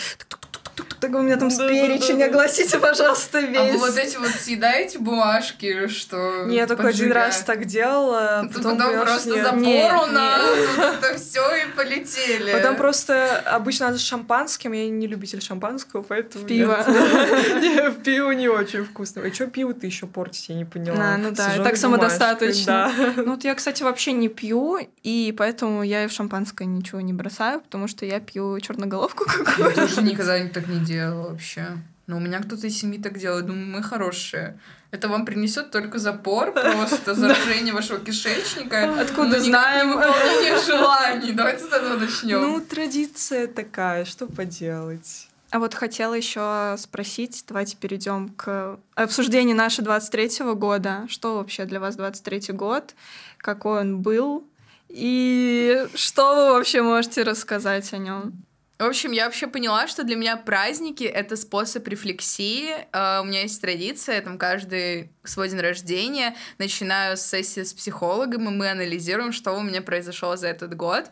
так 1.00 1.14
у 1.14 1.22
меня 1.22 1.38
там 1.38 1.52
с 1.52 1.58
перечень, 1.58 2.22
огласите, 2.24 2.80
пожалуйста, 2.80 3.40
весь. 3.40 3.58
А 3.58 3.64
вы 3.64 3.78
вот 3.78 3.98
эти 3.98 4.18
вот 4.18 4.30
съедаете 4.30 5.00
бумажки, 5.00 5.88
что 5.88 6.46
Не, 6.46 6.58
я 6.58 6.68
только 6.68 6.88
один 6.88 7.12
раз 7.12 7.44
так 7.44 7.66
делала. 7.66 8.50
Потом, 8.54 8.78
потом 8.78 9.02
просто 9.02 9.44
запору 9.44 10.06
на 10.12 10.38
это 10.78 11.18
все 11.18 11.42
и 11.56 11.72
полетели. 11.76 12.52
Потом 12.52 12.76
просто 12.76 13.40
обычно 13.46 13.88
надо 13.88 14.00
с 14.00 14.02
шампанским, 14.02 14.72
я 14.72 14.90
не 14.90 15.08
любитель 15.08 15.42
шампанского, 15.42 16.02
поэтому... 16.02 16.46
Пиво. 16.46 16.84
Пиво 18.04 18.32
не 18.32 18.48
очень 18.48 18.84
вкусное. 18.84 19.30
А 19.30 19.34
что 19.34 19.48
пиво 19.48 19.74
ты 19.74 19.88
еще 19.88 20.08
портить, 20.08 20.50
я 20.50 20.56
не 20.56 20.66
поняла. 20.66 21.14
А, 21.14 21.18
ну 21.18 21.32
да, 21.32 21.64
так 21.64 21.78
самодостаточно. 21.78 22.92
Ну 23.18 23.32
вот 23.32 23.44
я, 23.44 23.56
кстати, 23.56 23.84
вообще 23.84 24.12
не 24.12 24.30
пью, 24.30 24.78
и 25.04 25.34
поэтому 25.38 25.84
я 25.84 26.04
и 26.04 26.08
в 26.08 26.12
шампанское 26.12 26.66
ничего 26.66 27.02
не 27.02 27.14
бросаю, 27.14 27.62
потому 27.62 27.88
что 27.88 28.06
я 28.06 28.20
пью 28.20 28.60
черноголовку 28.60 29.26
какую-то. 29.26 29.82
Я 29.82 29.88
тоже 29.88 30.02
никогда 30.02 30.38
так 30.48 30.68
не 30.68 30.80
делала 30.88 31.30
вообще. 31.32 31.78
Но 32.08 32.17
у 32.17 32.19
меня 32.19 32.39
кто-то 32.39 32.67
из 32.67 32.80
семьи 32.80 33.02
так 33.02 33.19
делает. 33.19 33.45
Думаю, 33.45 33.67
мы 33.67 33.84
хорошие. 33.84 34.58
Это 34.91 35.10
вам 35.10 35.26
принесет 35.26 35.71
только 35.71 36.00
запор, 36.00 36.54
просто 36.54 37.13
заражение 37.13 37.73
вашего 37.73 38.00
кишечника. 38.00 39.02
Откуда 39.02 39.41
знаем? 39.41 39.89
Выполнение 39.89 40.58
желаний. 40.65 41.34
Давайте 41.34 41.65
с 41.65 41.67
этого 41.67 41.97
начнем. 41.97 42.41
Ну, 42.41 42.62
традиция 42.62 43.47
такая, 43.47 44.06
что 44.06 44.28
поделать. 44.28 45.28
А 45.50 45.60
вот 45.60 45.73
хотела 45.73 46.13
еще 46.13 46.76
спросить, 46.78 47.43
давайте 47.47 47.76
перейдем 47.76 48.30
к 48.30 48.80
обсуждению 48.95 49.56
нашего 49.56 49.86
23 49.86 50.54
года. 50.56 51.06
Что 51.10 51.36
вообще 51.36 51.65
для 51.65 51.80
вас 51.82 51.95
23 51.97 52.54
год? 52.54 52.95
Какой 53.38 53.82
он 53.82 54.02
был? 54.02 54.45
И 54.88 55.86
что 55.93 56.36
вы 56.36 56.54
вообще 56.54 56.82
можете 56.82 57.23
рассказать 57.23 57.91
о 57.93 57.97
нем? 57.97 58.34
В 58.80 58.84
общем, 58.84 59.12
я 59.12 59.26
вообще 59.26 59.48
поняла, 59.48 59.88
что 59.88 60.04
для 60.04 60.16
меня 60.16 60.38
праздники— 60.38 61.04
это 61.06 61.36
способ 61.36 61.88
рефлексии. 61.88 62.76
Uh, 62.92 63.22
у 63.22 63.24
меня 63.24 63.42
есть 63.42 63.60
традиция, 63.60 64.22
там 64.22 64.38
каждый 64.38 65.12
свой 65.24 65.50
день 65.50 65.60
рождения 65.60 66.36
начинаю 66.60 67.18
с 67.18 67.22
сессии 67.22 67.63
с 67.63 67.74
психологом, 67.74 68.48
и 68.48 68.52
мы 68.52 68.70
анализируем, 68.70 69.32
что 69.32 69.54
у 69.54 69.63
меня 69.63 69.82
произошло 69.82 70.36
за 70.36 70.50
этот 70.50 70.76
год. 70.76 71.06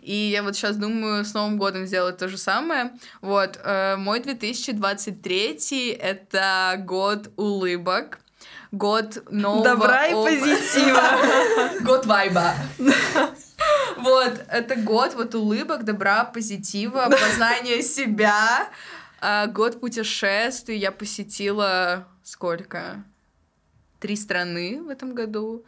И 0.00 0.14
я 0.14 0.44
вот 0.44 0.54
сейчас 0.54 0.76
думаю 0.76 1.24
с 1.24 1.34
Новым 1.34 1.58
годом 1.58 1.86
сделать 1.86 2.18
то 2.18 2.28
же 2.28 2.38
самое. 2.38 2.92
Вот, 3.20 3.58
uh, 3.64 3.96
мой 3.96 4.20
2023— 4.20 5.98
это 6.00 6.76
год 6.78 7.32
улыбок, 7.36 8.20
год 8.70 9.24
нового... 9.28 9.64
Добра 9.64 10.06
и 10.06 10.12
позитива. 10.12 11.80
Год 11.80 12.06
вайба. 12.06 12.54
Вот, 13.96 14.44
это 14.48 14.76
год 14.76 15.14
вот 15.14 15.34
улыбок, 15.34 15.84
добра, 15.84 16.24
позитива, 16.24 17.08
познания 17.10 17.82
себя. 17.82 18.68
А, 19.20 19.46
год 19.46 19.80
путешествий. 19.80 20.78
Я 20.78 20.92
посетила 20.92 22.06
сколько? 22.22 23.04
Три 24.00 24.16
страны 24.16 24.80
в 24.82 24.88
этом 24.88 25.14
году. 25.14 25.64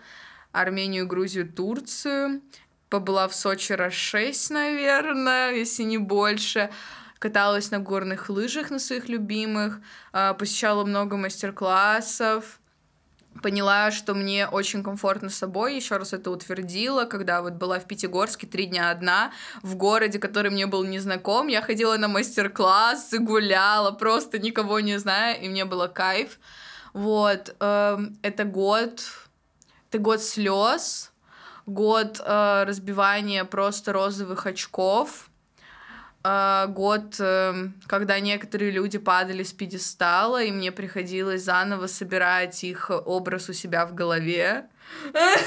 Армению, 0.53 1.07
Грузию, 1.07 1.53
Турцию. 1.53 2.43
побыла 2.89 3.29
в 3.29 3.35
Сочи 3.35 3.73
раз 3.73 3.93
шесть, 3.93 4.51
наверное, 4.51 5.53
если 5.53 5.85
не 5.85 5.99
больше. 5.99 6.71
Каталась 7.19 7.71
на 7.71 7.79
горных 7.79 8.31
лыжах 8.31 8.71
на 8.71 8.79
своих 8.79 9.09
любимых, 9.09 9.81
а, 10.13 10.35
посещала 10.35 10.85
много 10.85 11.17
мастер-классов, 11.17 12.60
поняла, 13.43 13.91
что 13.91 14.15
мне 14.15 14.47
очень 14.47 14.83
комфортно 14.83 15.31
с 15.31 15.37
собой, 15.37 15.77
еще 15.77 15.97
раз 15.97 16.13
это 16.13 16.31
утвердила, 16.31 17.05
когда 17.05 17.43
вот 17.43 17.55
была 17.55 17.79
в 17.79 17.87
Пятигорске 17.87 18.47
три 18.47 18.67
дня 18.67 18.91
одна, 18.91 19.33
в 19.63 19.77
городе, 19.77 20.19
который 20.19 20.51
мне 20.51 20.67
был 20.67 20.85
незнаком, 20.85 21.47
я 21.49 21.63
ходила 21.63 21.97
на 21.97 22.09
мастер-классы, 22.09 23.19
гуляла, 23.19 23.93
просто 23.93 24.39
никого 24.39 24.81
не 24.81 24.99
зная, 24.99 25.35
и 25.35 25.49
мне 25.49 25.65
было 25.65 25.87
кайф. 25.87 26.39
Вот, 26.93 27.55
э, 27.61 27.99
это 28.23 28.45
год, 28.45 29.03
это 29.89 29.99
год 29.99 30.23
слез, 30.23 31.13
год 31.67 32.21
э, 32.21 32.65
разбивания 32.67 33.45
просто 33.45 33.93
розовых 33.93 34.47
очков, 34.47 35.30
год, 36.23 37.15
э, 37.19 37.69
когда 37.87 38.21
некоторые 38.21 38.71
люди 38.71 38.99
падали 38.99 39.43
с 39.43 39.53
пьедестала, 39.53 40.43
и 40.43 40.51
мне 40.51 40.71
приходилось 40.71 41.45
заново 41.45 41.87
собирать 41.87 42.63
их 42.63 42.91
образ 42.91 43.49
у 43.49 43.53
себя 43.55 43.87
в 43.87 43.95
голове. 43.95 44.67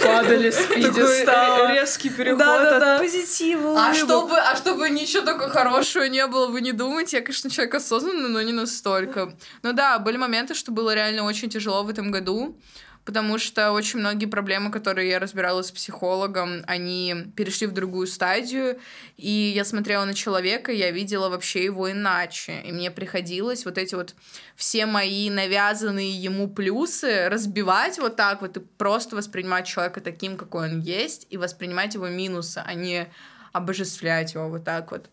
Падали 0.01 0.49
с 0.49 0.57
пьедестала. 0.67 1.71
резкий 1.73 2.09
переход 2.09 2.41
от 2.41 2.99
позитива. 2.99 3.87
А 3.87 3.93
чтобы, 3.93 4.37
а 4.37 4.55
чтобы 4.55 4.89
ничего 4.89 5.23
такого 5.23 5.49
хорошего 5.49 6.05
не 6.05 6.25
было, 6.25 6.47
вы 6.47 6.61
не 6.61 6.71
думаете. 6.71 7.17
Я, 7.17 7.23
конечно, 7.23 7.49
человек 7.49 7.75
осознанный, 7.75 8.29
но 8.29 8.41
не 8.41 8.53
настолько. 8.53 9.33
Но 9.61 9.73
да, 9.73 9.99
были 9.99 10.17
моменты, 10.17 10.55
что 10.55 10.71
было 10.71 10.95
реально 10.95 11.23
очень 11.23 11.49
тяжело 11.49 11.83
в 11.83 11.89
этом 11.89 12.09
году 12.09 12.57
потому 13.05 13.37
что 13.37 13.71
очень 13.71 13.99
многие 13.99 14.25
проблемы, 14.25 14.71
которые 14.71 15.09
я 15.09 15.19
разбирала 15.19 15.61
с 15.61 15.71
психологом, 15.71 16.63
они 16.67 17.15
перешли 17.35 17.67
в 17.67 17.73
другую 17.73 18.07
стадию, 18.07 18.79
и 19.17 19.29
я 19.55 19.65
смотрела 19.65 20.05
на 20.05 20.13
человека, 20.13 20.71
я 20.71 20.91
видела 20.91 21.29
вообще 21.29 21.65
его 21.65 21.91
иначе, 21.91 22.61
и 22.61 22.71
мне 22.71 22.91
приходилось 22.91 23.65
вот 23.65 23.77
эти 23.77 23.95
вот 23.95 24.15
все 24.55 24.85
мои 24.85 25.29
навязанные 25.29 26.11
ему 26.11 26.47
плюсы 26.47 27.27
разбивать 27.29 27.99
вот 27.99 28.15
так 28.15 28.41
вот 28.41 28.57
и 28.57 28.59
просто 28.59 29.15
воспринимать 29.15 29.67
человека 29.67 29.99
таким, 30.01 30.37
какой 30.37 30.69
он 30.69 30.79
есть, 30.79 31.27
и 31.29 31.37
воспринимать 31.37 31.95
его 31.95 32.07
минусы, 32.07 32.63
а 32.65 32.73
не 32.73 33.07
обожествлять 33.51 34.33
его 34.33 34.49
вот 34.49 34.63
так 34.63 34.91
вот. 34.91 35.09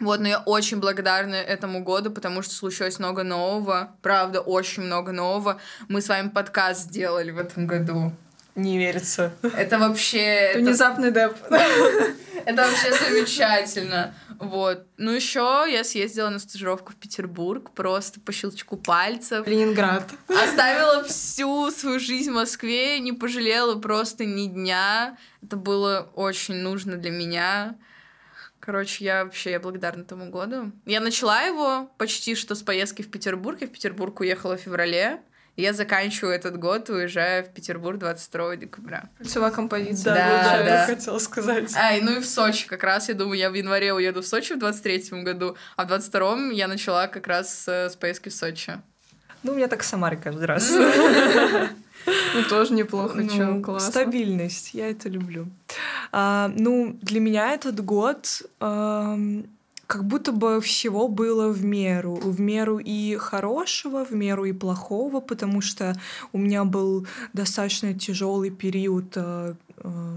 Вот, 0.00 0.20
но 0.20 0.28
я 0.28 0.38
очень 0.40 0.78
благодарна 0.78 1.34
этому 1.34 1.84
году, 1.84 2.10
потому 2.10 2.42
что 2.42 2.54
случилось 2.54 2.98
много 2.98 3.22
нового. 3.22 3.94
Правда, 4.02 4.40
очень 4.40 4.82
много 4.82 5.12
нового. 5.12 5.60
Мы 5.88 6.00
с 6.00 6.08
вами 6.08 6.28
подкаст 6.30 6.88
сделали 6.88 7.30
в 7.30 7.38
этом 7.38 7.66
году. 7.66 8.12
Не 8.54 8.78
верится. 8.78 9.32
Это 9.42 9.78
вообще... 9.78 10.52
Внезапный 10.56 11.12
деп. 11.12 11.36
Это 12.46 12.62
вообще 12.62 12.92
замечательно. 12.92 14.14
Вот. 14.38 14.86
Ну, 14.96 15.12
еще 15.12 15.66
я 15.70 15.84
съездила 15.84 16.30
на 16.30 16.38
стажировку 16.38 16.92
в 16.92 16.96
Петербург, 16.96 17.70
просто 17.72 18.20
по 18.20 18.32
щелчку 18.32 18.78
пальцев. 18.78 19.46
Ленинград. 19.46 20.08
Оставила 20.28 21.04
всю 21.04 21.70
свою 21.70 22.00
жизнь 22.00 22.30
в 22.30 22.34
Москве, 22.34 22.98
не 23.00 23.12
пожалела 23.12 23.78
просто 23.78 24.24
ни 24.24 24.46
дня. 24.46 25.18
Это 25.42 25.56
было 25.56 26.10
очень 26.14 26.54
нужно 26.54 26.96
для 26.96 27.10
меня. 27.10 27.76
Короче, 28.70 29.04
я 29.04 29.24
вообще 29.24 29.50
я 29.50 29.58
благодарна 29.58 30.04
тому 30.04 30.30
году. 30.30 30.70
Я 30.86 31.00
начала 31.00 31.42
его 31.42 31.90
почти 31.98 32.36
что 32.36 32.54
с 32.54 32.62
поездки 32.62 33.02
в 33.02 33.10
Петербург. 33.10 33.60
Я 33.60 33.66
в 33.66 33.70
Петербург 33.72 34.20
уехала 34.20 34.56
в 34.56 34.60
феврале. 34.60 35.22
Я 35.56 35.72
заканчиваю 35.72 36.36
этот 36.36 36.56
год, 36.56 36.88
уезжая 36.88 37.42
в 37.42 37.52
Петербург 37.52 37.98
22 37.98 38.54
декабря. 38.58 39.10
Кольцевая 39.18 39.50
композиция. 39.50 40.14
Да, 40.14 40.42
да, 40.44 40.64
да. 40.64 40.86
хотела 40.86 41.18
сказать. 41.18 41.72
А, 41.74 41.96
и 41.96 42.00
ну 42.00 42.18
и 42.18 42.20
в 42.20 42.26
Сочи 42.26 42.68
как 42.68 42.84
раз. 42.84 43.08
Я 43.08 43.16
думаю, 43.16 43.40
я 43.40 43.50
в 43.50 43.54
январе 43.54 43.92
уеду 43.92 44.22
в 44.22 44.26
Сочи 44.26 44.52
в 44.52 44.60
23 44.60 45.20
году, 45.24 45.56
а 45.74 45.84
в 45.84 45.90
22-м 45.90 46.50
я 46.50 46.68
начала 46.68 47.08
как 47.08 47.26
раз 47.26 47.66
с 47.66 47.96
поездки 47.98 48.28
в 48.28 48.34
Сочи. 48.34 48.80
Ну, 49.42 49.50
у 49.50 49.54
меня 49.56 49.66
так 49.66 49.82
Самаре 49.82 50.16
каждый 50.16 50.46
раз. 50.46 50.72
Ну, 52.06 52.42
тоже 52.48 52.74
неплохо, 52.74 53.20
ну, 53.20 53.28
чё, 53.28 53.60
классно. 53.60 53.90
Стабильность, 53.90 54.74
я 54.74 54.90
это 54.90 55.08
люблю. 55.08 55.46
А, 56.12 56.50
ну, 56.56 56.96
для 57.02 57.20
меня 57.20 57.52
этот 57.52 57.84
год 57.84 58.42
а, 58.60 59.18
как 59.86 60.04
будто 60.04 60.30
бы 60.32 60.60
всего 60.60 61.08
было 61.08 61.48
в 61.48 61.64
меру. 61.64 62.14
В 62.14 62.40
меру 62.40 62.78
и 62.78 63.16
хорошего, 63.16 64.04
в 64.04 64.12
меру 64.12 64.44
и 64.44 64.52
плохого, 64.52 65.20
потому 65.20 65.60
что 65.60 65.94
у 66.32 66.38
меня 66.38 66.64
был 66.64 67.06
достаточно 67.32 67.92
тяжелый 67.94 68.50
период 68.50 69.16
а, 69.16 69.54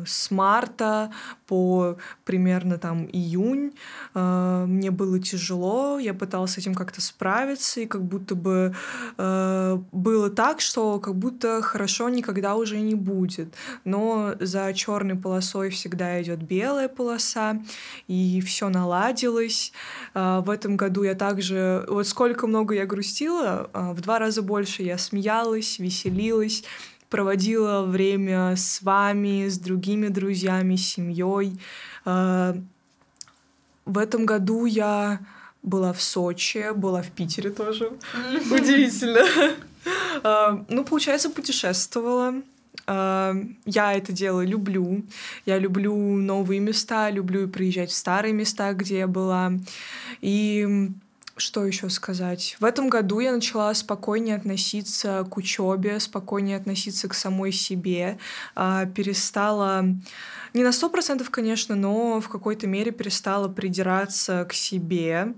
с 0.06 0.32
марта 0.32 1.12
по 1.48 1.98
примерно 2.26 2.78
там 2.78 3.08
июнь 3.12 3.74
э, 4.14 4.66
мне 4.68 4.92
было 4.92 5.20
тяжело, 5.20 6.00
я 6.00 6.14
пыталась 6.14 6.54
с 6.54 6.58
этим 6.58 6.76
как-то 6.76 7.02
справиться, 7.02 7.82
и 7.82 7.86
как 7.86 8.04
будто 8.04 8.36
бы 8.36 8.76
э, 9.18 9.80
было 9.92 10.30
так, 10.30 10.62
что 10.62 11.00
как 11.00 11.16
будто 11.16 11.62
хорошо 11.62 12.10
никогда 12.10 12.56
уже 12.56 12.80
не 12.80 12.96
будет. 12.96 13.54
Но 13.86 14.36
за 14.40 14.74
черной 14.74 15.16
полосой 15.16 15.70
всегда 15.70 16.22
идет 16.22 16.44
белая 16.44 16.88
полоса, 16.88 17.62
и 18.08 18.42
все 18.42 18.70
наладилось. 18.70 19.72
В 20.14 20.50
этом 20.50 20.78
году 20.78 21.04
я 21.04 21.16
также, 21.16 21.86
вот 21.88 22.08
сколько 22.08 22.48
много 22.48 22.76
я 22.76 22.86
грустила, 22.86 23.70
в 23.74 24.02
два 24.02 24.20
раза 24.20 24.42
больше 24.42 24.84
я 24.84 24.98
смеялась, 24.98 25.80
веселилась, 25.80 26.64
проводила 27.14 27.84
время 27.84 28.56
с 28.56 28.82
вами, 28.82 29.48
с 29.48 29.60
другими 29.60 30.08
друзьями, 30.08 30.78
с 30.78 30.94
семьей. 30.94 31.60
Э, 32.06 32.56
в 33.86 33.98
этом 34.00 34.26
году 34.26 34.66
я 34.66 35.20
была 35.62 35.94
в 35.94 36.02
Сочи, 36.02 36.74
была 36.74 37.04
в 37.04 37.12
Питере 37.12 37.52
тоже. 37.52 37.92
Удивительно. 38.52 39.28
Э, 40.24 40.58
ну, 40.70 40.84
получается, 40.84 41.30
путешествовала. 41.30 42.34
Э, 42.88 43.36
я 43.66 43.94
это 43.94 44.12
дело 44.12 44.44
люблю. 44.44 45.04
Я 45.46 45.60
люблю 45.60 45.96
новые 45.96 46.60
места, 46.60 47.12
люблю 47.12 47.48
приезжать 47.48 47.92
в 47.92 47.96
старые 47.96 48.34
места, 48.34 48.74
где 48.74 48.98
я 48.98 49.08
была. 49.08 49.54
И 50.22 50.90
что 51.36 51.66
еще 51.66 51.90
сказать? 51.90 52.56
В 52.60 52.66
этом 52.66 52.90
году 52.90 53.20
я 53.20 53.32
начала 53.32 53.74
спокойнее 53.74 54.36
относиться 54.36 55.26
к 55.30 55.38
учебе, 55.38 56.00
спокойнее 56.00 56.58
относиться 56.58 57.08
к 57.08 57.14
самой 57.14 57.52
себе, 57.52 58.20
а, 58.56 58.86
перестала 58.86 59.86
не 60.54 60.64
на 60.64 60.72
сто 60.72 60.90
процентов, 60.90 61.32
конечно, 61.32 61.76
но 61.76 62.22
в 62.22 62.30
какой-то 62.30 62.68
мере 62.68 62.92
перестала 62.92 63.48
придираться 63.48 64.46
к 64.46 64.54
себе, 64.54 65.34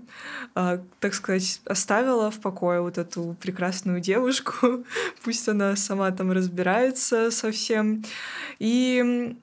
а, 0.54 0.82
так 1.00 1.14
сказать, 1.14 1.62
оставила 1.64 2.30
в 2.30 2.40
покое 2.40 2.82
вот 2.82 2.98
эту 2.98 3.34
прекрасную 3.40 4.00
девушку, 4.00 4.84
пусть 5.24 5.48
она 5.48 5.76
сама 5.76 6.10
там 6.10 6.32
разбирается 6.32 7.30
со 7.30 7.50
всем. 7.50 8.04
И 8.58 9.34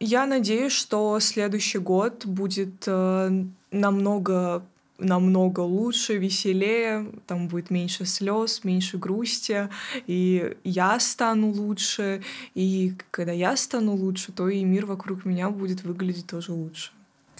я 0.00 0.26
надеюсь, 0.26 0.72
что 0.72 1.20
следующий 1.20 1.78
год 1.78 2.24
будет 2.24 2.84
э, 2.86 3.44
намного 3.70 4.64
намного 4.98 5.60
лучше, 5.60 6.16
веселее, 6.18 7.06
там 7.26 7.48
будет 7.48 7.70
меньше 7.70 8.04
слез, 8.04 8.64
меньше 8.64 8.98
грусти, 8.98 9.68
и 10.06 10.56
я 10.64 11.00
стану 11.00 11.50
лучше, 11.50 12.22
и 12.54 12.94
когда 13.10 13.32
я 13.32 13.56
стану 13.56 13.94
лучше, 13.94 14.32
то 14.32 14.48
и 14.48 14.64
мир 14.64 14.86
вокруг 14.86 15.24
меня 15.24 15.50
будет 15.50 15.82
выглядеть 15.82 16.26
тоже 16.26 16.52
лучше. 16.52 16.92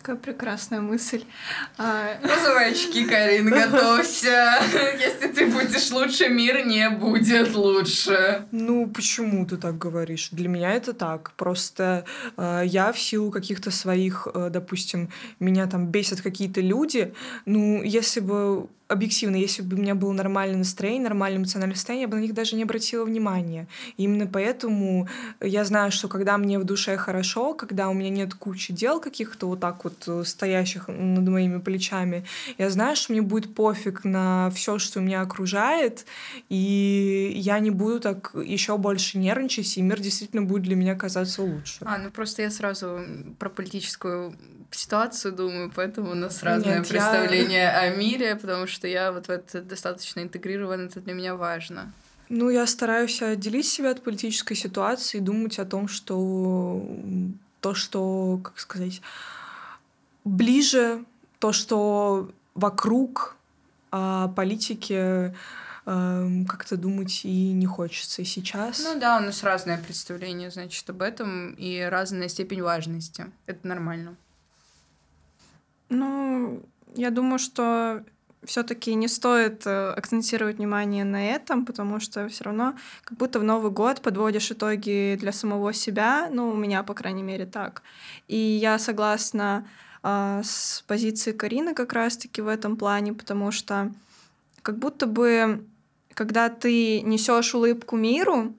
Какая 0.03 0.17
прекрасная 0.17 0.81
мысль. 0.81 1.23
А... 1.79 2.19
Розовые 2.23 2.73
очки, 2.73 3.05
Карин, 3.05 3.49
готовься. 3.49 4.59
Если 4.99 5.29
ты 5.29 5.47
будешь 5.47 5.93
лучше, 5.93 6.29
мир 6.29 6.67
не 6.67 6.91
будет 6.91 7.55
лучше. 7.55 8.45
Ну, 8.51 8.89
почему 8.89 9.47
ты 9.47 9.57
так 9.57 9.79
говоришь? 9.79 10.31
Для 10.33 10.49
меня 10.49 10.73
это 10.73 10.93
так. 10.93 11.31
Просто 11.37 12.05
э, 12.37 12.63
я 12.65 12.91
в 12.91 12.99
силу 12.99 13.31
каких-то 13.31 13.71
своих, 13.71 14.27
э, 14.35 14.51
допустим, 14.51 15.09
меня 15.39 15.69
там 15.69 15.87
бесят 15.87 16.21
какие-то 16.21 16.61
люди, 16.61 17.15
ну, 17.47 17.81
если 17.85 18.19
бы 18.19 18.67
объективно, 18.93 19.37
если 19.37 19.63
бы 19.63 19.77
у 19.77 19.81
меня 19.81 19.95
было 19.95 20.13
нормальное 20.13 20.59
настроение, 20.59 21.03
нормальное 21.03 21.39
эмоциональное 21.39 21.77
состояние, 21.77 22.03
я 22.03 22.09
бы 22.09 22.17
на 22.17 22.21
них 22.21 22.35
даже 22.35 22.57
не 22.57 22.63
обратила 22.63 23.05
внимания. 23.05 23.67
И 23.97 24.05
именно 24.05 24.27
поэтому 24.27 25.09
я 25.41 25.65
знаю, 25.65 25.91
что 25.91 26.09
когда 26.09 26.39
мне 26.39 26.59
в 26.59 26.65
душе 26.65 26.97
хорошо, 26.97 27.55
когда 27.55 27.89
у 27.89 27.95
меня 27.95 28.11
нет 28.11 28.35
кучи 28.35 28.73
дел 28.73 29.01
каких-то 29.01 29.47
вот 29.47 29.61
так 29.61 29.85
вот 29.85 30.05
э, 30.07 30.25
стоящих 30.25 30.89
над 30.89 31.27
моими 31.29 31.59
плечами, 31.59 32.25
я 32.59 32.71
знаю, 32.71 32.97
что 32.97 33.13
мне 33.13 33.23
будет 33.23 33.55
пофиг 33.55 34.05
на 34.05 34.51
все, 34.55 34.79
что 34.79 35.01
меня 35.01 35.23
окружает, 35.23 36.05
и 36.49 37.33
я 37.35 37.59
не 37.59 37.71
буду 37.71 38.01
так 38.01 38.33
еще 38.35 38.77
больше 38.79 39.19
нервничать, 39.19 39.77
и 39.79 39.83
мир 39.83 40.01
действительно 40.01 40.43
будет 40.43 40.63
для 40.63 40.77
меня 40.77 40.95
казаться 40.95 41.43
лучше. 41.43 41.79
А, 41.85 41.99
ну 41.99 42.11
просто 42.11 42.43
я 42.43 42.51
сразу 42.51 43.01
про 43.39 43.49
политическую 43.49 44.37
ситуацию 44.75 45.33
думаю, 45.33 45.71
поэтому 45.75 46.13
у 46.13 46.15
нас 46.15 46.43
разное 46.43 46.79
Нет, 46.79 46.89
представление 46.89 47.63
я... 47.63 47.81
о 47.81 47.97
мире, 47.97 48.37
потому 48.37 48.67
что 48.67 48.82
я 48.87 49.13
вот 49.13 49.27
в 49.27 49.31
это 49.31 49.63
достаточно 49.63 50.21
интегрирована, 50.21 50.83
это 50.87 51.01
для 51.01 51.15
меня 51.15 51.35
важно. 51.35 51.93
Ну, 52.29 52.49
я 52.49 52.67
стараюсь 52.67 53.21
отделить 53.21 53.67
себя 53.67 53.91
от 53.91 54.03
политической 54.03 54.55
ситуации 54.55 55.19
и 55.19 55.21
думать 55.21 55.59
о 55.59 55.67
том, 55.67 55.89
что 55.89 56.83
то, 57.61 57.75
что, 57.75 58.41
как 58.43 58.59
сказать, 58.59 59.03
ближе, 60.25 61.05
то, 61.39 61.53
что 61.53 62.31
вокруг 62.55 63.37
о 63.91 64.29
политике 64.29 65.35
э, 65.85 66.45
как-то 66.49 66.77
думать 66.77 67.25
и 67.25 67.53
не 67.53 67.67
хочется 67.67 68.25
сейчас. 68.25 68.83
Ну 68.83 68.99
да, 68.99 69.19
у 69.19 69.21
нас 69.21 69.43
разное 69.43 69.77
представление, 69.77 70.51
значит, 70.51 70.89
об 70.89 71.03
этом 71.03 71.53
и 71.55 71.81
разная 71.83 72.29
степень 72.29 72.63
важности. 72.63 73.27
Это 73.47 73.67
нормально. 73.67 74.17
Ну, 75.91 76.63
я 76.95 77.11
думаю, 77.11 77.39
что 77.39 78.03
все-таки 78.45 78.95
не 78.95 79.09
стоит 79.09 79.67
э, 79.67 79.91
акцентировать 79.91 80.59
внимание 80.59 81.05
на 81.05 81.31
этом, 81.31 81.65
потому 81.65 82.01
что 82.01 82.29
все 82.29 82.45
равно 82.45 82.75
как 83.05 83.19
будто 83.19 83.39
в 83.39 83.45
Новый 83.45 83.71
год 83.71 84.01
подводишь 84.01 84.51
итоги 84.51 85.17
для 85.19 85.33
самого 85.33 85.73
себя, 85.73 86.29
ну, 86.31 86.51
у 86.51 86.57
меня, 86.57 86.83
по 86.83 86.95
крайней 86.95 87.23
мере, 87.23 87.47
так. 87.47 87.83
И 88.29 88.37
я 88.37 88.79
согласна 88.79 89.67
э, 90.03 90.43
с 90.45 90.85
позицией 90.87 91.37
Карины 91.37 91.75
как 91.75 91.93
раз-таки 91.93 92.43
в 92.43 92.49
этом 92.49 92.77
плане, 92.77 93.13
потому 93.13 93.53
что 93.53 93.93
как 94.63 94.79
будто 94.79 95.07
бы, 95.07 95.65
когда 96.15 96.49
ты 96.49 97.01
несешь 97.03 97.55
улыбку 97.55 97.97
миру, 97.97 98.55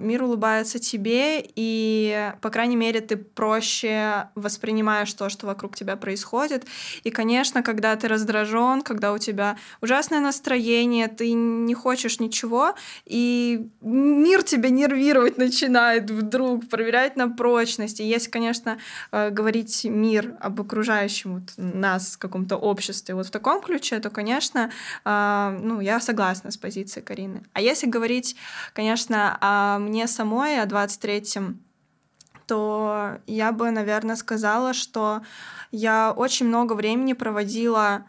мир 0.00 0.22
улыбается 0.22 0.78
тебе, 0.78 1.44
и, 1.54 2.32
по 2.40 2.50
крайней 2.50 2.76
мере, 2.76 3.00
ты 3.00 3.16
проще 3.16 4.28
воспринимаешь 4.34 5.12
то, 5.12 5.28
что 5.28 5.46
вокруг 5.46 5.76
тебя 5.76 5.96
происходит. 5.96 6.66
И, 7.04 7.10
конечно, 7.10 7.62
когда 7.62 7.94
ты 7.96 8.08
раздражен, 8.08 8.82
когда 8.82 9.12
у 9.12 9.18
тебя 9.18 9.56
ужасное 9.80 10.20
настроение, 10.20 11.08
ты 11.08 11.32
не 11.32 11.74
хочешь 11.74 12.20
ничего, 12.20 12.74
и 13.04 13.68
мир 13.80 14.42
тебя 14.42 14.70
нервировать 14.70 15.36
начинает 15.38 16.10
вдруг, 16.10 16.68
проверять 16.68 17.16
на 17.16 17.28
прочность. 17.28 18.00
И 18.00 18.04
если, 18.04 18.30
конечно, 18.30 18.78
э, 19.12 19.30
говорить 19.30 19.84
мир 19.84 20.34
об 20.40 20.60
окружающем 20.60 21.34
вот, 21.34 21.52
нас, 21.56 22.16
каком-то 22.16 22.56
обществе, 22.56 23.14
вот 23.14 23.26
в 23.26 23.30
таком 23.30 23.60
ключе, 23.60 23.98
то, 23.98 24.10
конечно, 24.10 24.70
а, 25.04 25.56
ну, 25.60 25.80
я 25.80 26.00
согласна 26.00 26.50
с 26.50 26.56
позицией 26.56 27.04
Карины. 27.04 27.42
А 27.52 27.60
если 27.60 27.86
говорить, 27.86 28.36
конечно, 28.74 29.36
о 29.40 29.49
а 29.52 29.80
мне 29.80 30.06
самой 30.06 30.62
о 30.62 30.66
23-м, 30.66 31.60
то 32.46 33.18
я 33.26 33.50
бы, 33.50 33.72
наверное, 33.72 34.14
сказала, 34.14 34.72
что 34.74 35.22
я 35.72 36.12
очень 36.16 36.46
много 36.46 36.74
времени 36.74 37.14
проводила 37.14 38.06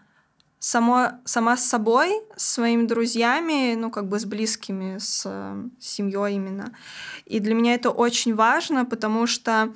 само, 0.60 1.14
сама 1.26 1.58
с 1.58 1.66
собой, 1.66 2.12
с 2.36 2.48
своими 2.48 2.86
друзьями, 2.86 3.74
ну, 3.74 3.90
как 3.90 4.08
бы 4.08 4.20
с 4.20 4.26
близкими, 4.26 5.00
с, 5.00 5.24
с 5.24 5.88
семьей 5.88 6.36
именно. 6.36 6.76
И 7.26 7.40
для 7.40 7.56
меня 7.56 7.74
это 7.74 7.90
очень 7.90 8.36
важно, 8.36 8.86
потому 8.86 9.26
что 9.26 9.74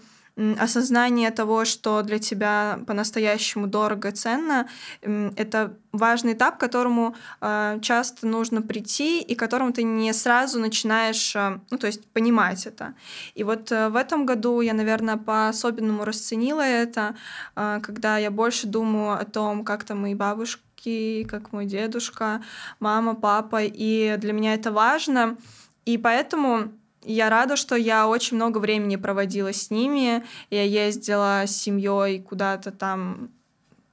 осознание 0.59 1.31
того, 1.31 1.65
что 1.65 2.01
для 2.01 2.19
тебя 2.19 2.79
по-настоящему 2.87 3.67
дорого 3.67 4.09
и 4.09 4.11
ценно, 4.11 4.67
это 5.01 5.77
важный 5.93 6.33
этап, 6.33 6.57
к 6.57 6.59
которому 6.59 7.15
э, 7.41 7.79
часто 7.81 8.27
нужно 8.27 8.61
прийти 8.61 9.21
и 9.21 9.35
которому 9.35 9.71
ты 9.71 9.83
не 9.83 10.13
сразу 10.13 10.59
начинаешь, 10.59 11.35
э, 11.35 11.59
ну, 11.71 11.77
то 11.77 11.87
есть 11.87 12.05
понимать 12.11 12.65
это. 12.67 12.95
И 13.33 13.43
вот 13.43 13.71
э, 13.71 13.89
в 13.89 13.95
этом 13.95 14.25
году 14.25 14.61
я, 14.61 14.73
наверное, 14.73 15.17
по-особенному 15.17 16.03
расценила 16.03 16.61
это, 16.61 17.15
когда 17.55 18.17
я 18.17 18.31
больше 18.31 18.67
думаю 18.67 19.19
о 19.19 19.25
том, 19.25 19.63
как 19.63 19.83
там 19.83 20.01
мои 20.01 20.15
бабушки, 20.15 21.23
как 21.23 21.53
мой 21.53 21.65
дедушка, 21.65 22.41
мама, 22.79 23.15
папа, 23.15 23.61
и 23.63 24.17
для 24.17 24.33
меня 24.33 24.53
это 24.53 24.71
важно. 24.71 25.37
И 25.85 25.97
поэтому 25.97 26.71
я 27.05 27.29
рада, 27.29 27.55
что 27.55 27.75
я 27.75 28.07
очень 28.07 28.37
много 28.37 28.57
времени 28.57 28.95
проводила 28.95 29.53
с 29.53 29.69
ними. 29.69 30.23
Я 30.49 30.63
ездила 30.63 31.43
с 31.45 31.55
семьей 31.55 32.19
куда-то 32.21 32.71
там 32.71 33.31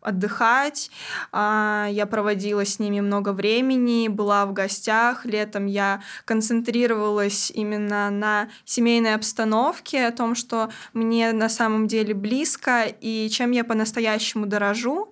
отдыхать. 0.03 0.91
А, 1.31 1.87
я 1.91 2.07
проводила 2.07 2.65
с 2.65 2.79
ними 2.79 3.01
много 3.01 3.33
времени, 3.33 4.09
была 4.09 4.45
в 4.47 4.53
гостях. 4.53 5.25
Летом 5.25 5.67
я 5.67 6.03
концентрировалась 6.25 7.51
именно 7.55 8.11
на 8.11 8.49
семейной 8.65 9.15
обстановке, 9.15 10.07
о 10.07 10.13
том, 10.13 10.35
что 10.35 10.71
мне 10.93 11.33
на 11.33 11.49
самом 11.49 11.87
деле 11.87 12.15
близко 12.15 12.85
и 13.01 13.29
чем 13.31 13.53
я 13.53 13.65
по-настоящему 13.65 14.47
дорожу, 14.47 15.11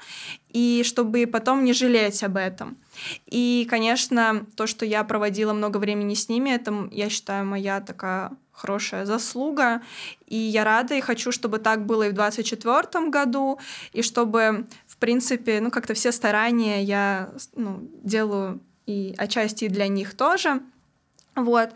и 0.53 0.83
чтобы 0.85 1.27
потом 1.27 1.65
не 1.65 1.73
жалеть 1.73 2.23
об 2.23 2.37
этом. 2.37 2.77
И, 3.27 3.67
конечно, 3.71 4.47
то, 4.57 4.67
что 4.67 4.85
я 4.85 5.05
проводила 5.05 5.53
много 5.53 5.79
времени 5.79 6.15
с 6.15 6.29
ними, 6.29 6.51
это, 6.51 6.89
я 6.91 7.09
считаю, 7.09 7.47
моя 7.47 7.81
такая 7.81 8.33
хорошая 8.53 9.07
заслуга. 9.07 9.81
И 10.27 10.37
я 10.37 10.65
рада 10.65 10.95
и 10.95 11.01
хочу, 11.01 11.33
чтобы 11.33 11.59
так 11.59 11.87
было 11.87 12.05
и 12.05 12.11
в 12.11 12.15
2024 12.15 13.09
году, 13.09 13.59
и 13.93 14.03
чтобы, 14.03 14.67
в 14.87 14.97
принципе, 14.99 15.61
ну, 15.61 15.71
как-то 15.71 15.95
все 15.95 16.13
старания 16.13 16.83
я 16.83 17.31
ну, 17.57 17.89
делаю 18.03 18.61
и 18.87 19.15
отчасти 19.17 19.69
для 19.69 19.89
них 19.89 20.17
тоже. 20.17 20.61
Вот. 21.45 21.71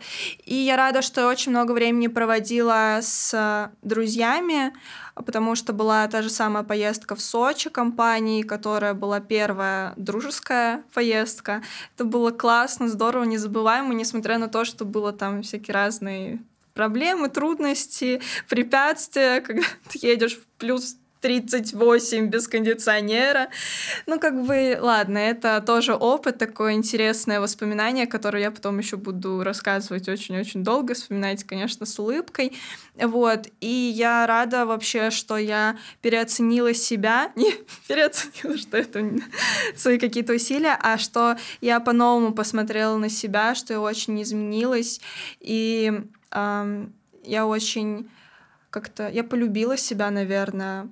И 0.45 0.55
я 0.55 0.77
рада, 0.77 1.01
что 1.01 1.27
очень 1.27 1.51
много 1.51 1.71
времени 1.71 2.07
проводила 2.07 2.99
с 3.01 3.71
друзьями, 3.81 4.73
потому 5.15 5.55
что 5.55 5.73
была 5.73 6.07
та 6.07 6.21
же 6.21 6.29
самая 6.29 6.63
поездка 6.63 7.15
в 7.15 7.21
Сочи 7.21 7.69
компании, 7.69 8.41
которая 8.41 8.93
была 8.93 9.19
первая 9.19 9.93
дружеская 9.95 10.83
поездка. 10.93 11.63
Это 11.95 12.05
было 12.05 12.31
классно, 12.31 12.87
здорово, 12.87 13.23
незабываемо, 13.23 13.93
несмотря 13.93 14.37
на 14.37 14.47
то, 14.47 14.65
что 14.65 14.85
было 14.85 15.13
там 15.13 15.41
всякие 15.41 15.73
разные 15.73 16.39
проблемы, 16.73 17.29
трудности, 17.29 18.21
препятствия, 18.47 19.41
когда 19.45 19.63
ты 19.89 19.99
едешь 20.05 20.37
в 20.37 20.45
плюс 20.59 20.97
38 21.25 22.27
без 22.27 22.47
кондиционера. 22.47 23.49
Ну, 24.05 24.19
как 24.19 24.45
бы, 24.45 24.77
ладно, 24.79 25.17
это 25.17 25.59
тоже 25.65 25.95
опыт, 25.95 26.37
такое 26.37 26.73
интересное 26.73 27.39
воспоминание, 27.39 28.05
которое 28.05 28.43
я 28.43 28.51
потом 28.51 28.77
еще 28.77 28.95
буду 28.95 29.41
рассказывать 29.41 30.07
очень-очень 30.07 30.63
долго, 30.63 30.93
вспоминать, 30.93 31.43
конечно, 31.43 31.87
с 31.87 31.97
улыбкой. 31.97 32.55
Вот. 32.95 33.47
И 33.59 33.67
я 33.67 34.27
рада 34.27 34.67
вообще, 34.67 35.09
что 35.09 35.37
я 35.37 35.79
переоценила 36.03 36.75
себя, 36.75 37.31
не 37.35 37.55
переоценила, 37.87 38.55
что 38.59 38.77
это 38.77 39.03
свои 39.75 39.97
какие-то 39.97 40.33
усилия, 40.33 40.77
а 40.79 40.99
что 40.99 41.37
я 41.59 41.79
по-новому 41.79 42.35
посмотрела 42.35 42.97
на 42.97 43.09
себя, 43.09 43.55
что 43.55 43.73
я 43.73 43.81
очень 43.81 44.21
изменилась, 44.21 45.01
и 45.39 45.91
эм, 46.29 46.93
я 47.23 47.47
очень 47.47 48.11
как-то, 48.69 49.09
я 49.09 49.23
полюбила 49.23 49.75
себя, 49.75 50.11
наверное, 50.11 50.87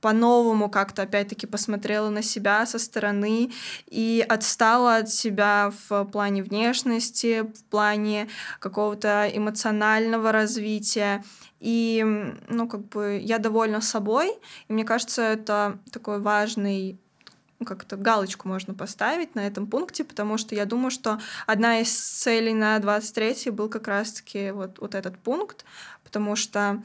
по-новому 0.00 0.70
как-то 0.70 1.02
опять-таки 1.02 1.46
посмотрела 1.46 2.10
на 2.10 2.22
себя 2.22 2.64
со 2.66 2.78
стороны 2.78 3.50
и 3.86 4.24
отстала 4.28 4.96
от 4.96 5.10
себя 5.10 5.72
в 5.88 6.04
плане 6.04 6.42
внешности, 6.42 7.42
в 7.42 7.64
плане 7.64 8.28
какого-то 8.60 9.30
эмоционального 9.32 10.32
развития. 10.32 11.24
И, 11.60 12.04
ну, 12.48 12.68
как 12.68 12.88
бы 12.88 13.20
я 13.22 13.38
довольна 13.38 13.80
собой, 13.80 14.32
и 14.68 14.72
мне 14.72 14.84
кажется, 14.84 15.22
это 15.22 15.78
такой 15.90 16.20
важный 16.20 16.98
ну, 17.58 17.66
как-то 17.66 17.96
галочку 17.96 18.46
можно 18.46 18.72
поставить 18.72 19.34
на 19.34 19.46
этом 19.46 19.66
пункте, 19.66 20.04
потому 20.04 20.38
что 20.38 20.54
я 20.54 20.64
думаю, 20.64 20.92
что 20.92 21.18
одна 21.46 21.80
из 21.80 21.92
целей 21.92 22.54
на 22.54 22.78
23 22.78 23.50
был 23.50 23.68
как 23.68 23.88
раз-таки 23.88 24.52
вот, 24.52 24.78
вот 24.78 24.94
этот 24.94 25.18
пункт, 25.18 25.64
потому 26.04 26.36
что 26.36 26.80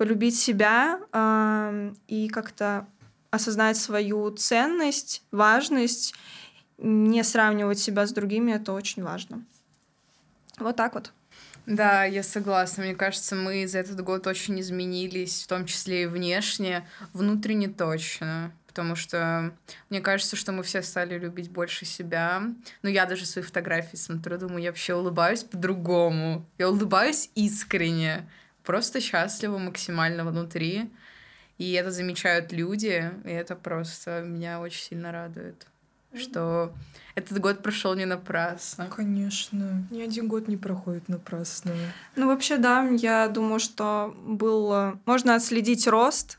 полюбить 0.00 0.40
себя 0.40 0.98
э, 1.12 1.92
и 2.08 2.30
как-то 2.30 2.86
осознать 3.30 3.76
свою 3.76 4.30
ценность, 4.30 5.22
важность, 5.30 6.14
не 6.78 7.22
сравнивать 7.22 7.78
себя 7.78 8.06
с 8.06 8.12
другими, 8.12 8.52
это 8.52 8.72
очень 8.72 9.02
важно. 9.02 9.44
Вот 10.58 10.76
так 10.76 10.94
вот. 10.94 11.12
Да, 11.66 12.04
я 12.04 12.22
согласна. 12.22 12.84
Мне 12.84 12.94
кажется, 12.94 13.36
мы 13.36 13.66
за 13.66 13.80
этот 13.80 14.00
год 14.00 14.26
очень 14.26 14.58
изменились, 14.60 15.42
в 15.42 15.48
том 15.48 15.66
числе 15.66 16.04
и 16.04 16.06
внешне, 16.06 16.88
внутренне 17.12 17.68
точно. 17.68 18.52
Потому 18.68 18.96
что 18.96 19.52
мне 19.90 20.00
кажется, 20.00 20.34
что 20.34 20.52
мы 20.52 20.62
все 20.62 20.80
стали 20.80 21.18
любить 21.18 21.50
больше 21.50 21.84
себя. 21.84 22.42
Ну, 22.80 22.88
я 22.88 23.04
даже 23.04 23.26
свои 23.26 23.44
фотографии 23.44 23.96
смотрю, 23.96 24.38
думаю, 24.38 24.62
я 24.62 24.70
вообще 24.70 24.94
улыбаюсь 24.94 25.44
по-другому. 25.44 26.46
Я 26.56 26.70
улыбаюсь 26.70 27.28
искренне 27.34 28.26
просто 28.70 29.00
счастлива 29.00 29.58
максимально 29.58 30.24
внутри. 30.24 30.88
И 31.58 31.72
это 31.72 31.90
замечают 31.90 32.52
люди, 32.52 33.10
и 33.24 33.30
это 33.30 33.56
просто 33.56 34.22
меня 34.22 34.60
очень 34.60 34.80
сильно 34.80 35.10
радует, 35.10 35.66
что 36.14 36.72
этот 37.16 37.40
год 37.40 37.64
прошел 37.64 37.96
не 37.96 38.04
напрасно. 38.04 38.86
Конечно, 38.86 39.84
ни 39.90 40.00
один 40.00 40.28
год 40.28 40.46
не 40.46 40.56
проходит 40.56 41.08
напрасно. 41.08 41.72
Ну 42.14 42.28
вообще 42.28 42.58
да, 42.58 42.88
я 42.90 43.26
думаю, 43.26 43.58
что 43.58 44.14
был 44.24 44.94
можно 45.04 45.34
отследить 45.34 45.88
рост 45.88 46.38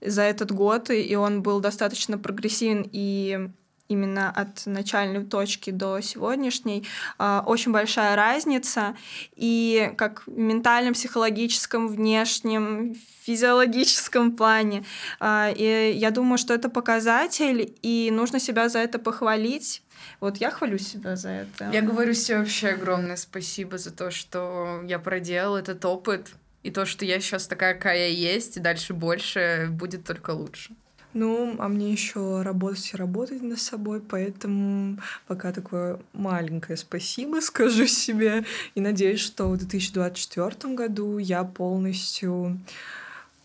за 0.00 0.22
этот 0.22 0.50
год, 0.50 0.90
и 0.90 1.14
он 1.14 1.42
был 1.42 1.60
достаточно 1.60 2.18
прогрессивен 2.18 2.88
и 2.90 3.50
именно 3.88 4.30
от 4.30 4.66
начальной 4.66 5.24
точки 5.24 5.70
до 5.70 6.00
сегодняшней, 6.00 6.86
а, 7.18 7.42
очень 7.46 7.72
большая 7.72 8.16
разница. 8.16 8.96
И 9.34 9.92
как 9.96 10.26
в 10.26 10.38
ментальном, 10.38 10.94
психологическом, 10.94 11.88
внешнем, 11.88 12.94
физиологическом 13.22 14.36
плане. 14.36 14.84
А, 15.20 15.50
и 15.54 15.92
я 15.92 16.10
думаю, 16.10 16.38
что 16.38 16.54
это 16.54 16.68
показатель, 16.68 17.74
и 17.82 18.10
нужно 18.12 18.40
себя 18.40 18.68
за 18.68 18.78
это 18.78 18.98
похвалить. 18.98 19.82
Вот 20.20 20.38
я 20.38 20.50
хвалю 20.50 20.78
себя 20.78 21.16
за 21.16 21.30
это. 21.30 21.70
Я 21.72 21.82
говорю 21.82 22.14
себе 22.14 22.38
вообще 22.38 22.68
огромное 22.68 23.16
спасибо 23.16 23.78
за 23.78 23.90
то, 23.90 24.10
что 24.10 24.82
я 24.84 24.98
проделал 24.98 25.56
этот 25.56 25.84
опыт, 25.84 26.28
и 26.62 26.70
то, 26.70 26.86
что 26.86 27.04
я 27.04 27.20
сейчас 27.20 27.46
такая, 27.46 27.74
какая 27.74 28.08
я 28.08 28.32
есть, 28.34 28.56
и 28.56 28.60
дальше 28.60 28.92
больше 28.92 29.68
будет 29.70 30.04
только 30.04 30.30
лучше. 30.30 30.74
Ну, 31.14 31.56
а 31.58 31.68
мне 31.68 31.90
еще 31.90 32.42
работать 32.42 32.90
и 32.92 32.96
работать 32.96 33.42
над 33.42 33.58
собой, 33.58 34.00
поэтому 34.00 34.98
пока 35.26 35.52
такое 35.52 35.98
маленькое 36.12 36.76
спасибо 36.76 37.40
скажу 37.40 37.86
себе. 37.86 38.44
И 38.74 38.80
надеюсь, 38.80 39.20
что 39.20 39.48
в 39.48 39.56
2024 39.56 40.74
году 40.74 41.18
я 41.18 41.44
полностью 41.44 42.58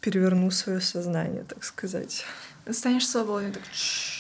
переверну 0.02 0.52
свое 0.52 0.82
сознание, 0.82 1.46
так 1.48 1.64
сказать. 1.64 2.26
Станешь 2.70 3.08
свободной. 3.08 3.52
Так... 3.52 3.64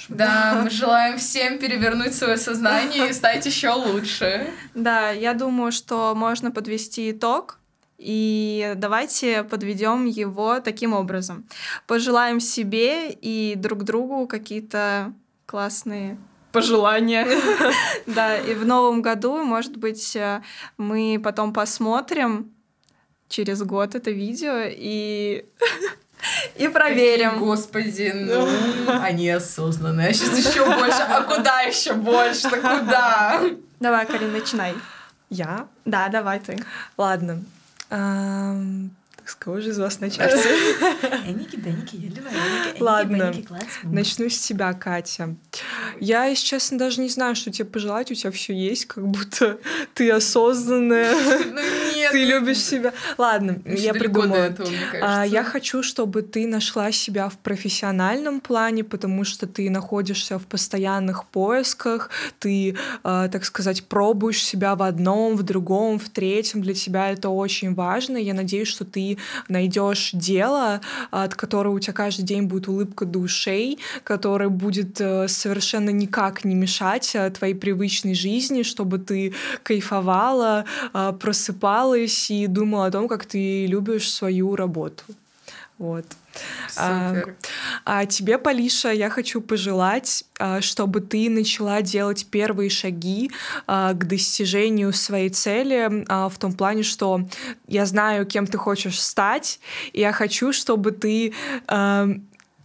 Да, 0.10 0.62
мы 0.62 0.70
желаем 0.70 1.18
всем 1.18 1.60
перевернуть 1.60 2.14
свое 2.14 2.36
сознание 2.36 3.10
и 3.10 3.14
стать 3.14 3.46
еще 3.46 3.70
лучше. 3.70 4.48
Да, 4.76 5.12
я 5.12 5.34
думаю, 5.34 5.72
что 5.72 6.14
можно 6.14 6.52
подвести 6.52 7.12
итог 7.12 7.58
и 7.98 8.74
давайте 8.78 9.44
подведем 9.44 10.06
его 10.06 10.60
таким 10.60 10.94
образом. 10.94 11.46
Пожелаем 11.88 12.40
себе 12.40 13.12
и 13.12 13.56
друг 13.56 13.84
другу 13.84 14.28
какие-то 14.28 15.14
классные 15.46 16.18
пожелания. 16.52 17.28
Да, 18.06 18.38
и 18.38 18.54
в 18.54 18.66
новом 18.66 19.02
году, 19.02 19.44
может 19.44 19.78
быть, 19.78 20.16
э, 20.16 20.42
мы 20.78 21.20
потом 21.24 21.54
посмотрим 21.54 22.54
через 23.30 23.64
год 23.64 23.96
это 23.96 24.12
видео 24.12 24.64
и 24.66 25.46
и 26.58 26.68
проверим. 26.68 27.32
Какие, 27.32 27.46
господи, 27.46 28.12
ну, 28.14 28.48
они 29.02 29.30
осознанные. 29.30 30.10
А 30.10 30.14
сейчас 30.14 30.38
еще 30.38 30.66
больше. 30.66 31.02
А 31.02 31.22
куда 31.24 31.62
еще 31.62 31.94
больше? 31.94 32.50
Да 32.50 32.58
куда? 32.58 33.42
Давай, 33.80 34.06
Карин, 34.06 34.32
начинай. 34.32 34.76
Я? 35.30 35.68
Да, 35.86 36.10
давай 36.10 36.40
ты. 36.40 36.58
Ладно. 36.98 37.44
Um, 37.94 38.98
с 39.26 39.36
кого 39.36 39.62
же 39.62 39.70
из 39.70 39.80
вас 39.80 40.00
начать? 40.00 40.34
Эники, 41.26 41.56
Беники, 41.56 42.12
Ладно, 42.80 43.34
начну 43.84 44.30
с 44.30 44.40
тебя, 44.40 44.74
Катя. 44.74 45.36
Я, 46.00 46.26
если 46.26 46.46
честно, 46.46 46.78
даже 46.78 47.02
не 47.02 47.10
знаю, 47.10 47.36
что 47.36 47.52
тебе 47.52 47.66
пожелать. 47.66 48.12
У 48.12 48.16
тебя 48.16 48.32
все 48.32 48.54
есть, 48.54 48.86
как 48.86 49.08
будто 49.08 49.60
ты 49.94 50.12
осознанная. 50.12 51.14
Ну 51.14 51.62
нет. 51.96 52.04
Ты 52.12 52.26
любишь 52.26 52.60
себя. 52.60 52.94
Ладно, 53.18 53.62
я 53.66 53.94
придумала. 53.94 54.56
А, 55.02 55.26
я 55.26 55.44
хочу, 55.44 55.82
чтобы 55.82 56.22
ты 56.22 56.46
нашла 56.46 56.92
себя 56.92 57.30
в 57.30 57.38
профессиональном 57.38 58.40
плане, 58.40 58.84
потому 58.84 59.24
что 59.24 59.48
ты 59.48 59.70
находишься 59.70 60.38
в 60.38 60.46
постоянных 60.46 61.26
поисках, 61.26 62.10
ты, 62.40 62.78
а, 63.04 63.30
так 63.30 63.46
сказать, 63.46 63.86
пробуешь 63.86 64.44
себя 64.44 64.76
в 64.76 64.84
одном, 64.84 65.36
в 65.36 65.44
другом, 65.44 65.98
в 65.98 66.10
третьем. 66.10 66.62
Для 66.62 66.74
тебя 66.74 67.12
это 67.12 67.30
очень 67.30 67.74
важно. 67.74 68.18
Я 68.18 68.34
надеюсь, 68.34 68.68
что 68.68 68.86
ты 68.86 69.13
найдешь 69.48 70.12
дело, 70.14 70.82
от 71.12 71.36
которого 71.36 71.74
у 71.74 71.80
тебя 71.80 71.94
каждый 71.94 72.24
день 72.24 72.44
будет 72.44 72.68
улыбка 72.68 73.06
до 73.06 73.20
ушей, 73.20 73.80
которое 74.04 74.50
будет 74.50 75.00
э, 75.02 75.28
совершенно 75.28 75.90
никак 75.90 76.46
не 76.46 76.56
мешать 76.56 77.16
э, 77.16 77.30
твоей 77.30 77.54
привычной 77.54 78.14
жизни, 78.14 78.64
чтобы 78.64 79.00
ты 79.00 79.34
кайфовала, 79.64 80.66
э, 80.94 81.14
просыпалась 81.20 82.32
и 82.32 82.48
думала 82.48 82.88
о 82.88 82.92
том, 82.92 83.08
как 83.08 83.26
ты 83.26 83.66
любишь 83.66 84.12
свою 84.12 84.56
работу. 84.56 85.04
Вот. 85.78 86.06
Супер. 86.68 87.36
А, 87.86 88.00
а 88.00 88.06
тебе, 88.06 88.38
Полиша, 88.38 88.92
я 88.92 89.10
хочу 89.10 89.42
пожелать, 89.42 90.26
а, 90.40 90.62
чтобы 90.62 91.02
ты 91.02 91.30
начала 91.30 91.82
делать 91.82 92.28
первые 92.30 92.70
шаги 92.70 93.32
а, 93.68 93.94
к 93.94 94.08
достижению 94.08 94.94
своей 94.94 95.30
цели 95.30 96.06
а, 96.08 96.30
в 96.30 96.38
том 96.38 96.54
плане, 96.54 96.84
что 96.84 97.28
я 97.68 97.86
знаю, 97.86 98.26
кем 98.26 98.48
ты 98.48 98.58
хочешь 98.58 99.02
стать, 99.02 99.60
и 99.94 100.00
я 100.00 100.12
хочу, 100.12 100.54
чтобы 100.54 100.92
ты 100.92 101.34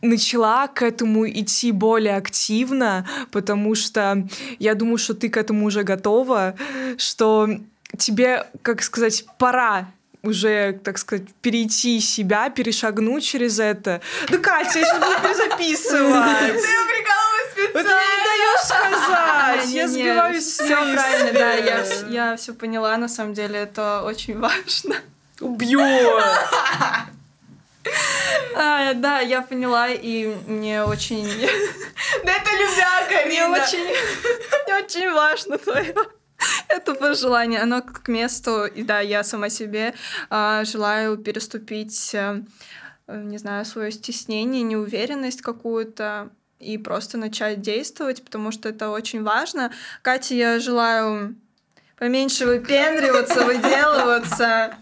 начала 0.01 0.69
к 0.69 0.83
этому 0.83 1.29
идти 1.29 1.73
более 1.73 2.17
активно, 2.17 3.07
потому 3.33 3.75
что 3.75 4.29
я 4.61 4.75
думаю, 4.75 4.99
что 4.99 5.15
ты 5.15 5.29
к 5.29 5.37
этому 5.37 5.67
уже 5.67 5.83
готова, 5.83 6.55
что 6.99 7.49
тебе, 7.97 8.47
как 8.63 8.83
сказать, 8.83 9.25
пора 9.39 9.89
уже, 10.23 10.73
так 10.85 10.99
сказать, 10.99 11.29
перейти 11.41 12.01
себя, 12.01 12.51
перешагнуть 12.51 13.25
через 13.25 13.59
это. 13.59 14.01
Да, 14.29 14.39
Катя, 14.39 14.79
я 14.79 14.85
сейчас 14.85 14.99
буду 14.99 15.21
перезаписывать. 15.23 16.53
Ты 16.53 16.69
прикалываешь 16.89 17.51
специально. 17.53 17.73
Вот 17.75 17.85
не 17.85 18.25
даешь 18.25 18.65
сказать. 18.65 19.71
Я 19.71 19.89
сбиваюсь 19.89 20.45
Все 20.45 20.95
правильно, 20.95 21.33
да, 21.33 21.53
я, 22.09 22.37
все 22.37 22.55
поняла. 22.55 22.97
На 22.97 23.09
самом 23.09 23.35
деле 23.35 23.61
это 23.61 24.03
очень 24.05 24.39
важно. 24.39 24.97
Убью! 25.41 25.81
А, 28.55 28.93
да, 28.95 29.21
я 29.21 29.41
поняла, 29.41 29.89
и 29.89 30.27
мне 30.47 30.83
очень... 30.83 31.27
Да 32.25 32.33
это 32.33 32.51
любя, 32.51 33.27
Мне 33.27 33.47
очень, 33.47 33.85
мне 34.65 34.77
очень 34.77 35.13
важно 35.13 35.59
твое 35.59 35.95
это 36.69 36.95
пожелание, 36.95 37.61
оно 37.61 37.83
к 37.83 38.09
месту. 38.09 38.67
И 38.67 38.83
да, 38.83 39.01
я 39.01 39.25
сама 39.25 39.49
себе 39.49 39.95
э, 40.31 40.65
желаю 40.65 41.17
переступить, 41.19 42.15
э, 42.15 42.43
не 43.07 43.39
знаю, 43.39 43.65
свое 43.65 43.91
стеснение, 43.91 44.63
неуверенность 44.63 45.43
какую-то 45.43 46.31
и 46.59 46.77
просто 46.77 47.19
начать 47.19 47.61
действовать, 47.61 48.25
потому 48.25 48.51
что 48.51 48.69
это 48.69 48.91
очень 48.91 49.23
важно. 49.23 49.73
Катя, 50.03 50.35
я 50.35 50.59
желаю 50.59 51.37
поменьше 51.99 52.47
выпендриваться, 52.47 53.45
выделываться. 53.45 54.77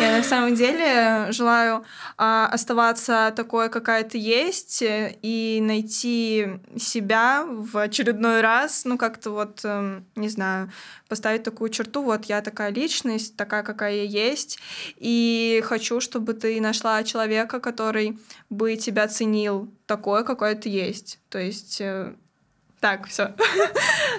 Я 0.00 0.16
на 0.16 0.22
самом 0.22 0.54
деле 0.54 1.26
желаю 1.30 1.84
а, 2.16 2.48
оставаться 2.52 3.32
такой, 3.34 3.68
какая 3.68 4.04
ты 4.04 4.18
есть, 4.18 4.82
и 4.82 5.58
найти 5.60 6.46
себя 6.78 7.44
в 7.46 7.76
очередной 7.78 8.40
раз, 8.40 8.84
ну 8.84 8.96
как-то 8.96 9.30
вот, 9.30 9.60
э, 9.64 10.00
не 10.16 10.28
знаю, 10.28 10.70
поставить 11.08 11.42
такую 11.42 11.70
черту, 11.70 12.02
вот 12.02 12.26
я 12.26 12.40
такая 12.40 12.70
личность, 12.70 13.36
такая, 13.36 13.62
какая 13.62 13.96
я 13.96 14.30
есть, 14.30 14.58
и 14.96 15.62
хочу, 15.64 16.00
чтобы 16.00 16.34
ты 16.34 16.60
нашла 16.60 17.02
человека, 17.02 17.60
который 17.60 18.18
бы 18.50 18.76
тебя 18.76 19.08
ценил 19.08 19.72
такой, 19.86 20.24
какой 20.24 20.54
ты 20.54 20.68
есть. 20.68 21.18
То 21.28 21.38
есть 21.38 21.80
э, 21.80 22.14
так, 22.84 23.06
все. 23.06 23.32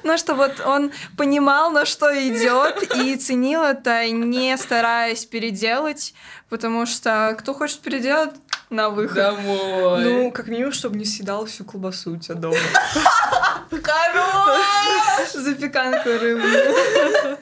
ну, 0.03 0.17
что 0.17 0.33
вот 0.33 0.59
он 0.65 0.91
понимал, 1.17 1.69
на 1.69 1.85
что 1.85 2.07
идет, 2.27 2.95
и 2.95 3.15
ценил 3.15 3.61
это, 3.61 4.09
не 4.09 4.57
стараясь 4.57 5.23
переделать, 5.23 6.15
потому 6.49 6.87
что 6.87 7.35
кто 7.37 7.53
хочет 7.53 7.81
переделать, 7.81 8.31
на 8.71 8.89
выход. 8.89 9.17
Домой. 9.17 10.03
Ну, 10.03 10.31
как 10.31 10.47
минимум, 10.47 10.71
чтобы 10.71 10.97
не 10.97 11.05
съедал 11.05 11.45
всю 11.45 11.63
колбасу 11.63 12.13
у 12.13 12.17
тебя 12.17 12.33
дома. 12.33 12.57
Хорош! 13.69 15.31
Запеканку 15.31 16.09
рыбную. 16.09 17.37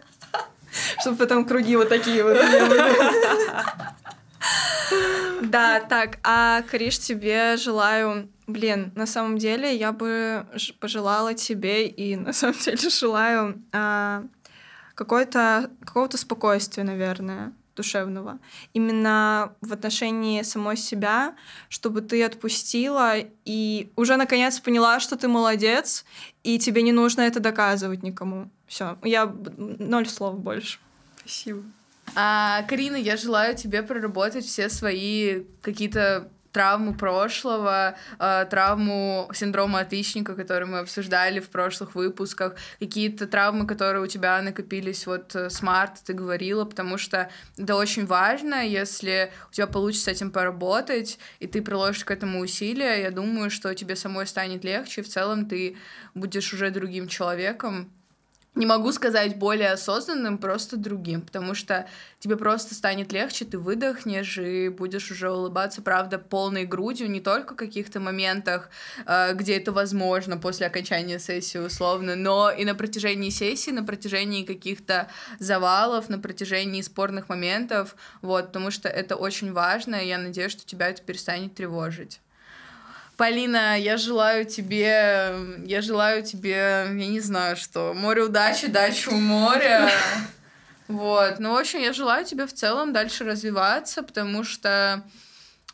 Чтобы 0.99 1.15
потом 1.15 1.45
круги 1.45 1.77
вот 1.77 1.87
такие 1.87 2.21
вот 2.21 2.37
Да, 5.41 5.81
так, 5.81 6.19
а 6.23 6.61
Криш, 6.63 6.99
тебе 6.99 7.57
желаю 7.57 8.29
Блин, 8.47 8.91
на 8.95 9.05
самом 9.05 9.37
деле 9.37 9.75
я 9.75 9.93
бы 9.93 10.45
пожелала 10.79 11.33
тебе 11.33 11.87
и 11.87 12.15
на 12.15 12.33
самом 12.33 12.57
деле 12.59 12.89
желаю 12.89 13.61
а, 13.71 14.25
какой-то 14.95 15.71
какого-то 15.85 16.17
спокойствия, 16.17 16.83
наверное, 16.83 17.53
душевного. 17.75 18.39
Именно 18.73 19.53
в 19.61 19.71
отношении 19.71 20.41
самой 20.41 20.75
себя, 20.75 21.35
чтобы 21.69 22.01
ты 22.01 22.21
отпустила 22.23 23.13
и 23.45 23.91
уже 23.95 24.17
наконец 24.17 24.59
поняла, 24.59 24.99
что 24.99 25.15
ты 25.15 25.29
молодец, 25.29 26.03
и 26.43 26.59
тебе 26.59 26.81
не 26.81 26.91
нужно 26.91 27.21
это 27.21 27.39
доказывать 27.39 28.03
никому. 28.03 28.49
Все, 28.67 28.97
я 29.03 29.33
ноль 29.57 30.07
слов 30.07 30.37
больше. 30.37 30.79
Спасибо. 31.15 31.63
А, 32.15 32.63
Карина, 32.63 32.95
я 32.95 33.17
желаю 33.17 33.55
тебе 33.55 33.81
проработать 33.81 34.45
все 34.45 34.69
свои 34.69 35.43
какие-то 35.61 36.29
травму 36.53 36.93
прошлого, 36.93 37.97
э, 38.19 38.45
травму 38.49 39.29
синдрома 39.33 39.79
отличника, 39.79 40.35
который 40.35 40.67
мы 40.67 40.79
обсуждали 40.79 41.39
в 41.39 41.49
прошлых 41.49 41.95
выпусках, 41.95 42.55
какие-то 42.79 43.25
травмы, 43.25 43.65
которые 43.65 44.03
у 44.03 44.07
тебя 44.07 44.39
накопились 44.41 45.07
вот 45.07 45.35
э, 45.35 45.49
с 45.49 45.63
марта, 45.63 45.99
ты 46.05 46.13
говорила, 46.13 46.63
потому 46.63 46.99
что 46.99 47.29
это 47.57 47.75
очень 47.75 48.05
важно, 48.05 48.63
если 48.63 49.31
у 49.49 49.53
тебя 49.53 49.65
получится 49.65 50.11
этим 50.11 50.31
поработать, 50.31 51.17
и 51.39 51.47
ты 51.47 51.61
приложишь 51.63 52.05
к 52.05 52.11
этому 52.11 52.39
усилия, 52.39 53.01
я 53.01 53.09
думаю, 53.09 53.49
что 53.49 53.73
тебе 53.73 53.95
самой 53.95 54.27
станет 54.27 54.63
легче, 54.63 55.01
в 55.01 55.09
целом 55.09 55.47
ты 55.47 55.75
будешь 56.13 56.53
уже 56.53 56.69
другим 56.69 57.07
человеком, 57.07 57.91
не 58.55 58.65
могу 58.67 58.91
сказать 58.91 59.37
более 59.37 59.71
осознанным, 59.71 60.37
просто 60.37 60.77
другим, 60.77 61.21
потому 61.21 61.55
что 61.55 61.87
тебе 62.19 62.37
просто 62.37 62.75
станет 62.75 63.11
легче, 63.11 63.45
ты 63.45 63.57
выдохнешь 63.57 64.37
и 64.37 64.69
будешь 64.69 65.09
уже 65.09 65.31
улыбаться, 65.31 65.81
правда, 65.81 66.19
полной 66.19 66.65
грудью, 66.65 67.09
не 67.09 67.19
только 67.19 67.53
в 67.53 67.57
каких-то 67.57 67.99
моментах, 67.99 68.69
э, 69.05 69.33
где 69.33 69.57
это 69.57 69.71
возможно 69.71 70.37
после 70.37 70.67
окончания 70.67 71.17
сессии 71.17 71.57
условно, 71.57 72.15
но 72.15 72.51
и 72.51 72.63
на 72.63 72.75
протяжении 72.75 73.31
сессии, 73.31 73.71
на 73.71 73.83
протяжении 73.83 74.43
каких-то 74.43 75.09
завалов, 75.39 76.09
на 76.09 76.19
протяжении 76.19 76.81
спорных 76.81 77.29
моментов, 77.29 77.95
вот, 78.21 78.47
потому 78.47 78.69
что 78.69 78.87
это 78.87 79.15
очень 79.15 79.51
важно, 79.51 79.95
и 79.95 80.07
я 80.07 80.19
надеюсь, 80.19 80.51
что 80.51 80.65
тебя 80.65 80.89
это 80.89 81.01
перестанет 81.01 81.55
тревожить. 81.55 82.21
Полина, 83.23 83.79
я 83.79 83.95
желаю 83.95 84.43
тебе, 84.43 85.33
я 85.63 85.81
желаю 85.81 86.23
тебе, 86.23 86.49
я 86.49 87.07
не 87.07 87.21
знаю 87.21 87.55
что, 87.55 87.93
море 87.93 88.23
удачи, 88.23 88.67
дачу 88.67 89.11
у 89.11 89.17
моря. 89.17 89.89
Вот. 90.89 91.39
Ну, 91.39 91.53
в 91.53 91.57
общем, 91.57 91.79
я 91.79 91.93
желаю 91.93 92.25
тебе 92.25 92.45
в 92.45 92.53
целом 92.53 92.91
дальше 92.91 93.23
развиваться, 93.23 94.03
потому 94.03 94.43
что 94.43 95.01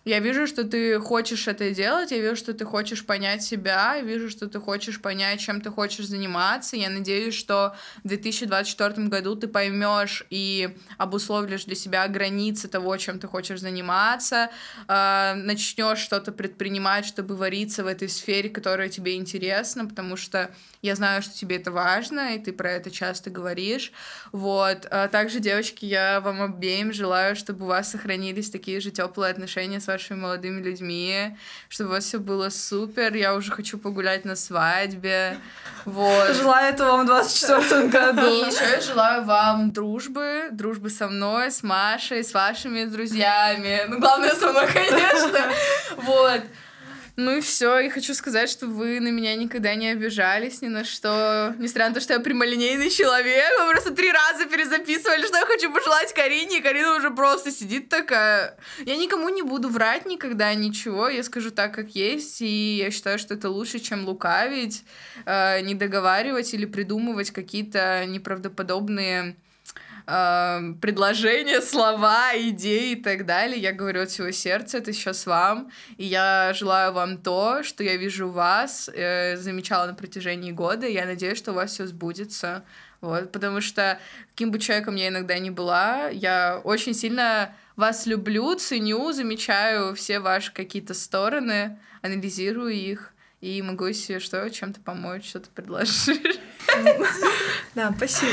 я 0.10 0.20
вижу, 0.20 0.48
что 0.48 0.64
ты 0.64 1.00
хочешь 1.00 1.48
это 1.48 1.70
делать, 1.72 2.10
я 2.12 2.18
вижу, 2.18 2.36
что 2.36 2.54
ты 2.54 2.66
хочешь 2.66 3.06
понять 3.06 3.44
себя, 3.44 3.94
я 3.96 4.02
вижу, 4.02 4.30
что 4.30 4.48
ты 4.48 4.60
хочешь 4.60 5.00
понять, 5.00 5.40
чем 5.40 5.62
ты 5.62 5.70
хочешь 5.70 6.08
заниматься. 6.08 6.76
Я 6.76 6.90
надеюсь, 6.90 7.36
что 7.36 7.76
в 8.04 8.08
2024 8.08 9.08
году 9.08 9.36
ты 9.36 9.48
поймешь 9.48 10.26
и 10.32 10.76
обусловишь 10.98 11.66
для 11.66 11.76
себя 11.76 12.08
границы 12.08 12.68
того, 12.68 12.98
чем 12.98 13.20
ты 13.20 13.28
хочешь 13.28 13.60
заниматься, 13.60 14.50
э, 14.88 15.34
начнешь 15.36 16.00
что-то 16.00 16.32
предпринимать, 16.32 17.06
чтобы 17.06 17.36
вариться 17.36 17.84
в 17.84 17.88
этой 17.88 18.10
сфере, 18.10 18.50
которая 18.50 18.90
тебе 18.90 19.16
интересна, 19.16 19.86
потому 19.86 20.18
что 20.18 20.50
я 20.82 20.96
знаю, 20.96 21.22
что 21.22 21.38
тебе 21.38 21.58
это 21.58 21.72
важно, 21.72 22.36
и 22.36 22.40
ты 22.40 22.54
про 22.54 22.72
это 22.72 22.90
часто 22.90 23.30
говоришь. 23.30 23.92
Вот. 24.32 24.88
А 24.90 25.10
также, 25.10 25.40
девочки, 25.40 25.86
я 25.86 26.22
вам 26.22 26.42
обеим 26.42 26.94
желаю, 26.94 27.36
чтобы 27.36 27.66
у 27.66 27.68
вас 27.68 27.92
сохранились 27.92 28.50
такие 28.50 28.80
же 28.80 28.92
теплые 28.92 29.32
отношения 29.32 29.82
с 29.82 29.88
вашими 29.88 30.20
молодыми 30.20 30.62
людьми, 30.62 31.38
чтобы 31.68 31.90
у 31.90 31.94
вас 31.94 32.06
все 32.06 32.20
было 32.20 32.50
супер. 32.50 33.14
Я 33.14 33.36
уже 33.36 33.52
хочу 33.52 33.78
погулять 33.78 34.24
на 34.24 34.38
свадьбе. 34.38 35.38
Вот. 35.84 36.34
Желаю 36.36 36.74
этого 36.74 36.92
вам 36.92 37.04
в 37.04 37.08
24 37.08 37.88
году. 37.90 38.22
И 38.22 38.50
еще 38.50 38.64
я 38.72 38.80
желаю 38.80 39.26
вам 39.26 39.72
дружбы, 39.72 40.48
дружбы 40.52 40.90
со 40.90 41.10
мной, 41.10 41.52
с 41.52 41.62
Машей, 41.62 42.24
с 42.24 42.34
вашими 42.34 42.86
друзьями. 42.86 43.84
Ну, 43.90 44.00
главное, 44.00 44.34
со 44.34 44.52
мной, 44.52 44.68
конечно. 44.74 45.52
Вот. 45.98 46.42
Ну 47.20 47.36
и 47.36 47.42
все. 47.42 47.80
И 47.80 47.90
хочу 47.90 48.14
сказать, 48.14 48.50
что 48.50 48.66
вы 48.66 49.02
на 49.02 49.10
меня 49.10 49.36
никогда 49.36 49.76
не 49.76 49.90
обижались 49.90 50.62
ни 50.62 50.70
на 50.70 50.86
что. 50.86 51.54
Несмотря 51.60 51.90
на 51.90 51.96
то, 51.96 52.00
что 52.00 52.14
я 52.14 52.22
прямолинейный 52.22 52.90
человек, 52.90 53.52
мы 53.60 53.72
просто 53.72 53.94
три 53.94 54.10
раза 54.10 54.46
перезаписывали, 54.46 55.26
что 55.26 55.36
я 55.36 55.46
хочу 55.46 55.70
пожелать 55.70 56.14
Карине, 56.14 56.60
и 56.60 56.62
Карина 56.62 56.96
уже 56.96 57.12
просто 57.12 57.52
сидит 57.52 57.90
такая. 57.90 58.56
Я 58.86 58.96
никому 58.96 59.28
не 59.28 59.42
буду 59.42 59.68
врать 59.68 60.06
никогда 60.06 60.54
ничего, 60.54 61.10
я 61.10 61.22
скажу 61.24 61.52
так, 61.52 61.74
как 61.74 61.90
есть, 61.90 62.42
и 62.42 62.78
я 62.78 62.90
считаю, 62.90 63.20
что 63.20 63.34
это 63.34 63.50
лучше, 63.50 63.80
чем 63.80 64.06
лукавить, 64.06 64.86
э, 65.26 65.60
не 65.60 65.76
договаривать 65.76 66.54
или 66.54 66.66
придумывать 66.66 67.32
какие-то 67.32 68.06
неправдоподобные 68.06 69.36
э, 70.08 70.74
предложения, 70.82 71.62
слова, 71.62 72.32
идеи 72.36 72.92
и 72.92 72.96
так 72.96 73.26
далее. 73.26 73.60
Я 73.60 73.74
говорю 73.74 74.04
от 74.04 74.10
всего 74.10 74.32
сердца, 74.32 74.78
это 74.78 74.94
сейчас 74.94 75.26
вам. 75.26 75.72
И 75.98 76.06
я 76.06 76.54
желаю 76.54 76.94
вам 76.94 77.18
то, 77.18 77.64
что 77.64 77.84
я 77.84 77.96
вижу 77.98 78.30
вас, 78.30 78.90
э, 78.94 79.38
замечала 79.38 79.88
на 79.88 79.94
протяжении 79.94 80.52
года. 80.52 80.88
И 80.88 80.94
я 80.94 81.06
надеюсь, 81.06 81.38
что 81.38 81.52
у 81.52 81.56
вас 81.56 81.72
все 81.72 81.88
сбудется. 81.88 82.64
Вот, 83.02 83.32
потому 83.32 83.62
что 83.62 83.98
каким 84.32 84.52
бы 84.52 84.60
человеком 84.60 84.96
я 84.96 85.08
иногда 85.08 85.40
не 85.40 85.52
была, 85.52 86.10
я 86.10 86.60
очень 86.64 86.94
сильно 86.94 87.56
вас 87.78 88.06
люблю, 88.06 88.56
ценю, 88.56 89.14
замечаю 89.14 89.96
все 89.96 90.20
ваши 90.20 90.52
какие-то 90.54 90.94
стороны, 90.94 91.80
анализирую 92.02 92.74
их 92.74 93.14
и 93.42 93.62
могу, 93.62 93.86
если 93.88 94.20
что, 94.20 94.50
чем-то 94.50 94.82
помочь, 94.82 95.30
что-то 95.30 95.50
предложить. 95.50 96.40
Да, 97.76 97.94
спасибо. 97.96 98.32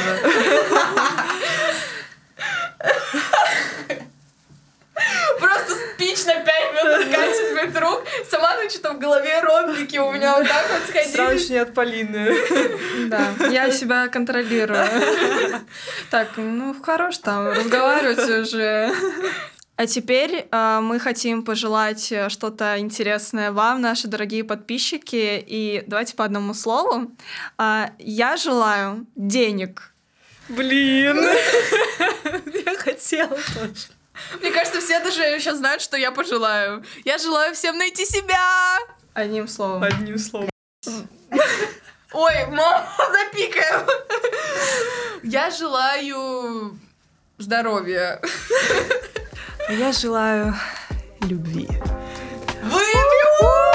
Просто 5.38 5.74
спич 5.74 6.24
на 6.24 6.34
5 6.34 6.44
минут 6.72 7.14
катит 7.14 7.70
вдруг. 7.70 8.04
Сама 8.30 8.56
ну 8.56 8.68
что-то 8.68 8.94
в 8.94 8.98
голове 8.98 9.40
ромбики 9.40 9.98
у 9.98 10.10
меня 10.10 10.38
вот 10.38 10.48
так 10.48 10.66
вот 10.70 10.82
сходили. 10.88 11.12
Сразу 11.12 11.52
не 11.52 11.58
от 11.58 11.74
Полины. 11.74 12.34
Да, 13.08 13.34
я 13.48 13.70
себя 13.70 14.08
контролирую. 14.08 14.86
Так, 16.10 16.28
ну 16.36 16.74
хорош 16.82 17.18
там 17.18 17.48
разговаривать 17.48 18.28
уже. 18.28 18.92
А 19.76 19.86
теперь 19.86 20.48
э, 20.50 20.80
мы 20.80 20.98
хотим 20.98 21.42
пожелать 21.42 22.10
э, 22.10 22.30
что-то 22.30 22.78
интересное 22.78 23.52
вам, 23.52 23.82
наши 23.82 24.08
дорогие 24.08 24.42
подписчики. 24.42 25.44
И 25.46 25.84
давайте 25.86 26.14
по 26.14 26.24
одному 26.24 26.54
слову. 26.54 27.10
Э, 27.58 27.88
я 27.98 28.38
желаю 28.38 29.06
денег. 29.14 29.92
Блин. 30.48 31.18
Я 32.64 32.74
хотела 32.78 33.36
тоже. 33.36 33.88
Мне 34.40 34.50
кажется, 34.50 34.80
все 34.80 35.00
даже 35.00 35.38
сейчас 35.40 35.58
знают, 35.58 35.82
что 35.82 35.96
я 35.96 36.10
пожелаю. 36.10 36.82
Я 37.04 37.18
желаю 37.18 37.54
всем 37.54 37.76
найти 37.76 38.06
себя. 38.06 38.78
Одним 39.12 39.46
словом. 39.46 39.82
Одним 39.82 40.18
словом. 40.18 40.48
Ой, 42.12 42.46
мама, 42.46 42.88
запикаем. 43.12 43.86
Я 45.22 45.50
желаю 45.50 46.78
здоровья. 47.38 48.20
Я 49.68 49.92
желаю 49.92 50.54
любви. 51.22 51.68
Выпьем! 52.62 53.65